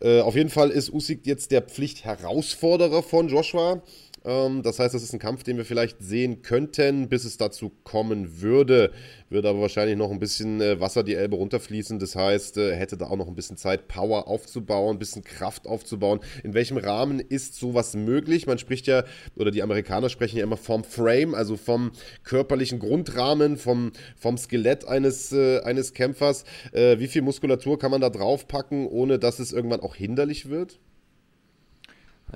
[0.00, 3.82] Äh, auf jeden Fall ist Usyk jetzt der Pflichtherausforderer von Joshua.
[4.26, 7.70] Ähm, das heißt, das ist ein Kampf, den wir vielleicht sehen könnten, bis es dazu
[7.84, 8.90] kommen würde.
[9.30, 11.98] Würde aber wahrscheinlich noch ein bisschen äh, Wasser die Elbe runterfließen.
[12.00, 15.66] Das heißt, äh, hätte da auch noch ein bisschen Zeit, Power aufzubauen, ein bisschen Kraft
[15.68, 16.20] aufzubauen.
[16.42, 18.46] In welchem Rahmen ist sowas möglich?
[18.46, 19.04] Man spricht ja,
[19.36, 21.92] oder die Amerikaner sprechen ja immer vom Frame, also vom
[22.24, 26.44] körperlichen Grundrahmen, vom, vom Skelett eines, äh, eines Kämpfers.
[26.72, 30.80] Äh, wie viel Muskulatur kann man da draufpacken, ohne dass es irgendwann auch hinderlich wird?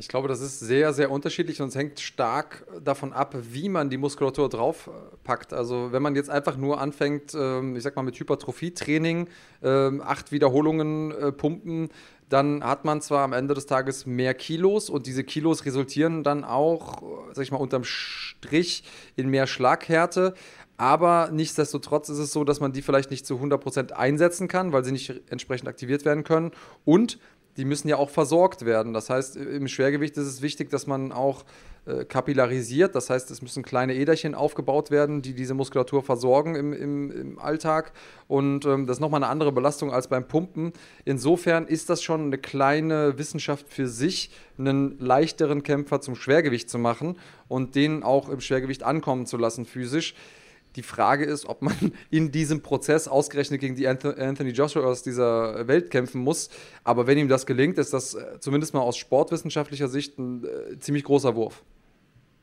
[0.01, 3.90] Ich glaube, das ist sehr, sehr unterschiedlich und es hängt stark davon ab, wie man
[3.90, 5.52] die Muskulatur draufpackt.
[5.52, 9.28] Also wenn man jetzt einfach nur anfängt, ähm, ich sag mal mit Hypertrophie-Training,
[9.62, 11.90] ähm, acht Wiederholungen äh, pumpen,
[12.31, 16.44] dann hat man zwar am Ende des Tages mehr Kilos und diese Kilos resultieren dann
[16.44, 17.02] auch,
[17.35, 18.85] sag ich mal, unterm Strich
[19.16, 20.32] in mehr Schlaghärte.
[20.78, 24.82] Aber nichtsdestotrotz ist es so, dass man die vielleicht nicht zu 100% einsetzen kann, weil
[24.82, 26.52] sie nicht entsprechend aktiviert werden können.
[26.86, 27.18] Und
[27.56, 28.93] die müssen ja auch versorgt werden.
[28.93, 31.44] Das heißt, im Schwergewicht ist es wichtig, dass man auch
[31.86, 32.94] äh, kapillarisiert.
[32.94, 37.39] Das heißt, es müssen kleine Äderchen aufgebaut werden, die diese Muskulatur versorgen im, im, im
[37.39, 37.93] Alltag.
[38.28, 40.72] Und ähm, das ist nochmal eine andere Belastung als beim Pumpen.
[41.05, 46.78] Insofern ist das schon eine kleine Wissenschaft für sich, einen leichteren Kämpfer zum Schwergewicht zu
[46.78, 47.18] machen
[47.48, 50.14] und den auch im Schwergewicht ankommen zu lassen physisch.
[50.76, 51.74] Die Frage ist, ob man
[52.10, 56.51] in diesem Prozess ausgerechnet gegen die Anthony Joshua aus dieser Welt kämpfen muss.
[56.84, 60.78] Aber wenn ihm das gelingt, ist das äh, zumindest mal aus sportwissenschaftlicher Sicht ein äh,
[60.78, 61.64] ziemlich großer Wurf.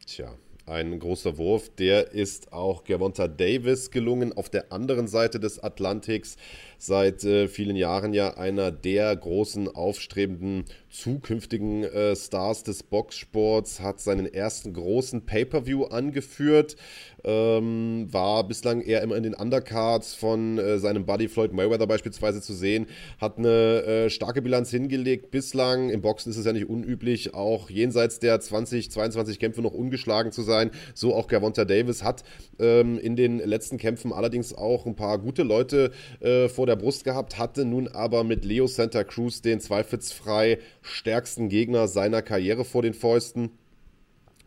[0.05, 0.33] Tja,
[0.65, 1.69] ein großer Wurf.
[1.75, 4.33] Der ist auch Gervonta Davis gelungen.
[4.33, 6.35] Auf der anderen Seite des Atlantiks
[6.77, 13.99] seit äh, vielen Jahren ja einer der großen aufstrebenden zukünftigen äh, Stars des Boxsports, hat
[13.99, 16.75] seinen ersten großen Pay-per-View angeführt,
[17.23, 22.41] ähm, war bislang eher immer in den Undercards von äh, seinem Buddy Floyd Mayweather beispielsweise
[22.41, 22.87] zu sehen,
[23.19, 25.89] hat eine äh, starke Bilanz hingelegt bislang.
[25.89, 30.31] Im Boxen ist es ja nicht unüblich, auch jenseits der 20, 22 Kämpfe noch ungeschlagen
[30.31, 30.71] zu sein.
[30.93, 32.23] So auch Gervonta Davis hat
[32.59, 35.91] ähm, in den letzten Kämpfen allerdings auch ein paar gute Leute
[36.21, 41.49] äh, vor der Brust gehabt, hatte nun aber mit Leo Santa Cruz den zweifelsfrei stärksten
[41.49, 43.51] Gegner seiner Karriere vor den Fäusten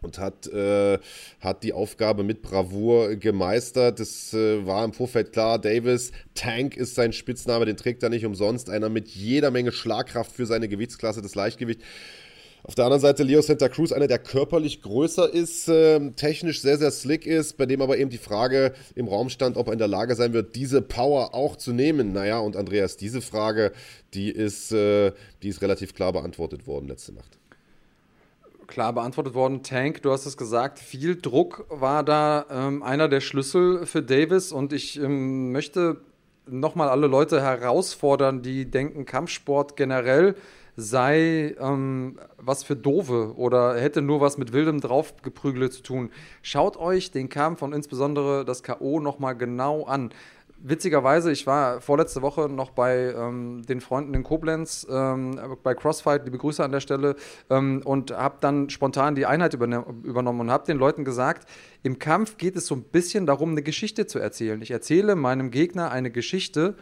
[0.03, 0.99] und hat, äh,
[1.41, 4.01] hat die Aufgabe mit Bravour gemeistert.
[4.01, 8.25] Es äh, war im Vorfeld klar, Davis, Tank ist sein Spitzname, den trägt er nicht
[8.25, 8.71] umsonst.
[8.71, 11.81] Einer mit jeder Menge Schlagkraft für seine Gewichtsklasse, das Leichtgewicht.
[12.63, 16.77] Auf der anderen Seite Leo Santa Cruz, einer, der körperlich größer ist, äh, technisch sehr,
[16.77, 19.79] sehr slick ist, bei dem aber eben die Frage im Raum stand, ob er in
[19.79, 22.13] der Lage sein wird, diese Power auch zu nehmen.
[22.13, 23.73] Naja, und Andreas, diese Frage,
[24.13, 25.13] die ist, äh,
[25.43, 27.39] die ist relativ klar beantwortet worden letzte Nacht.
[28.67, 29.63] Klar beantwortet worden.
[29.63, 34.53] Tank, du hast es gesagt, viel Druck war da ähm, einer der Schlüssel für Davis
[34.53, 35.97] und ich ähm, möchte
[36.47, 40.37] nochmal alle Leute herausfordern, die denken, Kampfsport generell
[40.81, 46.11] sei ähm, was für Dove oder hätte nur was mit wildem Draufgeprügele zu tun.
[46.43, 49.01] Schaut euch den Kampf und insbesondere das K.O.
[49.01, 50.11] nochmal genau an.
[50.63, 56.27] Witzigerweise, ich war vorletzte Woche noch bei ähm, den Freunden in Koblenz, ähm, bei Crossfight,
[56.27, 57.17] liebe Grüße an der Stelle,
[57.49, 61.49] ähm, und habe dann spontan die Einheit übernommen und habe den Leuten gesagt,
[61.83, 64.61] im Kampf geht es so ein bisschen darum, eine Geschichte zu erzählen.
[64.61, 66.75] Ich erzähle meinem Gegner eine Geschichte,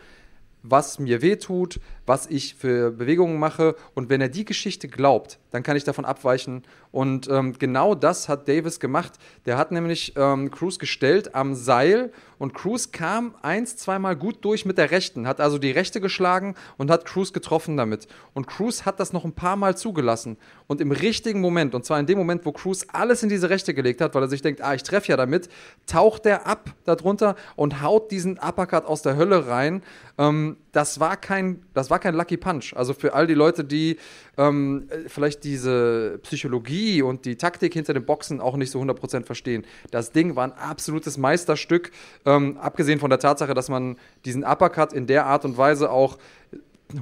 [0.70, 3.76] was mir wehtut, was ich für Bewegungen mache.
[3.94, 6.62] Und wenn er die Geschichte glaubt, dann kann ich davon abweichen.
[6.90, 9.14] Und ähm, genau das hat Davis gemacht.
[9.46, 14.64] Der hat nämlich ähm, Cruz gestellt am Seil und Cruz kam eins, zweimal gut durch
[14.64, 18.06] mit der rechten, hat also die rechte geschlagen und hat Cruz getroffen damit.
[18.34, 20.36] Und Cruz hat das noch ein paar Mal zugelassen.
[20.66, 23.74] Und im richtigen Moment, und zwar in dem Moment, wo Cruz alles in diese rechte
[23.74, 25.48] gelegt hat, weil er sich denkt, ah, ich treffe ja damit,
[25.86, 29.82] taucht er ab darunter und haut diesen Uppercut aus der Hölle rein.
[30.18, 32.74] Ähm, das, war kein, das war kein Lucky Punch.
[32.76, 33.96] Also für all die Leute, die
[34.38, 39.66] ähm, vielleicht diese Psychologie und die Taktik hinter dem Boxen auch nicht so 100% verstehen.
[39.90, 41.90] Das Ding war ein absolutes Meisterstück,
[42.24, 46.18] ähm, abgesehen von der Tatsache, dass man diesen Uppercut in der Art und Weise auch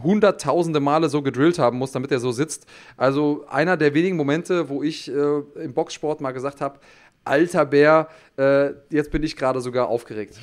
[0.02, 2.66] hunderttausende Male so gedrillt haben muss, damit er so sitzt.
[2.96, 6.80] Also einer der wenigen Momente, wo ich äh, im Boxsport mal gesagt habe,
[7.26, 8.08] alter Bär,
[8.38, 10.38] äh, jetzt bin ich gerade sogar aufgeregt.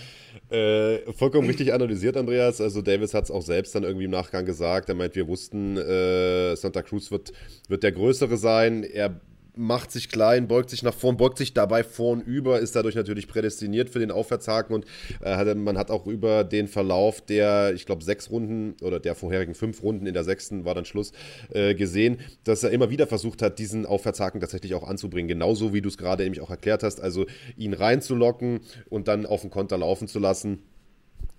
[0.50, 2.62] Äh, vollkommen richtig analysiert, Andreas.
[2.62, 4.90] Also Davis hat es auch selbst dann irgendwie im Nachgang gesagt.
[4.90, 7.34] Er meint, wir wussten, äh, Santa Cruz wird,
[7.68, 8.84] wird der Größere sein.
[8.84, 9.20] Er
[9.56, 13.28] macht sich klein, beugt sich nach vorn, beugt sich dabei vorn über, ist dadurch natürlich
[13.28, 14.86] prädestiniert für den Aufwärtshaken und
[15.22, 19.54] äh, man hat auch über den Verlauf der, ich glaube, sechs Runden oder der vorherigen
[19.54, 21.12] fünf Runden, in der sechsten war dann Schluss,
[21.54, 25.28] äh, gesehen, dass er immer wieder versucht hat, diesen Aufwärtshaken tatsächlich auch anzubringen.
[25.28, 27.26] Genauso wie du es gerade nämlich auch erklärt hast, also
[27.58, 30.60] ihn reinzulocken und dann auf den Konter laufen zu lassen.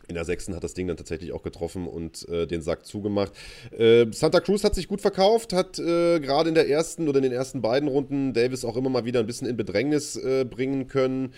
[0.09, 3.33] In der sechsten hat das Ding dann tatsächlich auch getroffen und äh, den Sack zugemacht.
[3.77, 7.25] Äh, Santa Cruz hat sich gut verkauft, hat äh, gerade in der ersten oder in
[7.25, 10.89] den ersten beiden Runden Davis auch immer mal wieder ein bisschen in Bedrängnis äh, bringen
[10.89, 11.33] können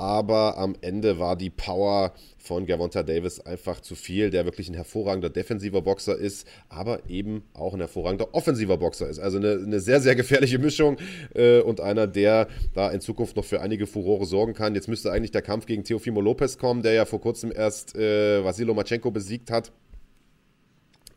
[0.00, 4.74] aber am Ende war die Power von Gavonta Davis einfach zu viel, der wirklich ein
[4.74, 9.18] hervorragender defensiver Boxer ist, aber eben auch ein hervorragender offensiver Boxer ist.
[9.18, 10.96] Also eine, eine sehr, sehr gefährliche Mischung
[11.34, 14.74] äh, und einer, der da in Zukunft noch für einige Furore sorgen kann.
[14.74, 18.42] Jetzt müsste eigentlich der Kampf gegen Teofimo Lopez kommen, der ja vor kurzem erst äh,
[18.42, 19.70] Vasilo Machenko besiegt hat.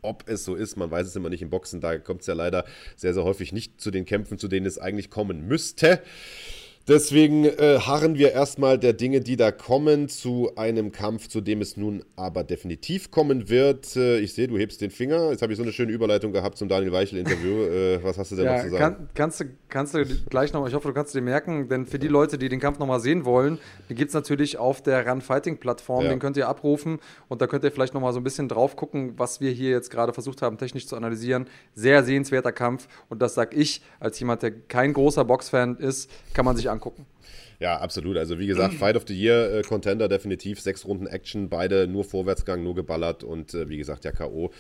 [0.02, 1.80] Ob es so ist, man weiß es immer nicht im Boxen.
[1.80, 2.66] Da kommt es ja leider
[2.98, 6.02] sehr, sehr häufig nicht zu den Kämpfen, zu denen es eigentlich kommen müsste.
[6.86, 11.62] Deswegen äh, harren wir erstmal der Dinge, die da kommen, zu einem Kampf, zu dem
[11.62, 13.96] es nun aber definitiv kommen wird.
[13.96, 15.32] Äh, ich sehe, du hebst den Finger.
[15.32, 17.64] Jetzt habe ich so eine schöne Überleitung gehabt zum Daniel Weichel-Interview.
[17.64, 18.96] äh, was hast du denn ja, noch zu sagen?
[18.96, 22.00] Kann, kannst, du, kannst du gleich noch, ich hoffe, du kannst dir merken, denn für
[22.00, 25.22] die Leute, die den Kampf nochmal sehen wollen, den gibt es natürlich auf der Run
[25.22, 26.04] Fighting Plattform.
[26.04, 26.10] Ja.
[26.10, 27.00] Den könnt ihr abrufen
[27.30, 29.90] und da könnt ihr vielleicht nochmal so ein bisschen drauf gucken, was wir hier jetzt
[29.90, 31.48] gerade versucht haben, technisch zu analysieren.
[31.76, 36.44] Sehr sehenswerter Kampf und das sage ich als jemand, der kein großer Boxfan ist, kann
[36.44, 37.06] man sich angucken.
[37.60, 38.18] Ja, absolut.
[38.18, 40.60] Also wie gesagt, Fight of the Year äh, Contender definitiv.
[40.60, 44.52] Sechs Runden Action, beide nur Vorwärtsgang, nur geballert und äh, wie gesagt, ja K.O.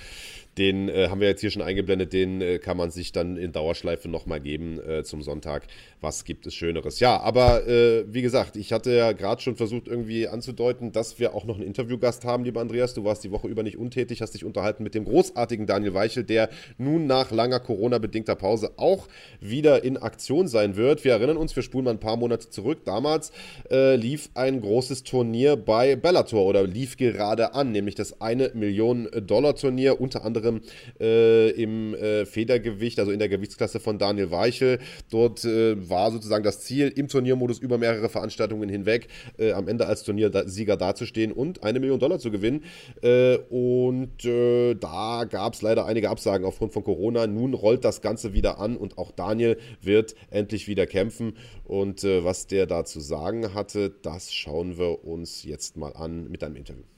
[0.58, 3.52] Den äh, haben wir jetzt hier schon eingeblendet, den äh, kann man sich dann in
[3.52, 5.66] Dauerschleife nochmal geben äh, zum Sonntag.
[6.00, 7.00] Was gibt es Schöneres?
[7.00, 11.34] Ja, aber äh, wie gesagt, ich hatte ja gerade schon versucht irgendwie anzudeuten, dass wir
[11.34, 12.94] auch noch einen Interviewgast haben, lieber Andreas.
[12.94, 16.24] Du warst die Woche über nicht untätig, hast dich unterhalten mit dem großartigen Daniel Weichel,
[16.24, 19.08] der nun nach langer Corona-bedingter Pause auch
[19.40, 21.04] wieder in Aktion sein wird.
[21.04, 22.86] Wir erinnern uns, wir spulen mal ein paar Monate zurück.
[22.86, 23.32] Damals
[23.72, 29.10] äh, lief ein großes Turnier bei Bellator oder lief gerade an, nämlich das eine Million
[29.26, 30.62] Dollar Turnier, unter anderem anderem
[31.00, 34.80] äh, im äh, Federgewicht, also in der Gewichtsklasse von Daniel Weichel.
[35.10, 39.08] Dort äh, war sozusagen das Ziel, im Turniermodus über mehrere Veranstaltungen hinweg
[39.38, 42.64] äh, am Ende als Turniersieger dazustehen und eine Million Dollar zu gewinnen.
[43.02, 47.28] Äh, und da gab es leider einige Absagen aufgrund von Corona.
[47.28, 51.34] Nun rollt das Ganze wieder an und auch Daniel wird endlich wieder kämpfen.
[51.64, 56.44] Und was der da zu sagen hatte, das schauen wir uns jetzt mal an mit
[56.44, 56.93] einem Interview.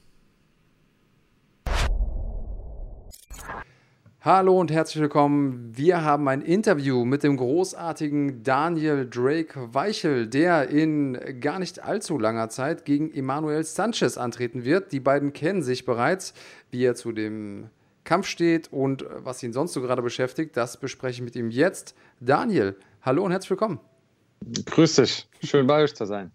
[4.20, 5.70] Hallo und herzlich willkommen.
[5.76, 12.18] Wir haben ein Interview mit dem großartigen Daniel Drake Weichel, der in gar nicht allzu
[12.18, 14.90] langer Zeit gegen Emanuel Sanchez antreten wird.
[14.90, 16.34] Die beiden kennen sich bereits,
[16.72, 17.70] wie er zu dem
[18.02, 20.56] Kampf steht und was ihn sonst so gerade beschäftigt.
[20.56, 21.94] Das bespreche ich mit ihm jetzt.
[22.18, 23.78] Daniel, hallo und herzlich willkommen.
[24.66, 25.28] Grüß dich.
[25.42, 26.32] Schön bei euch zu sein.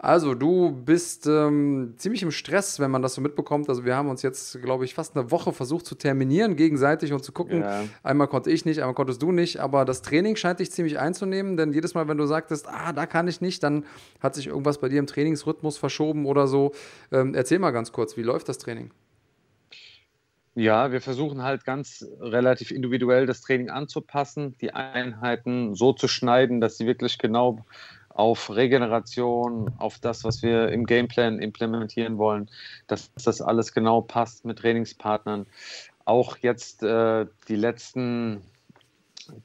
[0.00, 3.68] Also, du bist ähm, ziemlich im Stress, wenn man das so mitbekommt.
[3.68, 7.24] Also, wir haben uns jetzt, glaube ich, fast eine Woche versucht zu terminieren gegenseitig und
[7.24, 7.62] zu gucken.
[7.62, 7.82] Ja.
[8.04, 9.58] Einmal konnte ich nicht, einmal konntest du nicht.
[9.58, 13.06] Aber das Training scheint dich ziemlich einzunehmen, denn jedes Mal, wenn du sagtest, ah, da
[13.06, 13.84] kann ich nicht, dann
[14.20, 16.72] hat sich irgendwas bei dir im Trainingsrhythmus verschoben oder so.
[17.10, 18.92] Ähm, erzähl mal ganz kurz, wie läuft das Training?
[20.54, 26.60] Ja, wir versuchen halt ganz relativ individuell das Training anzupassen, die Einheiten so zu schneiden,
[26.60, 27.64] dass sie wirklich genau
[28.18, 32.50] auf Regeneration, auf das, was wir im Gameplan implementieren wollen,
[32.88, 35.46] dass das alles genau passt mit Trainingspartnern.
[36.04, 38.42] Auch jetzt äh, die letzten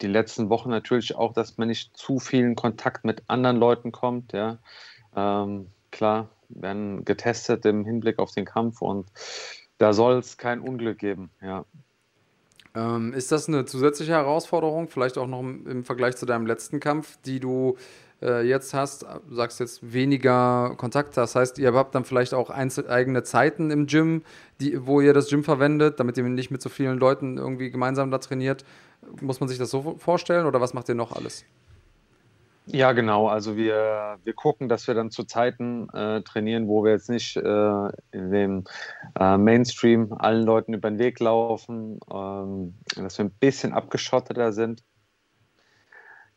[0.01, 3.91] die letzten Wochen natürlich auch, dass man nicht zu viel in Kontakt mit anderen Leuten
[3.91, 4.33] kommt.
[4.33, 4.57] Ja,
[5.15, 9.05] ähm, klar, werden getestet im Hinblick auf den Kampf und
[9.77, 11.65] da soll es kein Unglück geben, ja.
[12.75, 17.19] Ähm, ist das eine zusätzliche Herausforderung, vielleicht auch noch im, Vergleich zu deinem letzten Kampf,
[17.23, 17.77] die du
[18.23, 19.05] jetzt hast?
[19.29, 24.23] Sagst jetzt weniger Kontakt, das heißt, ihr habt dann vielleicht auch eigene Zeiten im Gym,
[24.59, 28.11] die, wo ihr das Gym verwendet, damit ihr nicht mit so vielen Leuten irgendwie gemeinsam
[28.11, 28.63] da trainiert.
[29.21, 31.45] Muss man sich das so vorstellen oder was macht ihr noch alles?
[32.65, 33.27] Ja, genau.
[33.27, 37.35] Also wir, wir gucken, dass wir dann zu Zeiten äh, trainieren, wo wir jetzt nicht
[37.35, 38.63] äh, in dem
[39.19, 44.81] äh, Mainstream allen Leuten über den Weg laufen, ähm, dass wir ein bisschen abgeschotteter sind.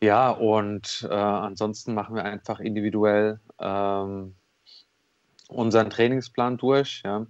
[0.02, 4.34] Ja, und äh, ansonsten machen wir einfach individuell ähm,
[5.48, 7.02] unseren Trainingsplan durch.
[7.04, 7.26] Ja.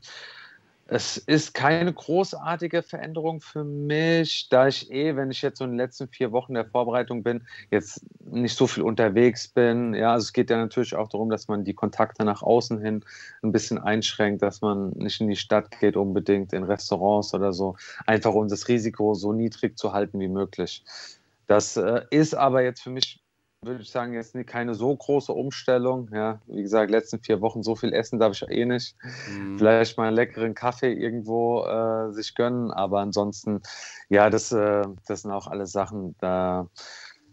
[0.89, 5.73] Es ist keine großartige Veränderung für mich, da ich eh, wenn ich jetzt so in
[5.73, 9.95] den letzten vier Wochen der Vorbereitung bin, jetzt nicht so viel unterwegs bin.
[9.95, 13.05] Ja, also es geht ja natürlich auch darum, dass man die Kontakte nach außen hin
[13.43, 17.75] ein bisschen einschränkt, dass man nicht in die Stadt geht unbedingt, in Restaurants oder so,
[18.07, 20.85] einfach um das Risiko so niedrig zu halten wie möglich.
[21.47, 23.23] Das äh, ist aber jetzt für mich
[23.63, 26.09] würde ich sagen, jetzt keine so große Umstellung.
[26.13, 28.95] Ja, wie gesagt, letzten vier Wochen so viel essen darf ich eh nicht.
[29.29, 29.59] Mhm.
[29.59, 33.63] Vielleicht mal einen leckeren Kaffee irgendwo äh, sich gönnen, aber ansonsten,
[34.09, 36.69] ja, das, äh, das sind auch alles Sachen, da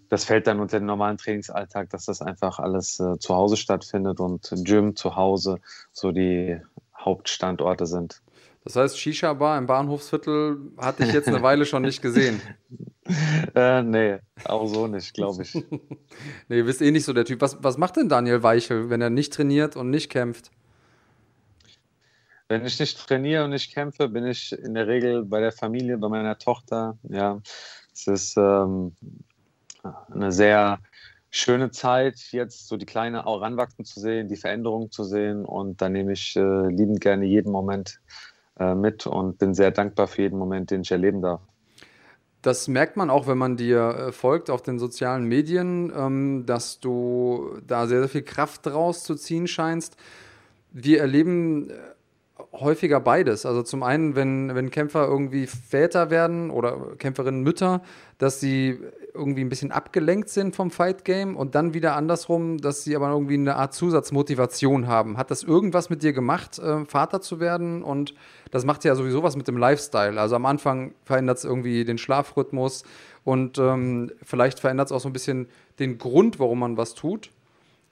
[0.09, 4.19] das fällt dann unter den normalen Trainingsalltag, dass das einfach alles äh, zu Hause stattfindet
[4.19, 5.59] und Gym zu Hause
[5.91, 6.61] so die
[6.95, 8.21] Hauptstandorte sind.
[8.63, 12.41] Das heißt, Shisha-Bar im Bahnhofsviertel hatte ich jetzt eine Weile schon nicht gesehen.
[13.55, 15.53] äh, nee, auch so nicht, glaube ich.
[16.47, 17.41] nee, du bist eh nicht so der Typ.
[17.41, 20.51] Was, was macht denn Daniel Weichel, wenn er nicht trainiert und nicht kämpft?
[22.47, 25.97] Wenn ich nicht trainiere und nicht kämpfe, bin ich in der Regel bei der Familie,
[25.97, 26.97] bei meiner Tochter.
[27.09, 27.41] Ja,
[27.93, 28.95] es ist ähm,
[30.09, 30.79] eine sehr
[31.29, 35.45] schöne Zeit, jetzt so die Kleine auch ranwachsen zu sehen, die Veränderungen zu sehen.
[35.45, 37.99] Und da nehme ich äh, liebend gerne jeden Moment
[38.59, 41.41] äh, mit und bin sehr dankbar für jeden Moment, den ich erleben darf.
[42.43, 46.79] Das merkt man auch, wenn man dir äh, folgt auf den sozialen Medien, ähm, dass
[46.79, 49.95] du da sehr, sehr viel Kraft draus zu ziehen scheinst.
[50.71, 51.73] Wir erleben äh,
[52.51, 53.45] häufiger beides.
[53.45, 57.81] Also zum einen, wenn, wenn Kämpfer irgendwie Väter werden oder Kämpferinnen Mütter,
[58.17, 58.79] dass sie
[59.13, 63.09] irgendwie ein bisschen abgelenkt sind vom Fight Game und dann wieder andersrum, dass sie aber
[63.09, 65.17] irgendwie eine Art Zusatzmotivation haben.
[65.17, 67.83] Hat das irgendwas mit dir gemacht, äh, Vater zu werden?
[67.83, 68.13] Und
[68.51, 70.19] das macht ja sowieso was mit dem Lifestyle.
[70.19, 72.83] Also am Anfang verändert es irgendwie den Schlafrhythmus
[73.23, 75.47] und ähm, vielleicht verändert es auch so ein bisschen
[75.79, 77.31] den Grund, warum man was tut.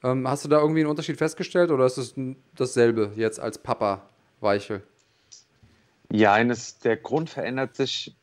[0.04, 2.16] Ähm, hast du da irgendwie einen Unterschied festgestellt oder ist es
[2.56, 4.02] dasselbe jetzt als Papa
[4.40, 4.82] Weichel?
[6.12, 8.16] Ja, eines, der Grund verändert sich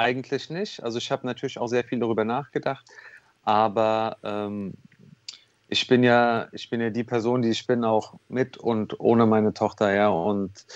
[0.00, 0.82] eigentlich nicht.
[0.82, 2.86] Also ich habe natürlich auch sehr viel darüber nachgedacht,
[3.44, 4.72] aber ähm,
[5.68, 9.26] ich bin ja, ich bin ja die Person, die ich bin, auch mit und ohne
[9.26, 10.08] meine Tochter, ja.
[10.08, 10.66] Und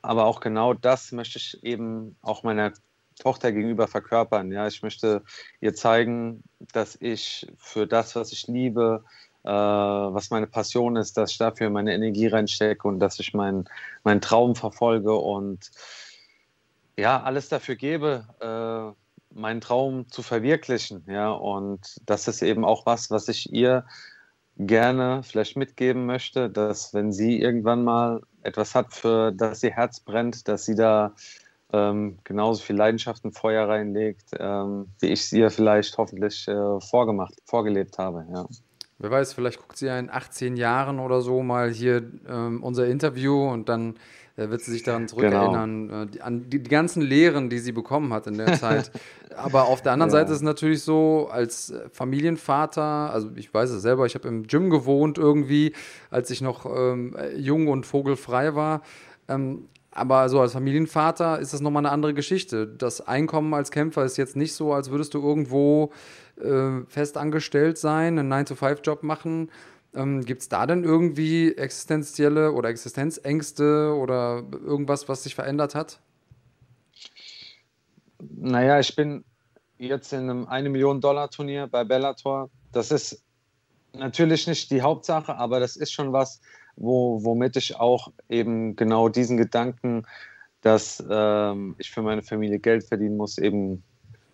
[0.00, 2.72] aber auch genau das möchte ich eben auch meiner
[3.18, 4.52] Tochter gegenüber verkörpern.
[4.52, 5.22] Ja, ich möchte
[5.60, 9.04] ihr zeigen, dass ich für das, was ich liebe,
[9.42, 13.68] äh, was meine Passion ist, dass ich dafür meine Energie reinstecke und dass ich meinen
[14.04, 15.70] mein Traum verfolge und
[16.96, 21.04] ja, alles dafür gebe, äh, meinen Traum zu verwirklichen.
[21.08, 23.84] Ja, und das ist eben auch was, was ich ihr
[24.58, 30.00] gerne vielleicht mitgeben möchte, dass wenn sie irgendwann mal etwas hat, für das ihr Herz
[30.00, 31.14] brennt, dass sie da
[31.72, 36.80] ähm, genauso viel Leidenschaft und Feuer reinlegt, ähm, wie ich es ihr vielleicht hoffentlich äh,
[36.80, 38.24] vorgemacht, vorgelebt habe.
[38.32, 38.46] Ja.
[38.98, 42.86] Wer weiß, vielleicht guckt sie ja in 18 Jahren oder so mal hier ähm, unser
[42.86, 43.96] Interview und dann
[44.36, 46.02] wird sie sich daran zurückerinnern, genau.
[46.02, 48.90] äh, an die, die, ganzen Lehren, die sie bekommen hat in der Zeit.
[49.34, 50.18] Aber auf der anderen ja.
[50.18, 54.46] Seite ist es natürlich so, als Familienvater, also ich weiß es selber, ich habe im
[54.46, 55.72] Gym gewohnt irgendwie,
[56.10, 58.82] als ich noch ähm, jung und vogelfrei war.
[59.28, 62.66] Ähm, aber so als Familienvater ist das nochmal eine andere Geschichte.
[62.66, 65.90] Das Einkommen als Kämpfer ist jetzt nicht so, als würdest du irgendwo
[66.38, 69.48] äh, fest angestellt sein, einen 9-to-5-Job machen.
[69.96, 76.00] Ähm, Gibt es da denn irgendwie existenzielle oder Existenzängste oder irgendwas, was sich verändert hat?
[78.20, 79.24] Naja, ich bin
[79.78, 82.50] jetzt in einem 1 Million Dollar Turnier bei Bellator.
[82.72, 83.22] Das ist
[83.94, 86.40] natürlich nicht die Hauptsache, aber das ist schon was,
[86.76, 90.06] wo, womit ich auch eben genau diesen Gedanken,
[90.60, 93.82] dass ähm, ich für meine Familie Geld verdienen muss, eben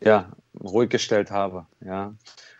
[0.01, 1.67] ja, ruhig gestellt habe.
[1.85, 2.15] Ja?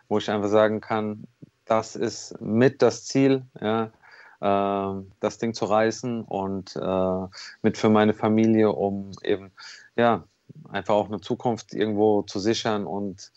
[0.09, 1.25] Wo ich einfach sagen kann,
[1.65, 3.93] das ist mit das Ziel, ja,
[4.41, 7.27] äh, das Ding zu reißen und äh,
[7.63, 9.53] mit für meine Familie, um eben
[9.97, 10.25] ja,
[10.69, 13.33] einfach auch eine Zukunft irgendwo zu sichern und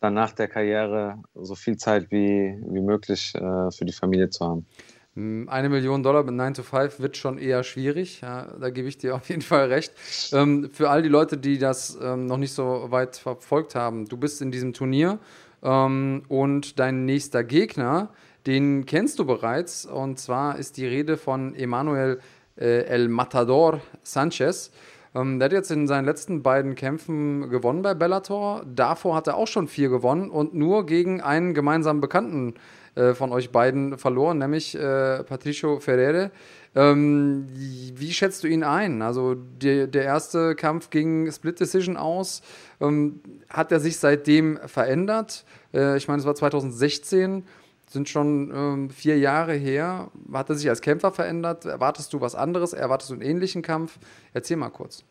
[0.00, 4.44] dann nach der Karriere so viel Zeit wie, wie möglich äh, für die Familie zu
[4.44, 4.66] haben.
[5.14, 8.20] Hm, eine Million Dollar mit 9 to 5 wird schon eher schwierig.
[8.22, 9.92] Ja, da gebe ich dir auf jeden Fall recht.
[10.32, 14.16] Ähm, für all die Leute, die das ähm, noch nicht so weit verfolgt haben, du
[14.16, 15.18] bist in diesem Turnier
[15.62, 18.10] ähm, und dein nächster Gegner,
[18.46, 19.86] den kennst du bereits.
[19.86, 22.20] Und zwar ist die Rede von Emanuel
[22.56, 24.70] äh, El Matador Sanchez.
[25.14, 28.64] Ähm, der hat jetzt in seinen letzten beiden Kämpfen gewonnen bei Bellator.
[28.66, 32.54] Davor hat er auch schon vier gewonnen und nur gegen einen gemeinsamen Bekannten
[32.94, 36.30] äh, von euch beiden verloren, nämlich äh, Patricio Ferrere.
[36.74, 39.02] Ähm, wie schätzt du ihn ein?
[39.02, 42.42] Also die, der erste Kampf ging Split Decision aus.
[42.80, 45.44] Ähm, hat er sich seitdem verändert?
[45.74, 47.44] Äh, ich meine, es war 2016
[47.92, 50.10] sind schon ähm, vier Jahre her.
[50.32, 51.66] Hat er sich als Kämpfer verändert?
[51.66, 52.72] Erwartest du was anderes?
[52.72, 53.98] Erwartest du einen ähnlichen Kampf?
[54.32, 55.04] Erzähl mal kurz.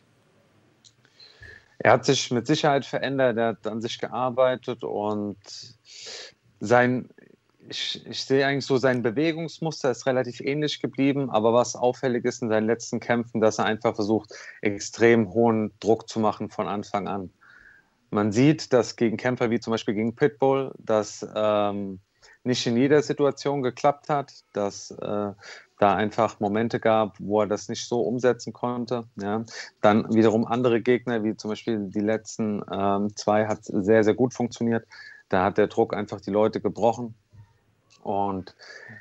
[1.77, 5.37] Er hat sich mit Sicherheit verändert, er hat an sich gearbeitet und
[6.59, 7.09] sein,
[7.71, 12.41] ich, ich sehe eigentlich so, sein Bewegungsmuster ist relativ ähnlich geblieben, aber was auffällig ist
[12.41, 17.07] in seinen letzten Kämpfen, dass er einfach versucht, extrem hohen Druck zu machen von Anfang
[17.07, 17.31] an.
[18.09, 21.99] Man sieht, dass gegen Kämpfer wie zum Beispiel gegen Pitbull, dass ähm,
[22.43, 25.31] nicht in jeder Situation geklappt hat, dass äh,
[25.79, 29.05] da einfach Momente gab, wo er das nicht so umsetzen konnte.
[29.15, 29.45] Ja.
[29.79, 34.33] Dann wiederum andere Gegner, wie zum Beispiel die letzten ähm, zwei, hat sehr, sehr gut
[34.33, 34.85] funktioniert.
[35.29, 37.15] Da hat der Druck einfach die Leute gebrochen.
[38.03, 38.55] Und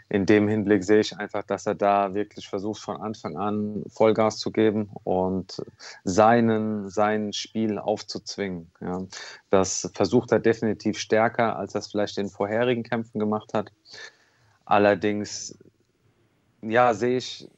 [0.08, 4.38] in dem Hinblick sehe ich einfach, dass er da wirklich versucht, von Anfang an Vollgas
[4.38, 5.62] zu geben und
[6.04, 8.70] seinen, sein Spiel aufzuzwingen.
[8.80, 9.02] Ja.
[9.48, 13.72] Das versucht er definitiv stärker, als er es vielleicht in vorherigen Kämpfen gemacht hat.
[14.66, 15.58] Allerdings,
[16.62, 17.48] ja, sehe ich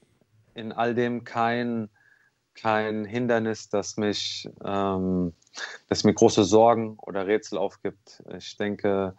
[0.55, 1.89] in all dem kein,
[2.55, 5.33] kein Hindernis, das mich, ähm,
[5.89, 8.23] das mir große Sorgen oder Rätsel aufgibt.
[8.37, 9.15] Ich denke,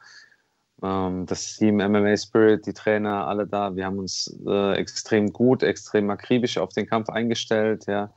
[0.83, 3.75] ähm, das Team MMA Spirit, die Trainer, alle da.
[3.75, 8.13] Wir haben uns äh, extrem gut, extrem akribisch auf den Kampf eingestellt, ja,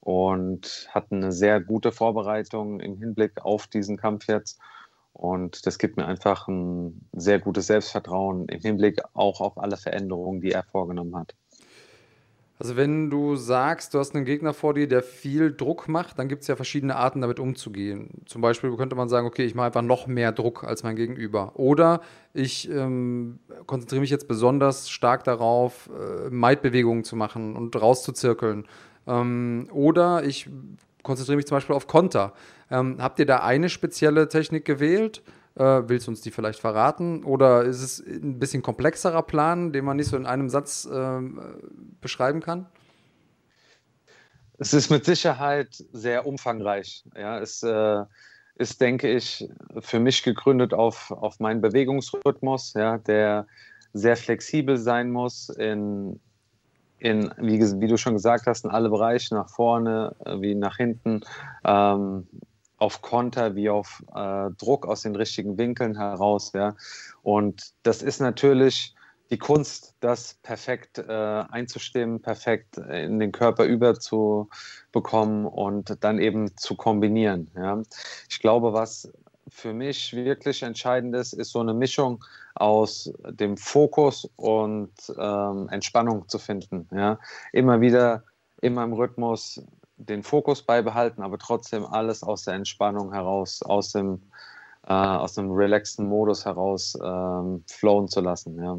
[0.00, 4.60] und hatten eine sehr gute Vorbereitung im Hinblick auf diesen Kampf jetzt.
[5.12, 10.40] Und das gibt mir einfach ein sehr gutes Selbstvertrauen im Hinblick auch auf alle Veränderungen,
[10.40, 11.34] die er vorgenommen hat.
[12.62, 16.28] Also wenn du sagst, du hast einen Gegner vor dir, der viel Druck macht, dann
[16.28, 18.22] gibt es ja verschiedene Arten, damit umzugehen.
[18.24, 21.58] Zum Beispiel könnte man sagen, okay, ich mache einfach noch mehr Druck als mein Gegenüber.
[21.58, 22.02] Oder
[22.34, 28.68] ich ähm, konzentriere mich jetzt besonders stark darauf, äh, Maidbewegungen zu machen und rauszuzirkeln.
[29.08, 30.48] Ähm, oder ich
[31.02, 32.32] konzentriere mich zum Beispiel auf Konter.
[32.70, 35.20] Ähm, habt ihr da eine spezielle Technik gewählt?
[35.54, 37.24] Äh, willst du uns die vielleicht verraten?
[37.24, 41.20] Oder ist es ein bisschen komplexerer Plan, den man nicht so in einem Satz äh,
[42.00, 42.66] beschreiben kann?
[44.58, 47.04] Es ist mit Sicherheit sehr umfangreich.
[47.16, 48.04] Ja, es äh,
[48.56, 49.48] ist, denke ich,
[49.80, 53.46] für mich gegründet auf, auf meinen Bewegungsrhythmus, ja, der
[53.92, 56.20] sehr flexibel sein muss in,
[56.98, 60.76] in wie, wie, du schon gesagt hast, in alle Bereiche, nach vorne äh, wie nach
[60.76, 61.20] hinten.
[61.64, 62.26] Ähm,
[62.82, 66.50] auf Konter wie auf äh, Druck aus den richtigen Winkeln heraus.
[66.52, 66.74] Ja.
[67.22, 68.92] Und das ist natürlich
[69.30, 76.74] die Kunst, das perfekt äh, einzustimmen, perfekt in den Körper überzubekommen und dann eben zu
[76.74, 77.52] kombinieren.
[77.54, 77.80] Ja.
[78.28, 79.12] Ich glaube, was
[79.48, 82.24] für mich wirklich entscheidend ist, ist so eine Mischung
[82.56, 86.88] aus dem Fokus und ähm, Entspannung zu finden.
[86.90, 87.20] Ja.
[87.52, 88.24] Immer wieder
[88.60, 89.62] in meinem Rhythmus
[90.08, 94.22] den Fokus beibehalten, aber trotzdem alles aus der Entspannung heraus, aus dem,
[94.86, 98.62] äh, aus dem relaxten Modus heraus ähm, flowen zu lassen.
[98.62, 98.78] Ja.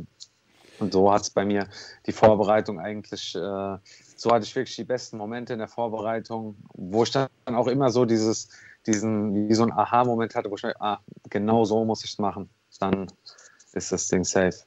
[0.79, 1.67] Und so hat es bei mir
[2.05, 3.77] die Vorbereitung eigentlich, äh,
[4.15, 7.89] so hatte ich wirklich die besten Momente in der Vorbereitung, wo ich dann auch immer
[7.89, 8.49] so dieses,
[8.85, 12.19] diesen, wie so ein Aha-Moment hatte, wo ich dachte, ah, genau so muss ich es
[12.19, 12.49] machen.
[12.79, 13.07] Dann
[13.73, 14.65] ist das Ding safe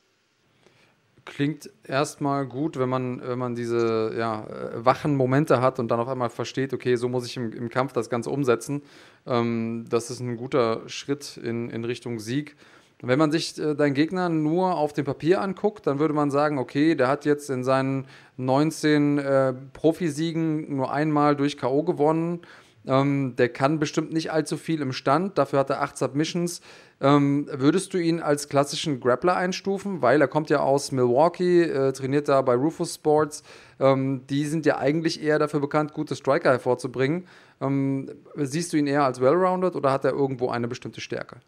[1.26, 6.00] klingt erstmal gut, wenn man, wenn man diese ja, äh, wachen Momente hat und dann
[6.00, 8.82] auf einmal versteht, okay, so muss ich im, im Kampf das Ganze umsetzen.
[9.26, 12.56] Ähm, das ist ein guter Schritt in, in Richtung Sieg.
[13.02, 16.58] Wenn man sich äh, deinen Gegner nur auf dem Papier anguckt, dann würde man sagen,
[16.58, 18.06] okay, der hat jetzt in seinen
[18.38, 21.82] 19 äh, Profisiegen nur einmal durch K.O.
[21.82, 22.40] gewonnen.
[22.86, 26.60] Ähm, der kann bestimmt nicht allzu viel im Stand, dafür hat er acht Submissions.
[27.00, 30.02] Ähm, würdest du ihn als klassischen Grappler einstufen?
[30.02, 33.42] Weil er kommt ja aus Milwaukee, äh, trainiert da bei Rufus Sports.
[33.80, 37.26] Ähm, die sind ja eigentlich eher dafür bekannt, gute Striker hervorzubringen.
[37.60, 41.40] Ähm, siehst du ihn eher als well-rounded oder hat er irgendwo eine bestimmte Stärke?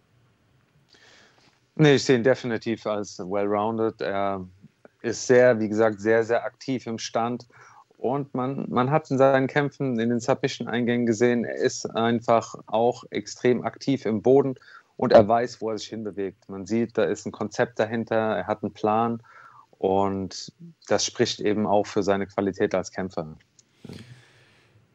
[1.77, 4.01] Nee, ich sehe ihn definitiv als well-rounded.
[4.01, 4.45] Er
[5.03, 7.47] ist sehr, wie gesagt, sehr, sehr aktiv im Stand.
[7.99, 13.05] Und man, man hat in seinen Kämpfen, in den Submission-Eingängen gesehen, er ist einfach auch
[13.11, 14.55] extrem aktiv im Boden
[14.97, 16.49] und er weiß, wo er sich hinbewegt.
[16.49, 19.21] Man sieht, da ist ein Konzept dahinter, er hat einen Plan
[19.79, 20.53] Und
[20.89, 23.37] das spricht eben auch für seine Qualität als Kämpfer.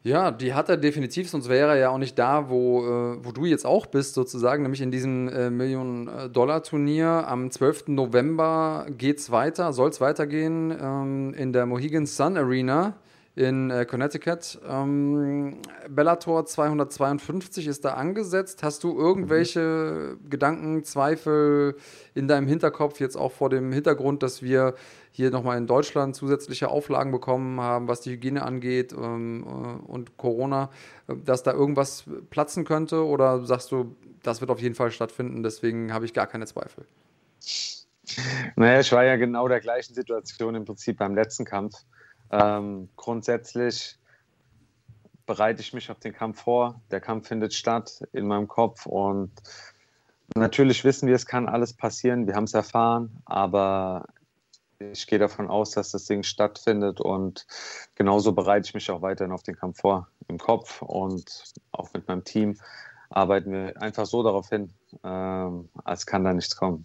[0.06, 3.32] Ja, die hat er definitiv, sonst wäre er ja auch nicht da, wo, äh, wo
[3.32, 7.26] du jetzt auch bist, sozusagen, nämlich in diesem äh, Millionen-Dollar-Turnier.
[7.26, 7.88] Am 12.
[7.88, 12.98] November geht es weiter, soll es weitergehen ähm, in der Mohegan Sun Arena
[13.34, 14.60] in äh, Connecticut.
[14.68, 15.56] Ähm,
[15.88, 18.62] Bellator 252 ist da angesetzt.
[18.62, 20.30] Hast du irgendwelche mhm.
[20.30, 21.76] Gedanken, Zweifel
[22.14, 24.74] in deinem Hinterkopf, jetzt auch vor dem Hintergrund, dass wir
[25.16, 30.16] hier nochmal in Deutschland zusätzliche Auflagen bekommen haben, was die Hygiene angeht ähm, äh, und
[30.16, 30.70] Corona,
[31.06, 33.06] äh, dass da irgendwas platzen könnte?
[33.06, 36.84] Oder sagst du, das wird auf jeden Fall stattfinden, deswegen habe ich gar keine Zweifel?
[38.56, 41.74] Naja, ich war ja genau der gleichen Situation im Prinzip beim letzten Kampf.
[42.32, 43.96] Ähm, grundsätzlich
[45.26, 46.80] bereite ich mich auf den Kampf vor.
[46.90, 49.30] Der Kampf findet statt in meinem Kopf und
[50.34, 52.26] natürlich wissen wir, es kann alles passieren.
[52.26, 54.06] Wir haben es erfahren, aber
[54.92, 57.46] ich gehe davon aus, dass das Ding stattfindet und
[57.94, 60.08] genauso bereite ich mich auch weiterhin auf den Kampf vor.
[60.28, 62.58] Im Kopf und auch mit meinem Team
[63.10, 66.84] arbeiten wir einfach so darauf hin, ähm, als kann da nichts kommen.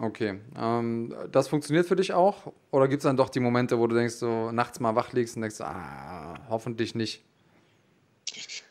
[0.00, 0.40] Okay.
[0.56, 2.52] Ähm, das funktioniert für dich auch?
[2.70, 5.36] Oder gibt es dann doch die Momente, wo du denkst, so nachts mal wach liegst
[5.36, 7.24] und denkst, ah, hoffentlich nicht?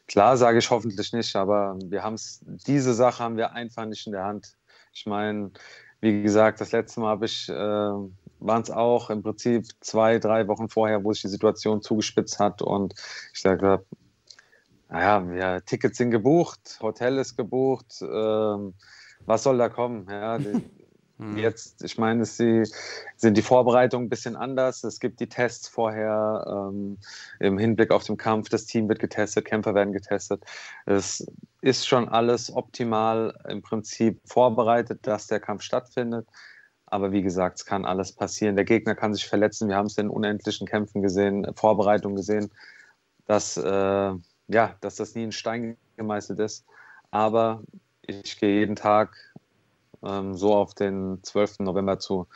[0.08, 4.08] Klar sage ich hoffentlich nicht, aber wir haben es, diese Sache haben wir einfach nicht
[4.08, 4.56] in der Hand.
[4.94, 5.52] Ich meine,
[6.00, 7.54] wie gesagt, das letzte Mal habe ich, äh,
[8.40, 12.62] waren es auch im Prinzip zwei, drei Wochen vorher, wo sich die Situation zugespitzt hat
[12.62, 12.94] und
[13.34, 13.84] ich sage,
[14.90, 18.74] naja, ja, Tickets sind gebucht, Hotel ist gebucht, ähm,
[19.26, 20.08] was soll da kommen?
[20.10, 20.62] Ja, die,
[21.18, 21.38] Mhm.
[21.38, 22.64] Jetzt, ich meine, sie
[23.16, 24.84] sind die Vorbereitungen ein bisschen anders.
[24.84, 27.00] Es gibt die Tests vorher ähm,
[27.40, 28.50] im Hinblick auf den Kampf.
[28.50, 30.44] Das Team wird getestet, Kämpfer werden getestet.
[30.86, 31.26] Es
[31.62, 36.28] ist schon alles optimal im Prinzip vorbereitet, dass der Kampf stattfindet.
[36.88, 38.56] Aber wie gesagt, es kann alles passieren.
[38.56, 39.68] Der Gegner kann sich verletzen.
[39.68, 42.50] Wir haben es in unendlichen Kämpfen gesehen, Vorbereitungen gesehen,
[43.26, 44.14] dass, äh,
[44.48, 46.66] ja, dass das nie in Stein gemeißelt ist.
[47.12, 47.62] Aber
[48.02, 49.16] ich gehe jeden Tag
[50.04, 51.60] ähm, so auf den 12.
[51.60, 52.28] November zu,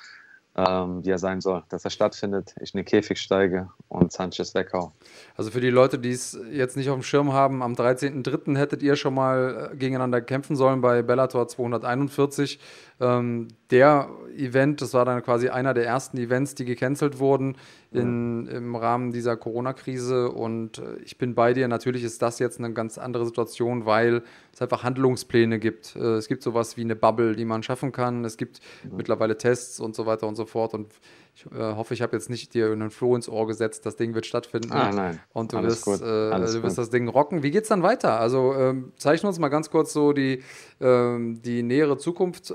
[0.56, 1.64] ähm, wie er sein soll.
[1.70, 4.92] Dass er stattfindet, ich in den Käfig steige und Sanchez weghau.
[5.38, 8.58] Also für die Leute, die es jetzt nicht auf dem Schirm haben, am 13.03.
[8.58, 12.60] hättet ihr schon mal äh, gegeneinander kämpfen sollen bei Bellator 241.
[13.00, 17.58] Ähm, der Event, das war dann quasi einer der ersten Events, die gecancelt wurden
[17.92, 18.58] in, ja.
[18.58, 20.32] im Rahmen dieser Corona-Krise.
[20.32, 21.68] Und äh, ich bin bei dir.
[21.68, 25.96] Natürlich ist das jetzt eine ganz andere Situation, weil es einfach Handlungspläne gibt.
[25.96, 28.26] Äh, es gibt sowas wie eine Bubble, die man schaffen kann.
[28.26, 28.90] Es gibt ja.
[28.96, 30.74] mittlerweile Tests und so weiter und so fort.
[30.74, 30.94] Und
[31.36, 33.86] ich äh, hoffe, ich habe jetzt nicht dir einen Floh ins Ohr gesetzt.
[33.86, 34.72] Das Ding wird stattfinden.
[34.72, 35.20] Ah, nein.
[35.34, 37.44] Und du Alles wirst, äh, du wirst das Ding rocken.
[37.44, 38.20] Wie geht es dann weiter?
[38.20, 40.44] Also ähm, zeichne uns mal ganz kurz so die,
[40.80, 42.54] ähm, die nähere Zukunft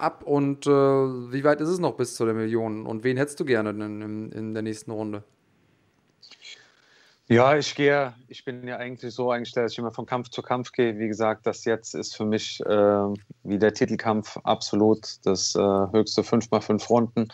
[0.00, 2.86] ab und äh, wie weit ist es noch bis zu der Million?
[2.86, 5.24] Und wen hättest du gerne in, in, in der nächsten Runde?
[7.30, 10.40] Ja, ich gehe, ich bin ja eigentlich so eingestellt, dass ich immer von Kampf zu
[10.40, 10.98] Kampf gehe.
[10.98, 13.06] Wie gesagt, das jetzt ist für mich äh,
[13.42, 17.28] wie der Titelkampf absolut das äh, höchste 5x5 Runden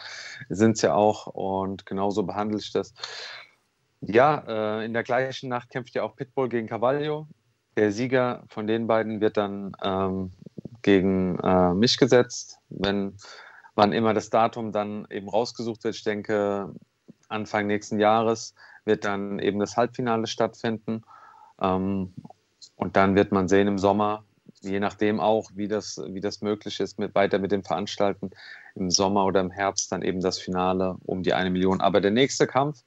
[0.49, 2.93] sind es ja auch und genauso behandle ich das.
[4.01, 7.29] Ja, äh, in der gleichen Nacht kämpft ja auch Pitbull gegen Cavallo.
[7.77, 10.33] Der Sieger von den beiden wird dann ähm,
[10.85, 13.17] gegen äh, mich gesetzt, wenn
[13.75, 15.97] wann immer das Datum dann eben rausgesucht wird.
[15.97, 16.73] Ich denke,
[17.29, 18.55] Anfang nächsten Jahres
[18.85, 21.03] wird dann eben das Halbfinale stattfinden.
[21.61, 22.15] Ähm,
[22.77, 24.25] und dann wird man sehen im Sommer,
[24.61, 28.31] je nachdem auch, wie das, wie das möglich ist, mit, weiter mit dem Veranstalten,
[28.75, 31.81] im Sommer oder im Herbst dann eben das Finale um die eine Million.
[31.81, 32.83] Aber der nächste Kampf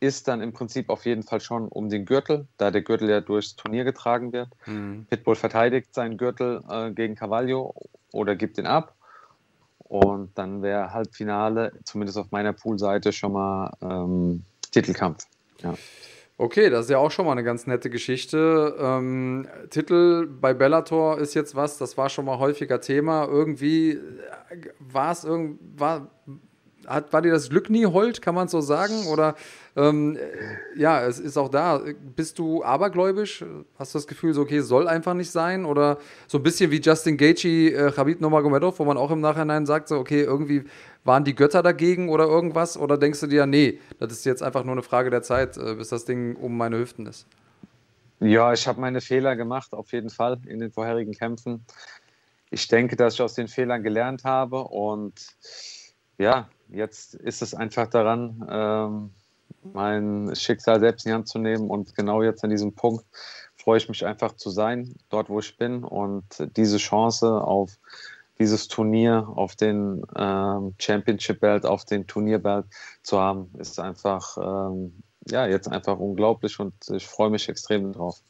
[0.00, 3.20] ist dann im Prinzip auf jeden Fall schon um den Gürtel, da der Gürtel ja
[3.20, 4.48] durchs Turnier getragen wird.
[4.66, 5.06] Mhm.
[5.10, 7.74] Pitbull verteidigt seinen Gürtel äh, gegen Cavaglio
[8.12, 8.94] oder gibt ihn ab.
[9.78, 15.26] Und dann wäre Halbfinale, zumindest auf meiner Poolseite, schon mal ähm, Titelkampf.
[15.62, 15.74] Ja.
[16.40, 18.76] Okay, das ist ja auch schon mal eine ganz nette Geschichte.
[18.78, 23.24] Ähm, Titel bei Bellator ist jetzt was, das war schon mal häufiger Thema.
[23.24, 23.98] Irgendwie äh,
[24.78, 26.10] war es irgend, war,
[26.88, 29.06] hat, war dir das Glück nie hold, kann man so sagen?
[29.06, 29.34] Oder
[29.76, 31.80] ähm, äh, ja, es ist auch da.
[32.16, 33.44] Bist du abergläubisch?
[33.78, 35.64] Hast du das Gefühl, so, okay, soll einfach nicht sein?
[35.64, 39.66] Oder so ein bisschen wie Justin Gaethje, äh, Khabib Nurmagomedov, wo man auch im Nachhinein
[39.66, 40.64] sagt, so, okay, irgendwie
[41.04, 42.76] waren die Götter dagegen oder irgendwas?
[42.76, 45.74] Oder denkst du dir, nee, das ist jetzt einfach nur eine Frage der Zeit, äh,
[45.74, 47.26] bis das Ding um meine Hüften ist?
[48.20, 51.64] Ja, ich habe meine Fehler gemacht, auf jeden Fall in den vorherigen Kämpfen.
[52.50, 55.14] Ich denke, dass ich aus den Fehlern gelernt habe und
[56.18, 59.10] ja, jetzt ist es einfach daran, ähm,
[59.62, 61.68] mein Schicksal selbst in die Hand zu nehmen.
[61.68, 63.04] Und genau jetzt an diesem Punkt
[63.56, 66.24] freue ich mich einfach zu sein, dort wo ich bin und
[66.56, 67.78] diese Chance auf
[68.38, 72.66] dieses Turnier auf den ähm, Championship Belt, auf den Turnierbelt
[73.02, 78.22] zu haben, ist einfach, ähm, ja, jetzt einfach unglaublich und ich freue mich extrem drauf.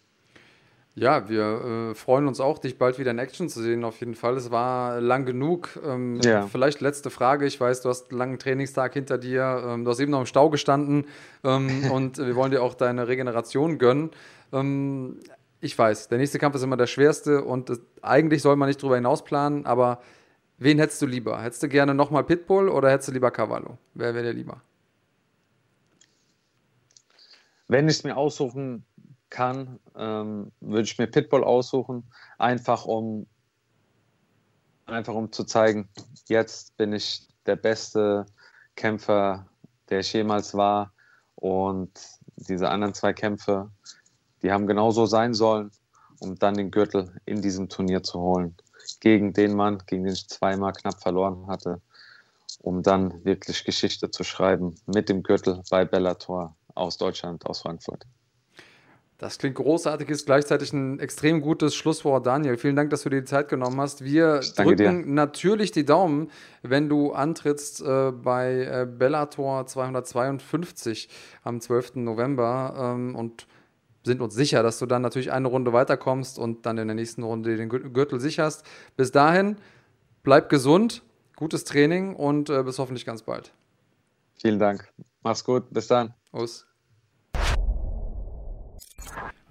[0.99, 4.17] Ja, wir äh, freuen uns auch, dich bald wieder in Action zu sehen, auf jeden
[4.17, 4.37] Fall.
[4.37, 5.79] Es war lang genug.
[5.87, 6.49] Ähm, ja.
[6.49, 7.47] Vielleicht letzte Frage.
[7.47, 9.63] Ich weiß, du hast einen langen Trainingstag hinter dir.
[9.65, 11.07] Ähm, du hast eben noch im Stau gestanden
[11.45, 14.11] ähm, und wir wollen dir auch deine Regeneration gönnen.
[14.53, 15.21] Ähm,
[15.61, 18.83] ich weiß, der nächste Kampf ist immer der schwerste und das, eigentlich soll man nicht
[18.83, 20.01] drüber hinaus planen, aber
[20.57, 21.41] wen hättest du lieber?
[21.41, 23.79] Hättest du gerne nochmal Pitbull oder hättest du lieber Cavallo?
[23.95, 24.63] Wer wäre dir lieber?
[27.69, 28.85] Wenn ich es mir aussuchen
[29.31, 32.05] kann, ähm, würde ich mir Pitbull aussuchen,
[32.39, 33.27] einfach um,
[34.87, 35.89] einfach um zu zeigen,
[36.27, 38.27] jetzt bin ich der beste
[38.77, 39.47] Kämpfer,
[39.89, 40.93] der ich jemals war.
[41.35, 41.91] Und
[42.37, 43.71] diese anderen zwei Kämpfe,
[44.43, 45.71] die haben genauso sein sollen,
[46.21, 48.57] um dann den Gürtel in diesem Turnier zu holen.
[49.01, 51.81] Gegen den Mann, gegen den ich zweimal knapp verloren hatte,
[52.61, 58.05] um dann wirklich Geschichte zu schreiben mit dem Gürtel bei Bellator aus Deutschland, aus Frankfurt.
[59.19, 62.57] Das klingt großartig, ist gleichzeitig ein extrem gutes Schlusswort, Daniel.
[62.57, 64.05] Vielen Dank, dass du dir die Zeit genommen hast.
[64.05, 64.93] Wir drücken dir.
[64.93, 66.31] natürlich die Daumen,
[66.63, 71.09] wenn du antrittst äh, bei äh, Bellator 252
[71.43, 71.97] am 12.
[71.97, 73.49] November ähm, und
[74.05, 77.25] sind uns sicher, dass du dann natürlich eine Runde weiterkommst und dann in der nächsten
[77.25, 78.65] Runde den Gürtel sicherst.
[78.97, 79.57] Bis dahin,
[80.23, 81.03] bleib gesund,
[81.35, 83.53] gutes Training und äh, bis hoffentlich ganz bald.
[84.41, 84.89] Vielen Dank.
[85.25, 85.65] Mach's gut.
[85.71, 86.15] Bis dann.
[86.31, 86.68] Aus.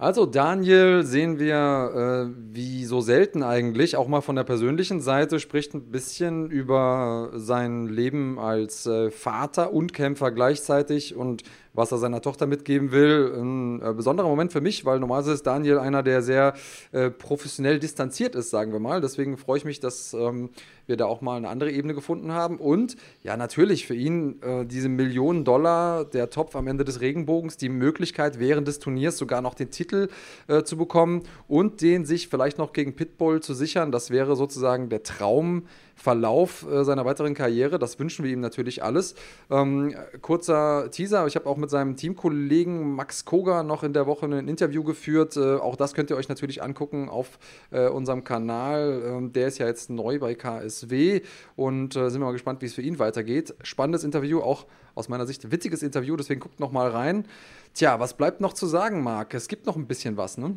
[0.00, 5.40] Also Daniel sehen wir, äh, wie so selten eigentlich, auch mal von der persönlichen Seite,
[5.40, 11.42] spricht ein bisschen über sein Leben als äh, Vater und Kämpfer gleichzeitig und
[11.74, 13.32] was er seiner Tochter mitgeben will.
[13.36, 16.54] Ein äh, besonderer Moment für mich, weil normalerweise ist Daniel einer, der sehr
[16.92, 19.00] äh, professionell distanziert ist, sagen wir mal.
[19.00, 20.50] Deswegen freue ich mich, dass ähm,
[20.86, 22.58] wir da auch mal eine andere Ebene gefunden haben.
[22.58, 27.56] Und ja, natürlich für ihn äh, diese Millionen Dollar, der Topf am Ende des Regenbogens,
[27.56, 30.08] die Möglichkeit während des Turniers sogar noch den Titel
[30.48, 33.92] äh, zu bekommen und den sich vielleicht noch gegen Pitbull zu sichern.
[33.92, 35.64] Das wäre sozusagen der Traum
[35.98, 37.78] Verlauf äh, seiner weiteren Karriere.
[37.78, 39.16] Das wünschen wir ihm natürlich alles.
[39.50, 44.26] Ähm, kurzer Teaser, ich habe auch mit seinem Teamkollegen Max Koga noch in der Woche
[44.26, 45.36] ein Interview geführt.
[45.36, 47.40] Äh, auch das könnt ihr euch natürlich angucken auf
[47.72, 49.02] äh, unserem Kanal.
[49.04, 51.22] Ähm, der ist ja jetzt neu bei KSW
[51.56, 53.54] und äh, sind wir mal gespannt, wie es für ihn weitergeht.
[53.62, 57.26] Spannendes Interview, auch aus meiner Sicht witziges Interview, deswegen guckt noch mal rein.
[57.74, 59.34] Tja, was bleibt noch zu sagen, Marc?
[59.34, 60.54] Es gibt noch ein bisschen was, ne?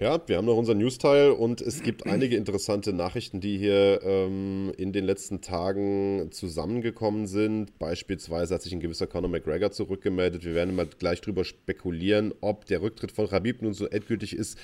[0.00, 4.72] Ja, wir haben noch unseren News-Teil und es gibt einige interessante Nachrichten, die hier ähm,
[4.76, 7.78] in den letzten Tagen zusammengekommen sind.
[7.78, 10.44] Beispielsweise hat sich ein gewisser Conor McGregor zurückgemeldet.
[10.44, 14.58] Wir werden mal gleich drüber spekulieren, ob der Rücktritt von Rabib nun so endgültig ist,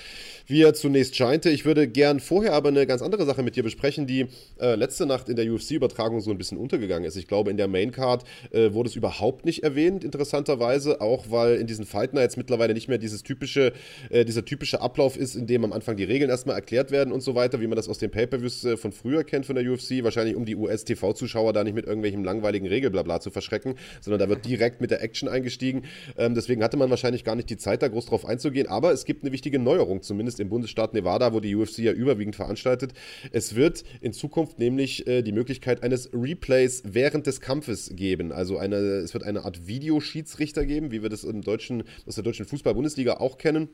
[0.46, 1.48] wie er zunächst scheinte.
[1.50, 4.26] Ich würde gern vorher aber eine ganz andere Sache mit dir besprechen, die
[4.60, 7.14] äh, letzte Nacht in der UFC-Übertragung so ein bisschen untergegangen ist.
[7.14, 11.68] Ich glaube, in der Maincard äh, wurde es überhaupt nicht erwähnt, interessanterweise, auch weil in
[11.68, 13.72] diesen Fight Nights mittlerweile nicht mehr dieses typische,
[14.08, 17.20] äh, dieser typische Ablauf ist, in dem am Anfang die Regeln erstmal erklärt werden und
[17.20, 20.02] so weiter, wie man das aus den Pay-Per-Views äh, von früher kennt von der UFC,
[20.02, 24.44] wahrscheinlich um die US-TV-Zuschauer da nicht mit irgendwelchem langweiligen Regelblabla zu verschrecken, sondern da wird
[24.44, 25.82] direkt mit der Action eingestiegen.
[26.16, 29.04] Ähm, deswegen hatte man wahrscheinlich gar nicht die Zeit, da groß drauf einzugehen, aber es
[29.04, 32.92] gibt eine wichtige Neuerung, zumindest im Bundesstaat Nevada, wo die UFC ja überwiegend veranstaltet.
[33.30, 38.32] Es wird in Zukunft nämlich äh, die Möglichkeit eines Replays während des Kampfes geben.
[38.32, 42.24] Also eine, es wird eine Art Videoschiedsrichter geben, wie wir das im deutschen, aus der
[42.24, 43.68] deutschen Fußball-Bundesliga auch kennen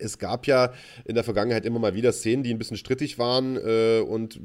[0.00, 0.72] es gab ja
[1.04, 4.40] in der Vergangenheit immer mal wieder Szenen, die ein bisschen strittig waren äh, und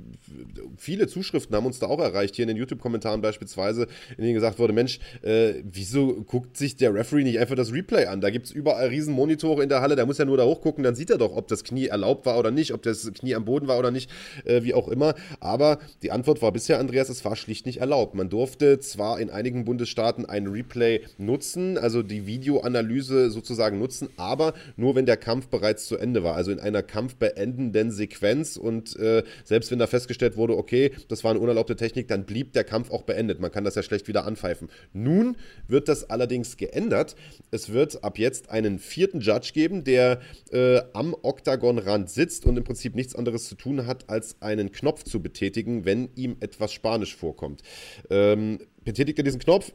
[0.78, 3.88] viele Zuschriften haben uns da auch erreicht, hier in den YouTube-Kommentaren beispielsweise,
[4.18, 8.06] in denen gesagt wurde, Mensch, äh, wieso guckt sich der Referee nicht einfach das Replay
[8.06, 8.22] an?
[8.22, 10.96] Da gibt es überall Riesenmonitore in der Halle, da muss er nur da hochgucken, dann
[10.96, 13.68] sieht er doch, ob das Knie erlaubt war oder nicht, ob das Knie am Boden
[13.68, 14.10] war oder nicht,
[14.46, 15.16] äh, wie auch immer.
[15.40, 18.16] Aber die Antwort war bisher, Andreas, es war schlicht nicht erlaubt.
[18.16, 24.54] Man durfte zwar in einigen Bundesstaaten ein Replay nutzen, also die Videoanalyse sozusagen nutzen, aber
[24.76, 28.96] nur wenn der Kampf Kampf bereits zu Ende war, also in einer kampfbeendenden Sequenz und
[28.98, 32.64] äh, selbst wenn da festgestellt wurde, okay, das war eine unerlaubte Technik, dann blieb der
[32.64, 33.40] Kampf auch beendet.
[33.40, 34.70] Man kann das ja schlecht wieder anpfeifen.
[34.94, 37.16] Nun wird das allerdings geändert.
[37.52, 40.20] Es wird ab jetzt einen vierten Judge geben, der
[40.52, 45.04] äh, am Oktagonrand sitzt und im Prinzip nichts anderes zu tun hat, als einen Knopf
[45.04, 47.62] zu betätigen, wenn ihm etwas Spanisch vorkommt.
[48.10, 49.72] Ähm, betätigt er diesen Knopf,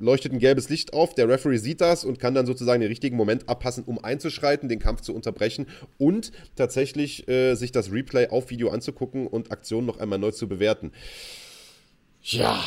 [0.00, 3.16] leuchtet ein gelbes Licht auf, der Referee sieht das und kann dann sozusagen den richtigen
[3.16, 5.66] Moment abpassen, um einzuschreiten, den Kampf zu unterbrechen
[5.98, 10.48] und tatsächlich äh, sich das Replay auf Video anzugucken und Aktionen noch einmal neu zu
[10.48, 10.92] bewerten.
[12.22, 12.62] Ja,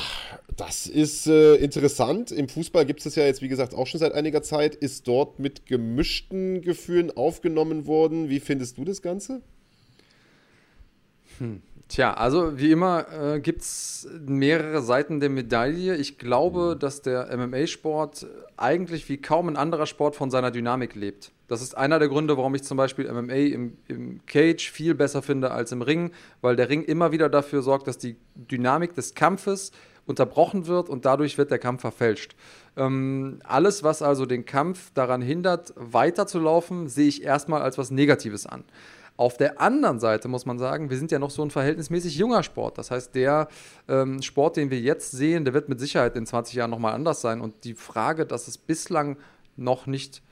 [0.57, 2.31] das ist äh, interessant.
[2.31, 4.75] Im Fußball gibt es das ja jetzt, wie gesagt, auch schon seit einiger Zeit.
[4.75, 8.29] Ist dort mit gemischten Gefühlen aufgenommen worden.
[8.29, 9.41] Wie findest du das Ganze?
[11.37, 11.61] Hm.
[11.93, 15.95] Tja, also wie immer äh, gibt es mehrere Seiten der Medaille.
[15.95, 18.25] Ich glaube, dass der MMA-Sport
[18.57, 21.31] eigentlich wie kaum ein anderer Sport von seiner Dynamik lebt.
[21.47, 25.21] Das ist einer der Gründe, warum ich zum Beispiel MMA im, im, Cage viel besser
[25.21, 26.09] finde als im Ring,
[26.41, 29.71] weil der Ring immer wieder dafür sorgt, dass die Dynamik des Kampfes
[30.07, 32.35] unterbrochen wird und dadurch wird der Kampf verfälscht.
[32.75, 38.47] Ähm, alles, was also den Kampf daran hindert, weiterzulaufen, sehe ich erstmal als was Negatives
[38.47, 38.63] an.
[39.15, 42.41] Auf der anderen Seite muss man sagen, wir sind ja noch so ein verhältnismäßig junger
[42.41, 42.77] Sport.
[42.77, 43.47] Das heißt, der
[43.87, 47.21] ähm, Sport, den wir jetzt sehen, der wird mit Sicherheit in 20 Jahren nochmal anders
[47.21, 47.39] sein.
[47.39, 49.17] Und die Frage, dass es bislang
[49.55, 50.23] noch nicht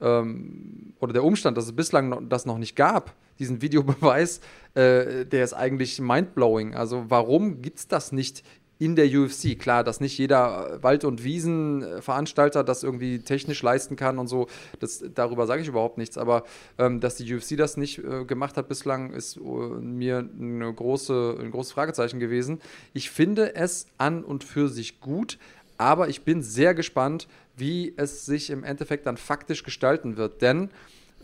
[0.00, 4.40] ähm, oder der Umstand, dass es bislang noch, das noch nicht gab, diesen Videobeweis,
[4.74, 6.74] äh, der ist eigentlich mindblowing.
[6.74, 8.42] Also warum gibt es das nicht
[8.82, 9.56] in der UFC.
[9.56, 14.48] Klar, dass nicht jeder Wald- und Wiesenveranstalter das irgendwie technisch leisten kann und so,
[14.80, 16.18] das, darüber sage ich überhaupt nichts.
[16.18, 16.42] Aber
[16.78, 21.36] ähm, dass die UFC das nicht äh, gemacht hat bislang, ist äh, mir eine große,
[21.40, 22.60] ein großes Fragezeichen gewesen.
[22.92, 25.38] Ich finde es an und für sich gut,
[25.78, 30.42] aber ich bin sehr gespannt, wie es sich im Endeffekt dann faktisch gestalten wird.
[30.42, 30.70] Denn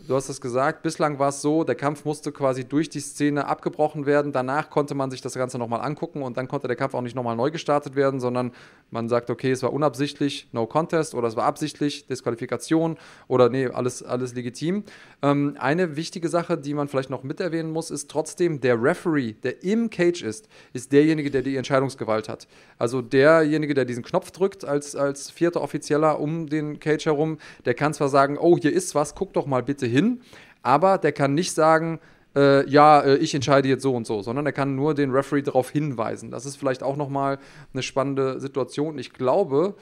[0.07, 3.45] Du hast es gesagt, bislang war es so, der Kampf musste quasi durch die Szene
[3.45, 4.31] abgebrochen werden.
[4.31, 7.15] Danach konnte man sich das Ganze nochmal angucken und dann konnte der Kampf auch nicht
[7.15, 8.51] nochmal neu gestartet werden, sondern
[8.91, 12.97] man sagt, okay, es war unabsichtlich, no contest oder es war absichtlich, Disqualifikation
[13.27, 14.83] oder nee, alles, alles legitim.
[15.21, 19.33] Ähm, eine wichtige Sache, die man vielleicht noch mit erwähnen muss, ist trotzdem, der Referee,
[19.33, 22.47] der im Cage ist, ist derjenige, der die Entscheidungsgewalt hat.
[22.77, 27.73] Also derjenige, der diesen Knopf drückt als, als vierter Offizieller um den Cage herum, der
[27.73, 30.21] kann zwar sagen, oh, hier ist was, guck doch mal bitte hin,
[30.61, 31.99] aber der kann nicht sagen,
[32.35, 35.41] äh, ja, äh, ich entscheide jetzt so und so, sondern er kann nur den Referee
[35.41, 36.31] darauf hinweisen.
[36.31, 37.39] Das ist vielleicht auch nochmal
[37.73, 38.97] eine spannende Situation.
[38.99, 39.75] Ich glaube,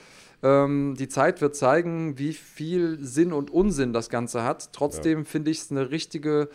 [0.43, 4.71] ähm, die Zeit wird zeigen, wie viel Sinn und Unsinn das Ganze hat.
[4.71, 5.25] Trotzdem ja.
[5.25, 6.49] finde ich es eine richtige,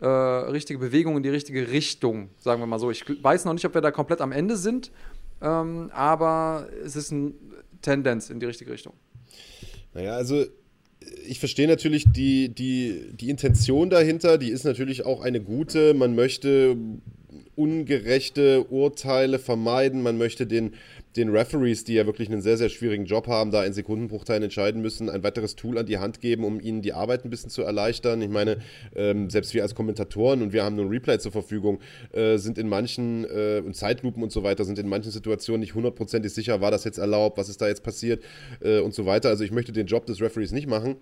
[0.00, 2.90] äh, richtige Bewegung in die richtige Richtung, sagen wir mal so.
[2.90, 4.90] Ich weiß noch nicht, ob wir da komplett am Ende sind,
[5.40, 7.32] ähm, aber es ist eine
[7.80, 8.92] Tendenz in die richtige Richtung.
[9.94, 10.44] Naja, also
[11.26, 15.94] ich verstehe natürlich die, die, die Intention dahinter, die ist natürlich auch eine gute.
[15.94, 16.76] Man möchte
[17.62, 20.72] ungerechte Urteile vermeiden, man möchte den
[21.16, 24.80] den Referees, die ja wirklich einen sehr, sehr schwierigen Job haben, da in Sekundenbruchteilen entscheiden
[24.80, 27.62] müssen, ein weiteres Tool an die Hand geben, um ihnen die Arbeit ein bisschen zu
[27.62, 28.22] erleichtern.
[28.22, 28.58] Ich meine,
[28.96, 31.80] ähm, selbst wir als Kommentatoren und wir haben nur ein Replay zur Verfügung,
[32.12, 35.74] äh, sind in manchen, äh, und Zeitlupen und so weiter, sind in manchen Situationen nicht
[35.74, 38.22] hundertprozentig sicher, war das jetzt erlaubt, was ist da jetzt passiert
[38.60, 39.28] äh, und so weiter.
[39.28, 40.96] Also ich möchte den Job des Referees nicht machen.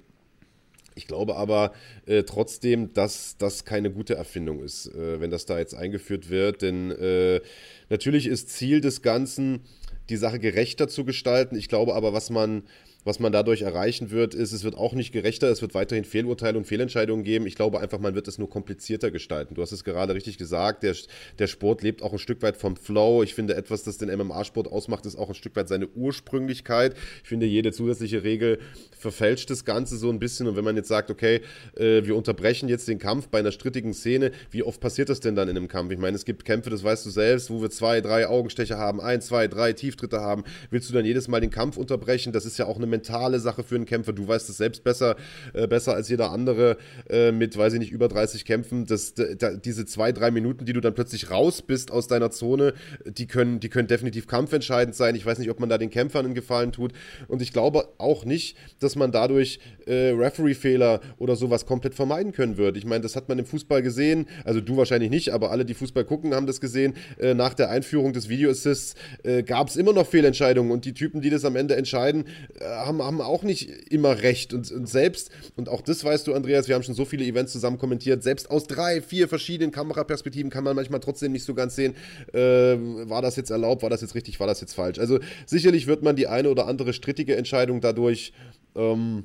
[0.95, 1.73] Ich glaube aber
[2.07, 6.63] äh, trotzdem, dass das keine gute Erfindung ist, äh, wenn das da jetzt eingeführt wird.
[6.63, 7.41] Denn äh,
[7.89, 9.61] natürlich ist Ziel des Ganzen,
[10.09, 11.57] die Sache gerechter zu gestalten.
[11.57, 12.65] Ich glaube aber, was man
[13.05, 16.59] was man dadurch erreichen wird, ist, es wird auch nicht gerechter, es wird weiterhin Fehlurteile
[16.59, 17.47] und Fehlentscheidungen geben.
[17.47, 19.55] Ich glaube einfach, man wird es nur komplizierter gestalten.
[19.55, 20.95] Du hast es gerade richtig gesagt, der,
[21.39, 23.23] der Sport lebt auch ein Stück weit vom Flow.
[23.23, 26.95] Ich finde, etwas, das den MMA-Sport ausmacht, ist auch ein Stück weit seine Ursprünglichkeit.
[27.23, 28.59] Ich finde, jede zusätzliche Regel
[28.91, 30.47] verfälscht das Ganze so ein bisschen.
[30.47, 31.41] Und wenn man jetzt sagt, okay,
[31.77, 35.35] äh, wir unterbrechen jetzt den Kampf bei einer strittigen Szene, wie oft passiert das denn
[35.35, 35.91] dann in einem Kampf?
[35.91, 39.01] Ich meine, es gibt Kämpfe, das weißt du selbst, wo wir zwei, drei Augenstecher haben,
[39.01, 40.45] ein, zwei, drei Tieftritte haben.
[40.71, 42.33] Willst du dann jedes Mal den Kampf unterbrechen?
[42.33, 44.13] Das ist ja auch eine mentale Sache für einen Kämpfer.
[44.13, 45.17] Du weißt es selbst besser,
[45.55, 46.77] äh, besser als jeder andere
[47.09, 48.87] äh, mit, weiß ich nicht, über 30 Kämpfen.
[48.87, 52.75] Das, da, diese zwei, drei Minuten, die du dann plötzlich raus bist aus deiner Zone,
[53.05, 55.15] die können, die können definitiv kampfentscheidend sein.
[55.15, 56.93] Ich weiß nicht, ob man da den Kämpfern einen Gefallen tut.
[57.29, 62.57] Und ich glaube auch nicht, dass man dadurch äh, Referee-Fehler oder sowas komplett vermeiden können
[62.57, 62.77] wird.
[62.77, 64.27] Ich meine, das hat man im Fußball gesehen.
[64.45, 66.95] Also du wahrscheinlich nicht, aber alle, die Fußball gucken, haben das gesehen.
[67.19, 70.95] Äh, nach der Einführung des Video Assists äh, gab es immer noch Fehlentscheidungen und die
[70.95, 72.25] Typen, die das am Ende entscheiden,
[72.59, 74.53] äh, haben, haben auch nicht immer recht.
[74.53, 77.53] Und, und, selbst, und auch das weißt du, Andreas, wir haben schon so viele Events
[77.53, 81.77] zusammen kommentiert, selbst aus drei, vier verschiedenen Kameraperspektiven kann man manchmal trotzdem nicht so ganz
[81.77, 81.95] sehen,
[82.33, 84.99] äh, war das jetzt erlaubt, war das jetzt richtig, war das jetzt falsch.
[84.99, 88.33] Also sicherlich wird man die eine oder andere strittige Entscheidung dadurch
[88.75, 89.25] ähm,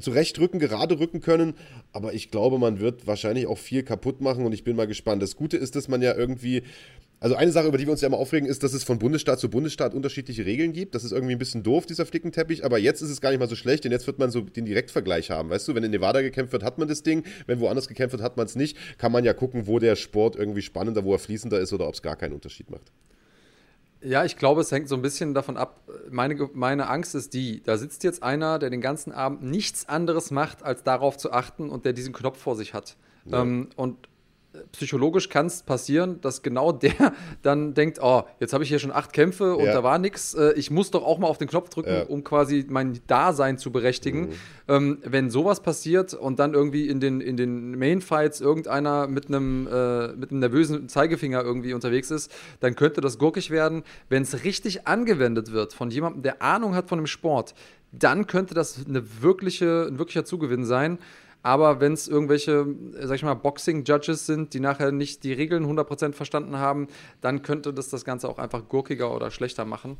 [0.00, 1.54] zurechtrücken, gerade rücken können.
[1.92, 5.22] Aber ich glaube, man wird wahrscheinlich auch viel kaputt machen und ich bin mal gespannt.
[5.22, 6.62] Das Gute ist, dass man ja irgendwie
[7.24, 9.40] also eine Sache, über die wir uns ja immer aufregen, ist, dass es von Bundesstaat
[9.40, 10.94] zu Bundesstaat unterschiedliche Regeln gibt.
[10.94, 12.66] Das ist irgendwie ein bisschen doof, dieser Flickenteppich.
[12.66, 14.66] Aber jetzt ist es gar nicht mal so schlecht, denn jetzt wird man so den
[14.66, 15.48] Direktvergleich haben.
[15.48, 17.24] Weißt du, wenn in Nevada gekämpft wird, hat man das Ding.
[17.46, 18.76] Wenn woanders gekämpft wird, hat man es nicht.
[18.98, 21.94] Kann man ja gucken, wo der Sport irgendwie spannender, wo er fließender ist oder ob
[21.94, 22.92] es gar keinen Unterschied macht.
[24.02, 25.80] Ja, ich glaube, es hängt so ein bisschen davon ab.
[26.10, 30.30] Meine, meine Angst ist die, da sitzt jetzt einer, der den ganzen Abend nichts anderes
[30.30, 32.98] macht, als darauf zu achten und der diesen Knopf vor sich hat.
[33.24, 33.40] Ja.
[33.40, 33.96] Ähm, und
[34.72, 37.12] psychologisch kann es passieren, dass genau der
[37.42, 39.72] dann denkt, oh, jetzt habe ich hier schon acht Kämpfe und Ja.
[39.74, 40.34] da war nichts.
[40.34, 42.02] Äh, ich muss doch auch mal auf den Knopf drücken, Ja.
[42.04, 44.30] um quasi mein Dasein zu berechtigen.
[44.68, 49.66] Ähm, wenn sowas passiert und dann irgendwie in den, in den Main-Fights irgendeiner mit einem,
[49.66, 53.82] äh, mit einem nervösen Zeigefinger irgendwie unterwegs ist, dann könnte das gurkig werden.
[54.08, 57.54] Wenn es richtig angewendet wird von jemandem, der Ahnung hat von dem Sport,
[57.92, 60.98] dann könnte das eine wirkliche, ein wirklicher Zugewinn sein.
[61.44, 62.66] Aber wenn es irgendwelche,
[62.98, 66.88] äh, sag ich mal, Boxing-Judges sind, die nachher nicht die Regeln 100% verstanden haben,
[67.20, 69.98] dann könnte das das Ganze auch einfach gurkiger oder schlechter machen.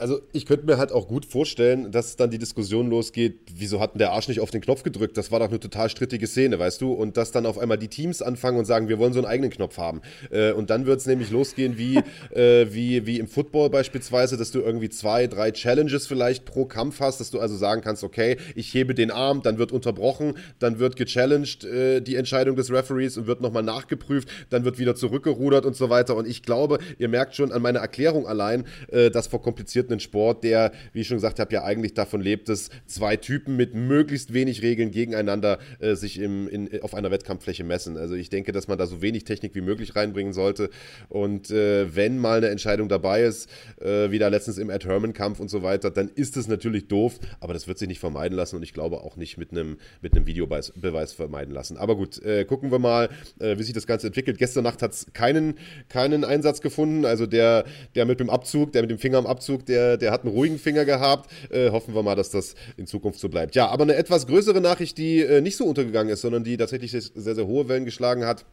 [0.00, 3.92] Also ich könnte mir halt auch gut vorstellen, dass dann die Diskussion losgeht, wieso hat
[3.92, 5.18] denn der Arsch nicht auf den Knopf gedrückt?
[5.18, 6.94] Das war doch eine total strittige Szene, weißt du?
[6.94, 9.50] Und dass dann auf einmal die Teams anfangen und sagen, wir wollen so einen eigenen
[9.50, 10.00] Knopf haben.
[10.30, 11.98] Äh, und dann wird es nämlich losgehen wie,
[12.34, 17.00] äh, wie, wie im Football beispielsweise, dass du irgendwie zwei, drei Challenges vielleicht pro Kampf
[17.00, 20.78] hast, dass du also sagen kannst, okay, ich hebe den Arm, dann wird unterbrochen, dann
[20.78, 25.66] wird gechallenged äh, die Entscheidung des Referees und wird nochmal nachgeprüft, dann wird wieder zurückgerudert
[25.66, 26.16] und so weiter.
[26.16, 30.44] Und ich glaube, ihr merkt schon an meiner Erklärung allein, äh, dass vor komplizierten Sport,
[30.44, 34.32] der, wie ich schon gesagt habe, ja eigentlich davon lebt, dass zwei Typen mit möglichst
[34.32, 37.96] wenig Regeln gegeneinander äh, sich im, in, auf einer Wettkampffläche messen.
[37.96, 40.70] Also ich denke, dass man da so wenig Technik wie möglich reinbringen sollte.
[41.08, 43.50] Und äh, wenn mal eine Entscheidung dabei ist,
[43.80, 47.18] äh, wie da letztens im Ed Herman-Kampf und so weiter, dann ist es natürlich doof,
[47.40, 50.14] aber das wird sich nicht vermeiden lassen und ich glaube auch nicht mit einem mit
[50.14, 51.76] einem Videobeweis Beweis vermeiden lassen.
[51.76, 53.08] Aber gut, äh, gucken wir mal,
[53.38, 54.38] äh, wie sich das Ganze entwickelt.
[54.38, 55.54] Gestern Nacht hat es keinen,
[55.88, 57.04] keinen Einsatz gefunden.
[57.04, 57.64] Also der,
[57.94, 60.58] der mit dem Abzug, der mit dem Finger am Abzug, der, der hat einen ruhigen
[60.58, 61.30] Finger gehabt.
[61.50, 63.54] Äh, hoffen wir mal, dass das in Zukunft so bleibt.
[63.54, 66.90] Ja, aber eine etwas größere Nachricht, die äh, nicht so untergegangen ist, sondern die tatsächlich
[66.92, 68.44] sehr, sehr hohe Wellen geschlagen hat.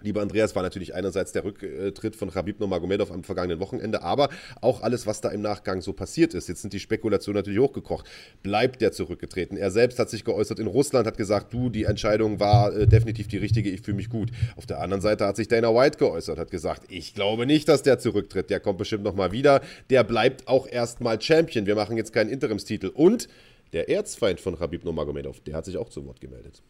[0.00, 4.28] Lieber Andreas, war natürlich einerseits der Rücktritt von Khabib Nurmagomedov am vergangenen Wochenende, aber
[4.60, 6.48] auch alles, was da im Nachgang so passiert ist.
[6.48, 8.06] Jetzt sind die Spekulationen natürlich hochgekocht.
[8.42, 9.56] Bleibt der zurückgetreten?
[9.56, 13.26] Er selbst hat sich geäußert in Russland, hat gesagt, du, die Entscheidung war äh, definitiv
[13.26, 14.30] die richtige, ich fühle mich gut.
[14.56, 17.82] Auf der anderen Seite hat sich Dana White geäußert, hat gesagt, ich glaube nicht, dass
[17.82, 18.50] der zurücktritt.
[18.50, 19.62] Der kommt bestimmt nochmal wieder.
[19.90, 21.66] Der bleibt auch erstmal Champion.
[21.66, 22.88] Wir machen jetzt keinen Interimstitel.
[22.88, 23.28] Und
[23.72, 26.62] der Erzfeind von Khabib Nurmagomedov, der hat sich auch zu Wort gemeldet.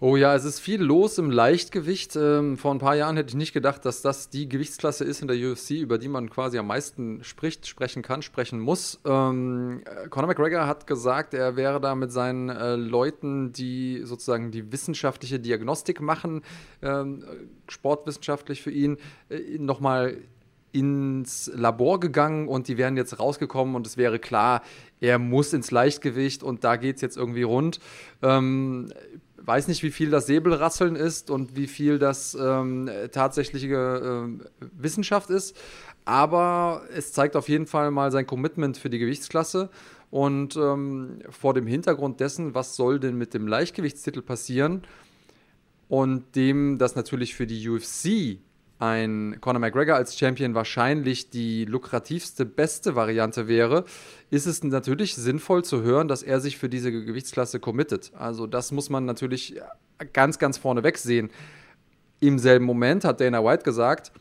[0.00, 2.14] Oh ja, es ist viel los im Leichtgewicht.
[2.14, 5.26] Ähm, vor ein paar Jahren hätte ich nicht gedacht, dass das die Gewichtsklasse ist in
[5.26, 9.00] der UFC, über die man quasi am meisten spricht, sprechen kann, sprechen muss.
[9.04, 14.52] Ähm, äh, Conor McGregor hat gesagt, er wäre da mit seinen äh, Leuten, die sozusagen
[14.52, 16.42] die wissenschaftliche Diagnostik machen,
[16.80, 17.24] ähm,
[17.66, 18.98] sportwissenschaftlich für ihn,
[19.30, 20.18] äh, nochmal
[20.70, 24.62] ins Labor gegangen und die wären jetzt rausgekommen und es wäre klar,
[25.00, 27.80] er muss ins Leichtgewicht und da geht es jetzt irgendwie rund.
[28.22, 28.92] Ähm,
[29.48, 35.30] weiß nicht, wie viel das Säbelrasseln ist und wie viel das ähm, tatsächliche ähm, Wissenschaft
[35.30, 35.56] ist,
[36.04, 39.70] aber es zeigt auf jeden Fall mal sein Commitment für die Gewichtsklasse.
[40.10, 44.82] Und ähm, vor dem Hintergrund dessen, was soll denn mit dem Leichtgewichtstitel passieren
[45.88, 48.38] und dem, dass natürlich für die UFC
[48.78, 53.84] ein Conor McGregor als Champion wahrscheinlich die lukrativste, beste Variante wäre,
[54.30, 58.12] ist es natürlich sinnvoll zu hören, dass er sich für diese Gewichtsklasse committet.
[58.16, 59.60] Also das muss man natürlich
[60.12, 61.30] ganz, ganz vorneweg sehen.
[62.20, 64.12] Im selben Moment hat Dana White gesagt,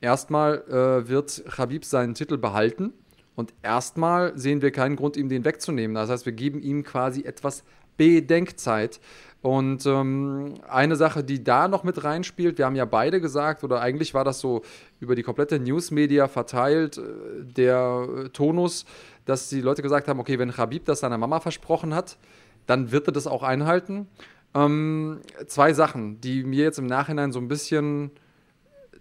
[0.00, 2.92] erstmal äh, wird Khabib seinen Titel behalten
[3.34, 5.94] und erstmal sehen wir keinen Grund, ihm den wegzunehmen.
[5.94, 7.64] Das heißt, wir geben ihm quasi etwas
[7.96, 9.00] Bedenkzeit.
[9.42, 13.80] Und ähm, eine Sache, die da noch mit reinspielt, wir haben ja beide gesagt, oder
[13.80, 14.62] eigentlich war das so
[15.00, 17.02] über die komplette Newsmedia verteilt, äh,
[17.44, 18.84] der äh, Tonus,
[19.24, 22.18] dass die Leute gesagt haben, okay, wenn Khabib das seiner Mama versprochen hat,
[22.66, 24.08] dann wird er das auch einhalten.
[24.54, 28.10] Ähm, zwei Sachen, die mir jetzt im Nachhinein so ein bisschen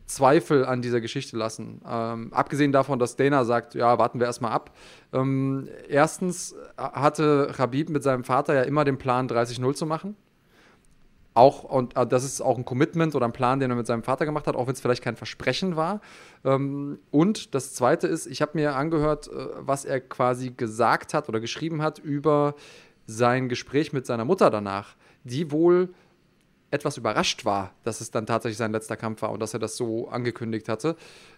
[0.06, 1.82] Zweifel an dieser Geschichte lassen.
[1.88, 4.72] Ähm, abgesehen davon, dass Dana sagt, ja, warten wir erstmal ab.
[5.14, 10.16] Ähm, erstens hatte Khabib mit seinem Vater ja immer den Plan, 30-0 zu machen.
[11.40, 14.04] Auch, und äh, das ist auch ein Commitment oder ein Plan, den er mit seinem
[14.04, 16.02] Vater gemacht hat, auch wenn es vielleicht kein Versprechen war.
[16.44, 21.30] Ähm, und das Zweite ist, ich habe mir angehört, äh, was er quasi gesagt hat
[21.30, 22.56] oder geschrieben hat über
[23.08, 25.94] sein Gespräch mit seiner Mutter danach, die wohl
[26.72, 29.76] etwas überrascht war, dass es dann tatsächlich sein letzter Kampf war und dass er das
[29.76, 30.96] so angekündigt hatte.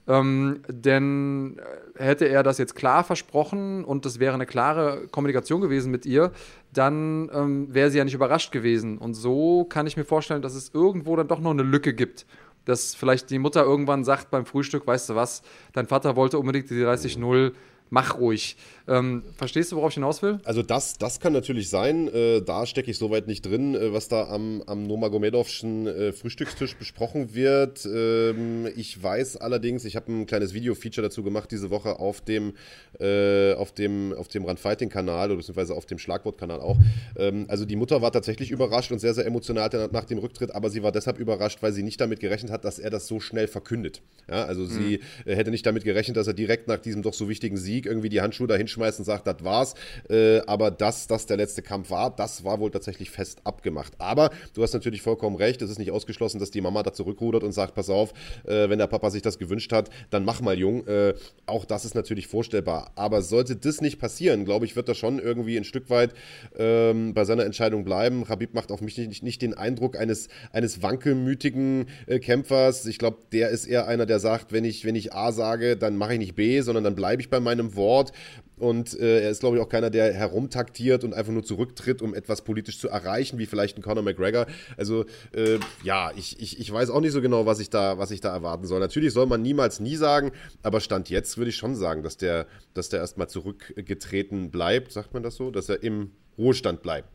[0.07, 1.61] Ähm, denn
[1.95, 6.31] hätte er das jetzt klar versprochen und es wäre eine klare Kommunikation gewesen mit ihr,
[6.73, 8.97] dann ähm, wäre sie ja nicht überrascht gewesen.
[8.97, 12.25] Und so kann ich mir vorstellen, dass es irgendwo dann doch noch eine Lücke gibt.
[12.65, 15.41] Dass vielleicht die Mutter irgendwann sagt beim Frühstück, weißt du was,
[15.73, 17.53] dein Vater wollte unbedingt die 30-0,
[17.91, 18.55] mach ruhig.
[18.87, 20.39] Ähm, verstehst du, worauf ich hinaus will?
[20.43, 22.07] Also das, das kann natürlich sein.
[22.07, 26.75] Äh, da stecke ich soweit nicht drin, äh, was da am, am Nomagomedovschen äh, Frühstückstisch
[26.75, 27.85] besprochen wird.
[27.85, 32.53] Ähm, ich weiß allerdings, ich habe ein kleines Video-Feature dazu gemacht diese Woche auf dem,
[32.99, 36.77] äh, auf dem, auf dem Run-Fighting-Kanal oder beziehungsweise auf dem Schlagwort-Kanal auch.
[37.17, 40.69] Ähm, also die Mutter war tatsächlich überrascht und sehr, sehr emotional nach dem Rücktritt, aber
[40.69, 43.47] sie war deshalb überrascht, weil sie nicht damit gerechnet hat, dass er das so schnell
[43.47, 44.01] verkündet.
[44.29, 44.67] Ja, also mhm.
[44.67, 47.80] sie äh, hätte nicht damit gerechnet, dass er direkt nach diesem doch so wichtigen Sieg
[47.85, 49.75] irgendwie die Handschuhe dahin hinschmeißt und sagt, das war's.
[50.09, 53.93] Äh, aber dass das der letzte Kampf war, das war wohl tatsächlich fest abgemacht.
[53.97, 57.43] Aber du hast natürlich vollkommen recht, es ist nicht ausgeschlossen, dass die Mama da zurückrudert
[57.43, 58.13] und sagt, pass auf,
[58.45, 60.87] äh, wenn der Papa sich das gewünscht hat, dann mach mal, Jung.
[60.87, 61.13] Äh,
[61.45, 62.91] auch das ist natürlich vorstellbar.
[62.95, 66.13] Aber sollte das nicht passieren, glaube ich, wird er schon irgendwie ein Stück weit
[66.57, 68.27] ähm, bei seiner Entscheidung bleiben.
[68.29, 72.85] Habib macht auf mich nicht, nicht den Eindruck eines, eines wankelmütigen äh, Kämpfers.
[72.85, 75.97] Ich glaube, der ist eher einer, der sagt, wenn ich, wenn ich A sage, dann
[75.97, 78.11] mache ich nicht B, sondern dann bleibe ich bei meinem Wort.
[78.57, 82.13] Und äh, er ist, glaube ich, auch keiner, der herumtaktiert und einfach nur zurücktritt, um
[82.13, 84.45] etwas politisch zu erreichen, wie vielleicht ein Conor McGregor.
[84.77, 88.11] Also, äh, ja, ich, ich, ich weiß auch nicht so genau, was ich, da, was
[88.11, 88.79] ich da erwarten soll.
[88.79, 90.31] Natürlich soll man niemals nie sagen,
[90.61, 92.45] aber Stand jetzt würde ich schon sagen, dass der,
[92.75, 97.09] dass der erstmal zurückgetreten bleibt, sagt man das so, dass er im Ruhestand bleibt.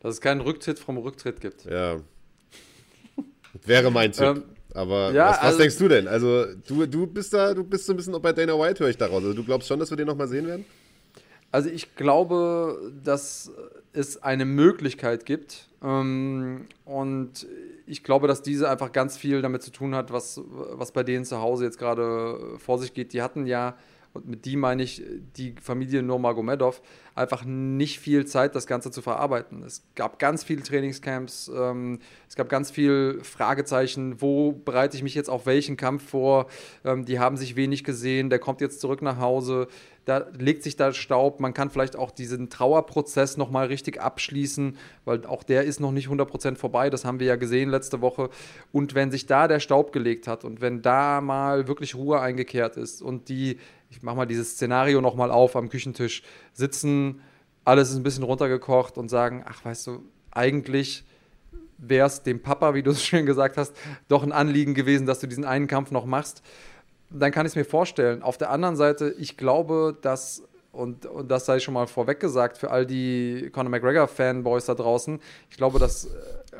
[0.00, 1.64] Dass es keinen Rücktritt vom Rücktritt gibt.
[1.64, 2.00] Ja.
[3.64, 4.24] Wäre mein Tipp.
[4.24, 4.44] Ähm,
[4.74, 6.08] aber ja, was, was also, denkst du denn?
[6.08, 8.98] Also, du, du bist da, du bist so ein bisschen bei Dana White, höre ich
[8.98, 9.22] daraus.
[9.22, 10.64] Also, du glaubst schon, dass wir den nochmal sehen werden?
[11.52, 13.52] Also, ich glaube, dass
[13.92, 15.68] es eine Möglichkeit gibt.
[15.82, 17.46] Ähm, und
[17.86, 21.24] ich glaube, dass diese einfach ganz viel damit zu tun hat, was, was bei denen
[21.24, 23.12] zu Hause jetzt gerade vor sich geht.
[23.12, 23.76] Die hatten ja
[24.14, 25.02] und mit die meine ich
[25.36, 26.80] die Familie Nurmagomedov,
[27.16, 29.62] einfach nicht viel Zeit, das Ganze zu verarbeiten.
[29.62, 35.14] Es gab ganz viele Trainingscamps, ähm, es gab ganz viele Fragezeichen, wo bereite ich mich
[35.14, 36.46] jetzt auf welchen Kampf vor,
[36.84, 39.68] ähm, die haben sich wenig gesehen, der kommt jetzt zurück nach Hause,
[40.04, 45.24] da legt sich da Staub, man kann vielleicht auch diesen Trauerprozess nochmal richtig abschließen, weil
[45.26, 48.28] auch der ist noch nicht 100% vorbei, das haben wir ja gesehen letzte Woche.
[48.70, 52.76] Und wenn sich da der Staub gelegt hat und wenn da mal wirklich Ruhe eingekehrt
[52.76, 53.58] ist und die
[53.94, 56.22] ich mache mal dieses Szenario nochmal auf am Küchentisch,
[56.52, 57.20] sitzen,
[57.64, 60.02] alles ist ein bisschen runtergekocht und sagen, ach weißt du,
[60.32, 61.04] eigentlich
[61.78, 63.74] wäre es dem Papa, wie du es schön gesagt hast,
[64.08, 66.42] doch ein Anliegen gewesen, dass du diesen einen Kampf noch machst.
[67.10, 68.22] Dann kann ich es mir vorstellen.
[68.22, 70.42] Auf der anderen Seite, ich glaube, dass,
[70.72, 75.20] und, und das sei schon mal vorweg gesagt, für all die Conor McGregor-Fanboys da draußen,
[75.50, 76.08] ich glaube, dass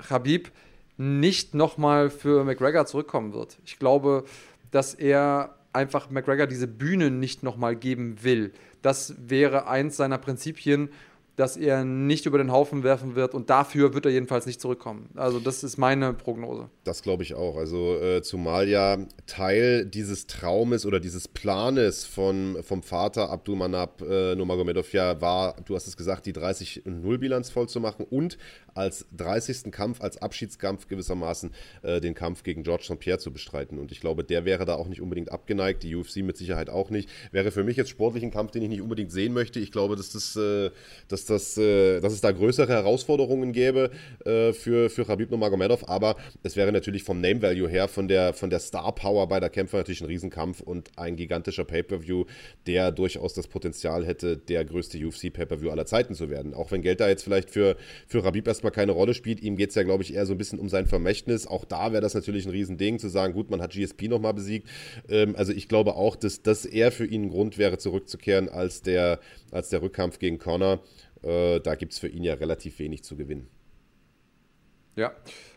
[0.09, 0.53] Habib
[0.97, 3.59] nicht nochmal für McGregor zurückkommen wird.
[3.65, 4.25] Ich glaube,
[4.71, 8.53] dass er einfach McGregor diese Bühne nicht nochmal geben will.
[8.83, 10.89] Das wäre eins seiner Prinzipien
[11.37, 15.09] dass er nicht über den Haufen werfen wird und dafür wird er jedenfalls nicht zurückkommen.
[15.15, 16.69] Also das ist meine Prognose.
[16.85, 17.57] Das glaube ich auch.
[17.57, 24.35] Also äh, zumal ja Teil dieses Traumes oder dieses Planes von, vom Vater Abdulmanab äh,
[24.35, 28.39] Nurmagomedov ja war, du hast es gesagt, die 30-0-Bilanz voll zu machen und
[28.75, 29.73] als 30.
[29.73, 31.53] Kampf, als Abschiedskampf gewissermaßen
[31.83, 32.99] äh, den Kampf gegen George St.
[32.99, 33.79] Pierre zu bestreiten.
[33.79, 36.91] Und ich glaube, der wäre da auch nicht unbedingt abgeneigt, die UFC mit Sicherheit auch
[36.91, 37.09] nicht.
[37.31, 39.61] Wäre für mich jetzt sportlich ein Kampf, den ich nicht unbedingt sehen möchte.
[39.61, 40.71] Ich glaube, dass das, äh,
[41.27, 43.91] dass dass, das, äh, dass es da größere Herausforderungen gäbe
[44.25, 48.33] äh, für, für Khabib Nurmagomedov, aber es wäre natürlich vom Name Value her, von der,
[48.33, 52.25] von der Star Power bei der Kämpfer natürlich ein Riesenkampf und ein gigantischer Pay-Per-View,
[52.67, 56.55] der durchaus das Potenzial hätte, der größte UFC-Pay-Per-View aller Zeiten zu werden.
[56.55, 57.77] Auch wenn Geld da jetzt vielleicht für,
[58.07, 60.39] für Khabib erstmal keine Rolle spielt, ihm geht es ja, glaube ich, eher so ein
[60.39, 61.47] bisschen um sein Vermächtnis.
[61.47, 64.69] Auch da wäre das natürlich ein Riesending, zu sagen, gut, man hat GSP nochmal besiegt.
[65.09, 68.83] Ähm, also ich glaube auch, dass das eher für ihn ein Grund wäre, zurückzukehren, als
[68.83, 69.21] der,
[69.55, 70.81] als der Rückkampf gegen Connor.
[71.23, 73.49] Äh, da gibt es für ihn ja relativ wenig zu gewinnen.
[74.97, 75.13] Ja.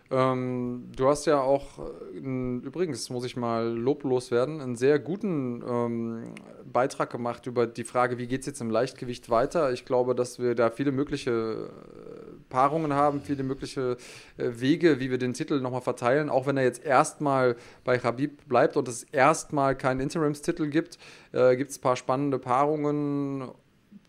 [0.10, 5.62] Ähm, du hast ja auch, äh, übrigens muss ich mal loblos werden, einen sehr guten
[5.68, 6.34] ähm,
[6.64, 9.74] Beitrag gemacht über die Frage, wie geht es jetzt im Leichtgewicht weiter.
[9.74, 13.98] Ich glaube, dass wir da viele mögliche äh, Paarungen haben, viele mögliche
[14.38, 16.30] äh, Wege, wie wir den Titel nochmal verteilen.
[16.30, 20.98] Auch wenn er jetzt erstmal bei Habib bleibt und es erstmal keinen Interimstitel gibt,
[21.34, 23.50] äh, gibt es ein paar spannende Paarungen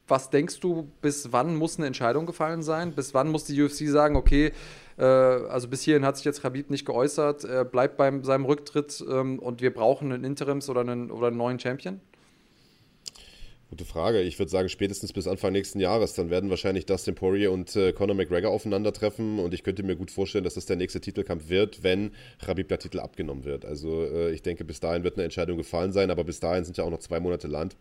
[0.08, 2.92] was denkst du, bis wann muss eine Entscheidung gefallen sein?
[2.92, 4.52] Bis wann muss die UFC sagen, okay,
[4.98, 9.04] äh, also bis hierhin hat sich jetzt Khabib nicht geäußert, er bleibt bei seinem Rücktritt
[9.08, 12.00] ähm, und wir brauchen einen Interims oder einen, oder einen neuen Champion?
[13.70, 14.22] Gute Frage.
[14.22, 16.14] Ich würde sagen, spätestens bis Anfang nächsten Jahres.
[16.14, 19.38] Dann werden wahrscheinlich Dustin Poirier und äh, Conor McGregor aufeinandertreffen.
[19.38, 22.78] Und ich könnte mir gut vorstellen, dass das der nächste Titelkampf wird, wenn Khabib der
[22.78, 23.66] Titel abgenommen wird.
[23.66, 26.10] Also äh, ich denke, bis dahin wird eine Entscheidung gefallen sein.
[26.10, 27.76] Aber bis dahin sind ja auch noch zwei Monate Land.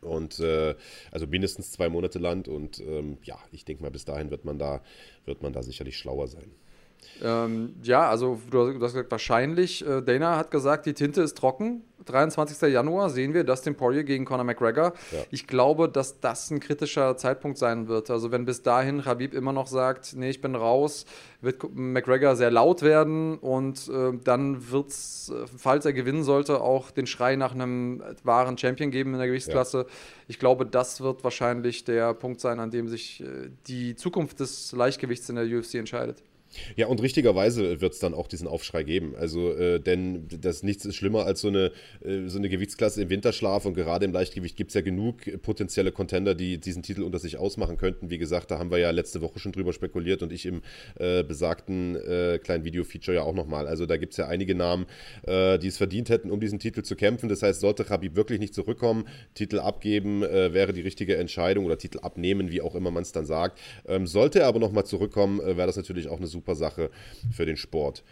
[0.00, 0.74] Und äh,
[1.10, 2.48] also mindestens zwei Monate Land.
[2.48, 4.82] Und ähm, ja, ich denke mal, bis dahin wird man da,
[5.24, 6.50] wird man da sicherlich schlauer sein.
[7.22, 9.86] Ähm, ja, also du hast gesagt, wahrscheinlich.
[9.86, 11.82] Äh, Dana hat gesagt, die Tinte ist trocken.
[12.04, 12.72] 23.
[12.72, 14.94] Januar sehen wir Dustin Poirier gegen Conor McGregor.
[15.12, 15.18] Ja.
[15.30, 18.10] Ich glaube, dass das ein kritischer Zeitpunkt sein wird.
[18.10, 21.04] Also wenn bis dahin Habib immer noch sagt, nee, ich bin raus,
[21.40, 26.60] wird McGregor sehr laut werden und äh, dann wird es, äh, falls er gewinnen sollte,
[26.60, 29.78] auch den Schrei nach einem wahren Champion geben in der Gewichtsklasse.
[29.78, 29.94] Ja.
[30.28, 34.72] Ich glaube, das wird wahrscheinlich der Punkt sein, an dem sich äh, die Zukunft des
[34.72, 36.22] Leichtgewichts in der UFC entscheidet.
[36.76, 39.14] Ja, und richtigerweise wird es dann auch diesen Aufschrei geben.
[39.16, 41.72] Also, äh, denn das nichts ist schlimmer als so eine,
[42.02, 45.92] äh, so eine Gewichtsklasse im Winterschlaf und gerade im Leichtgewicht gibt es ja genug potenzielle
[45.92, 48.10] Contender, die diesen Titel unter sich ausmachen könnten.
[48.10, 50.62] Wie gesagt, da haben wir ja letzte Woche schon drüber spekuliert und ich im
[50.98, 53.66] äh, besagten äh, kleinen Video-Feature ja auch nochmal.
[53.66, 54.86] Also, da gibt es ja einige Namen,
[55.26, 57.28] äh, die es verdient hätten, um diesen Titel zu kämpfen.
[57.28, 61.76] Das heißt, sollte Khabib wirklich nicht zurückkommen, Titel abgeben äh, wäre die richtige Entscheidung oder
[61.76, 63.58] Titel abnehmen, wie auch immer man es dann sagt.
[63.86, 66.90] Ähm, sollte er aber nochmal zurückkommen, wäre das natürlich auch eine super Sache
[67.30, 68.04] für den Sport.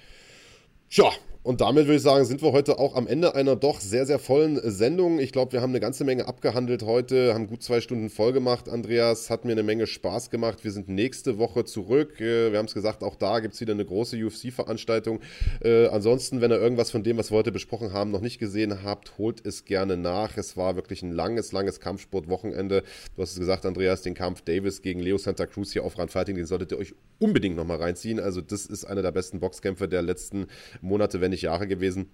[0.88, 1.10] Tja,
[1.46, 4.18] und damit würde ich sagen, sind wir heute auch am Ende einer doch sehr, sehr
[4.18, 5.20] vollen Sendung.
[5.20, 8.68] Ich glaube, wir haben eine ganze Menge abgehandelt heute, haben gut zwei Stunden voll gemacht.
[8.68, 10.64] Andreas hat mir eine Menge Spaß gemacht.
[10.64, 12.20] Wir sind nächste Woche zurück.
[12.20, 15.20] Äh, wir haben es gesagt, auch da gibt es wieder eine große UFC-Veranstaltung.
[15.62, 18.82] Äh, ansonsten, wenn ihr irgendwas von dem, was wir heute besprochen haben, noch nicht gesehen
[18.82, 20.36] habt, holt es gerne nach.
[20.36, 22.82] Es war wirklich ein langes, langes Kampfsportwochenende.
[23.14, 26.08] Du hast es gesagt, Andreas, den Kampf Davis gegen Leo Santa Cruz hier auf Run
[26.08, 28.18] Fighting, den solltet ihr euch unbedingt nochmal reinziehen.
[28.18, 30.48] Also, das ist einer der besten Boxkämpfe der letzten
[30.80, 32.10] Monate, wenn nicht Jahre gewesen.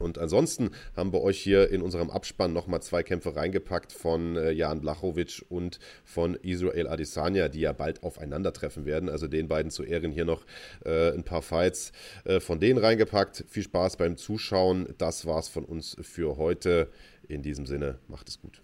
[0.00, 4.50] Und ansonsten haben wir euch hier in unserem Abspann nochmal zwei Kämpfe reingepackt von äh,
[4.50, 9.10] Jan Blachowicz und von Israel Adesanya, die ja bald aufeinandertreffen werden.
[9.10, 10.46] Also den beiden zu Ehren hier noch
[10.86, 11.92] äh, ein paar Fights
[12.24, 13.44] äh, von denen reingepackt.
[13.48, 14.88] Viel Spaß beim Zuschauen.
[14.96, 16.88] Das war's von uns für heute.
[17.28, 18.62] In diesem Sinne, macht es gut.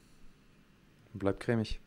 [1.13, 1.81] Bleibt cremig.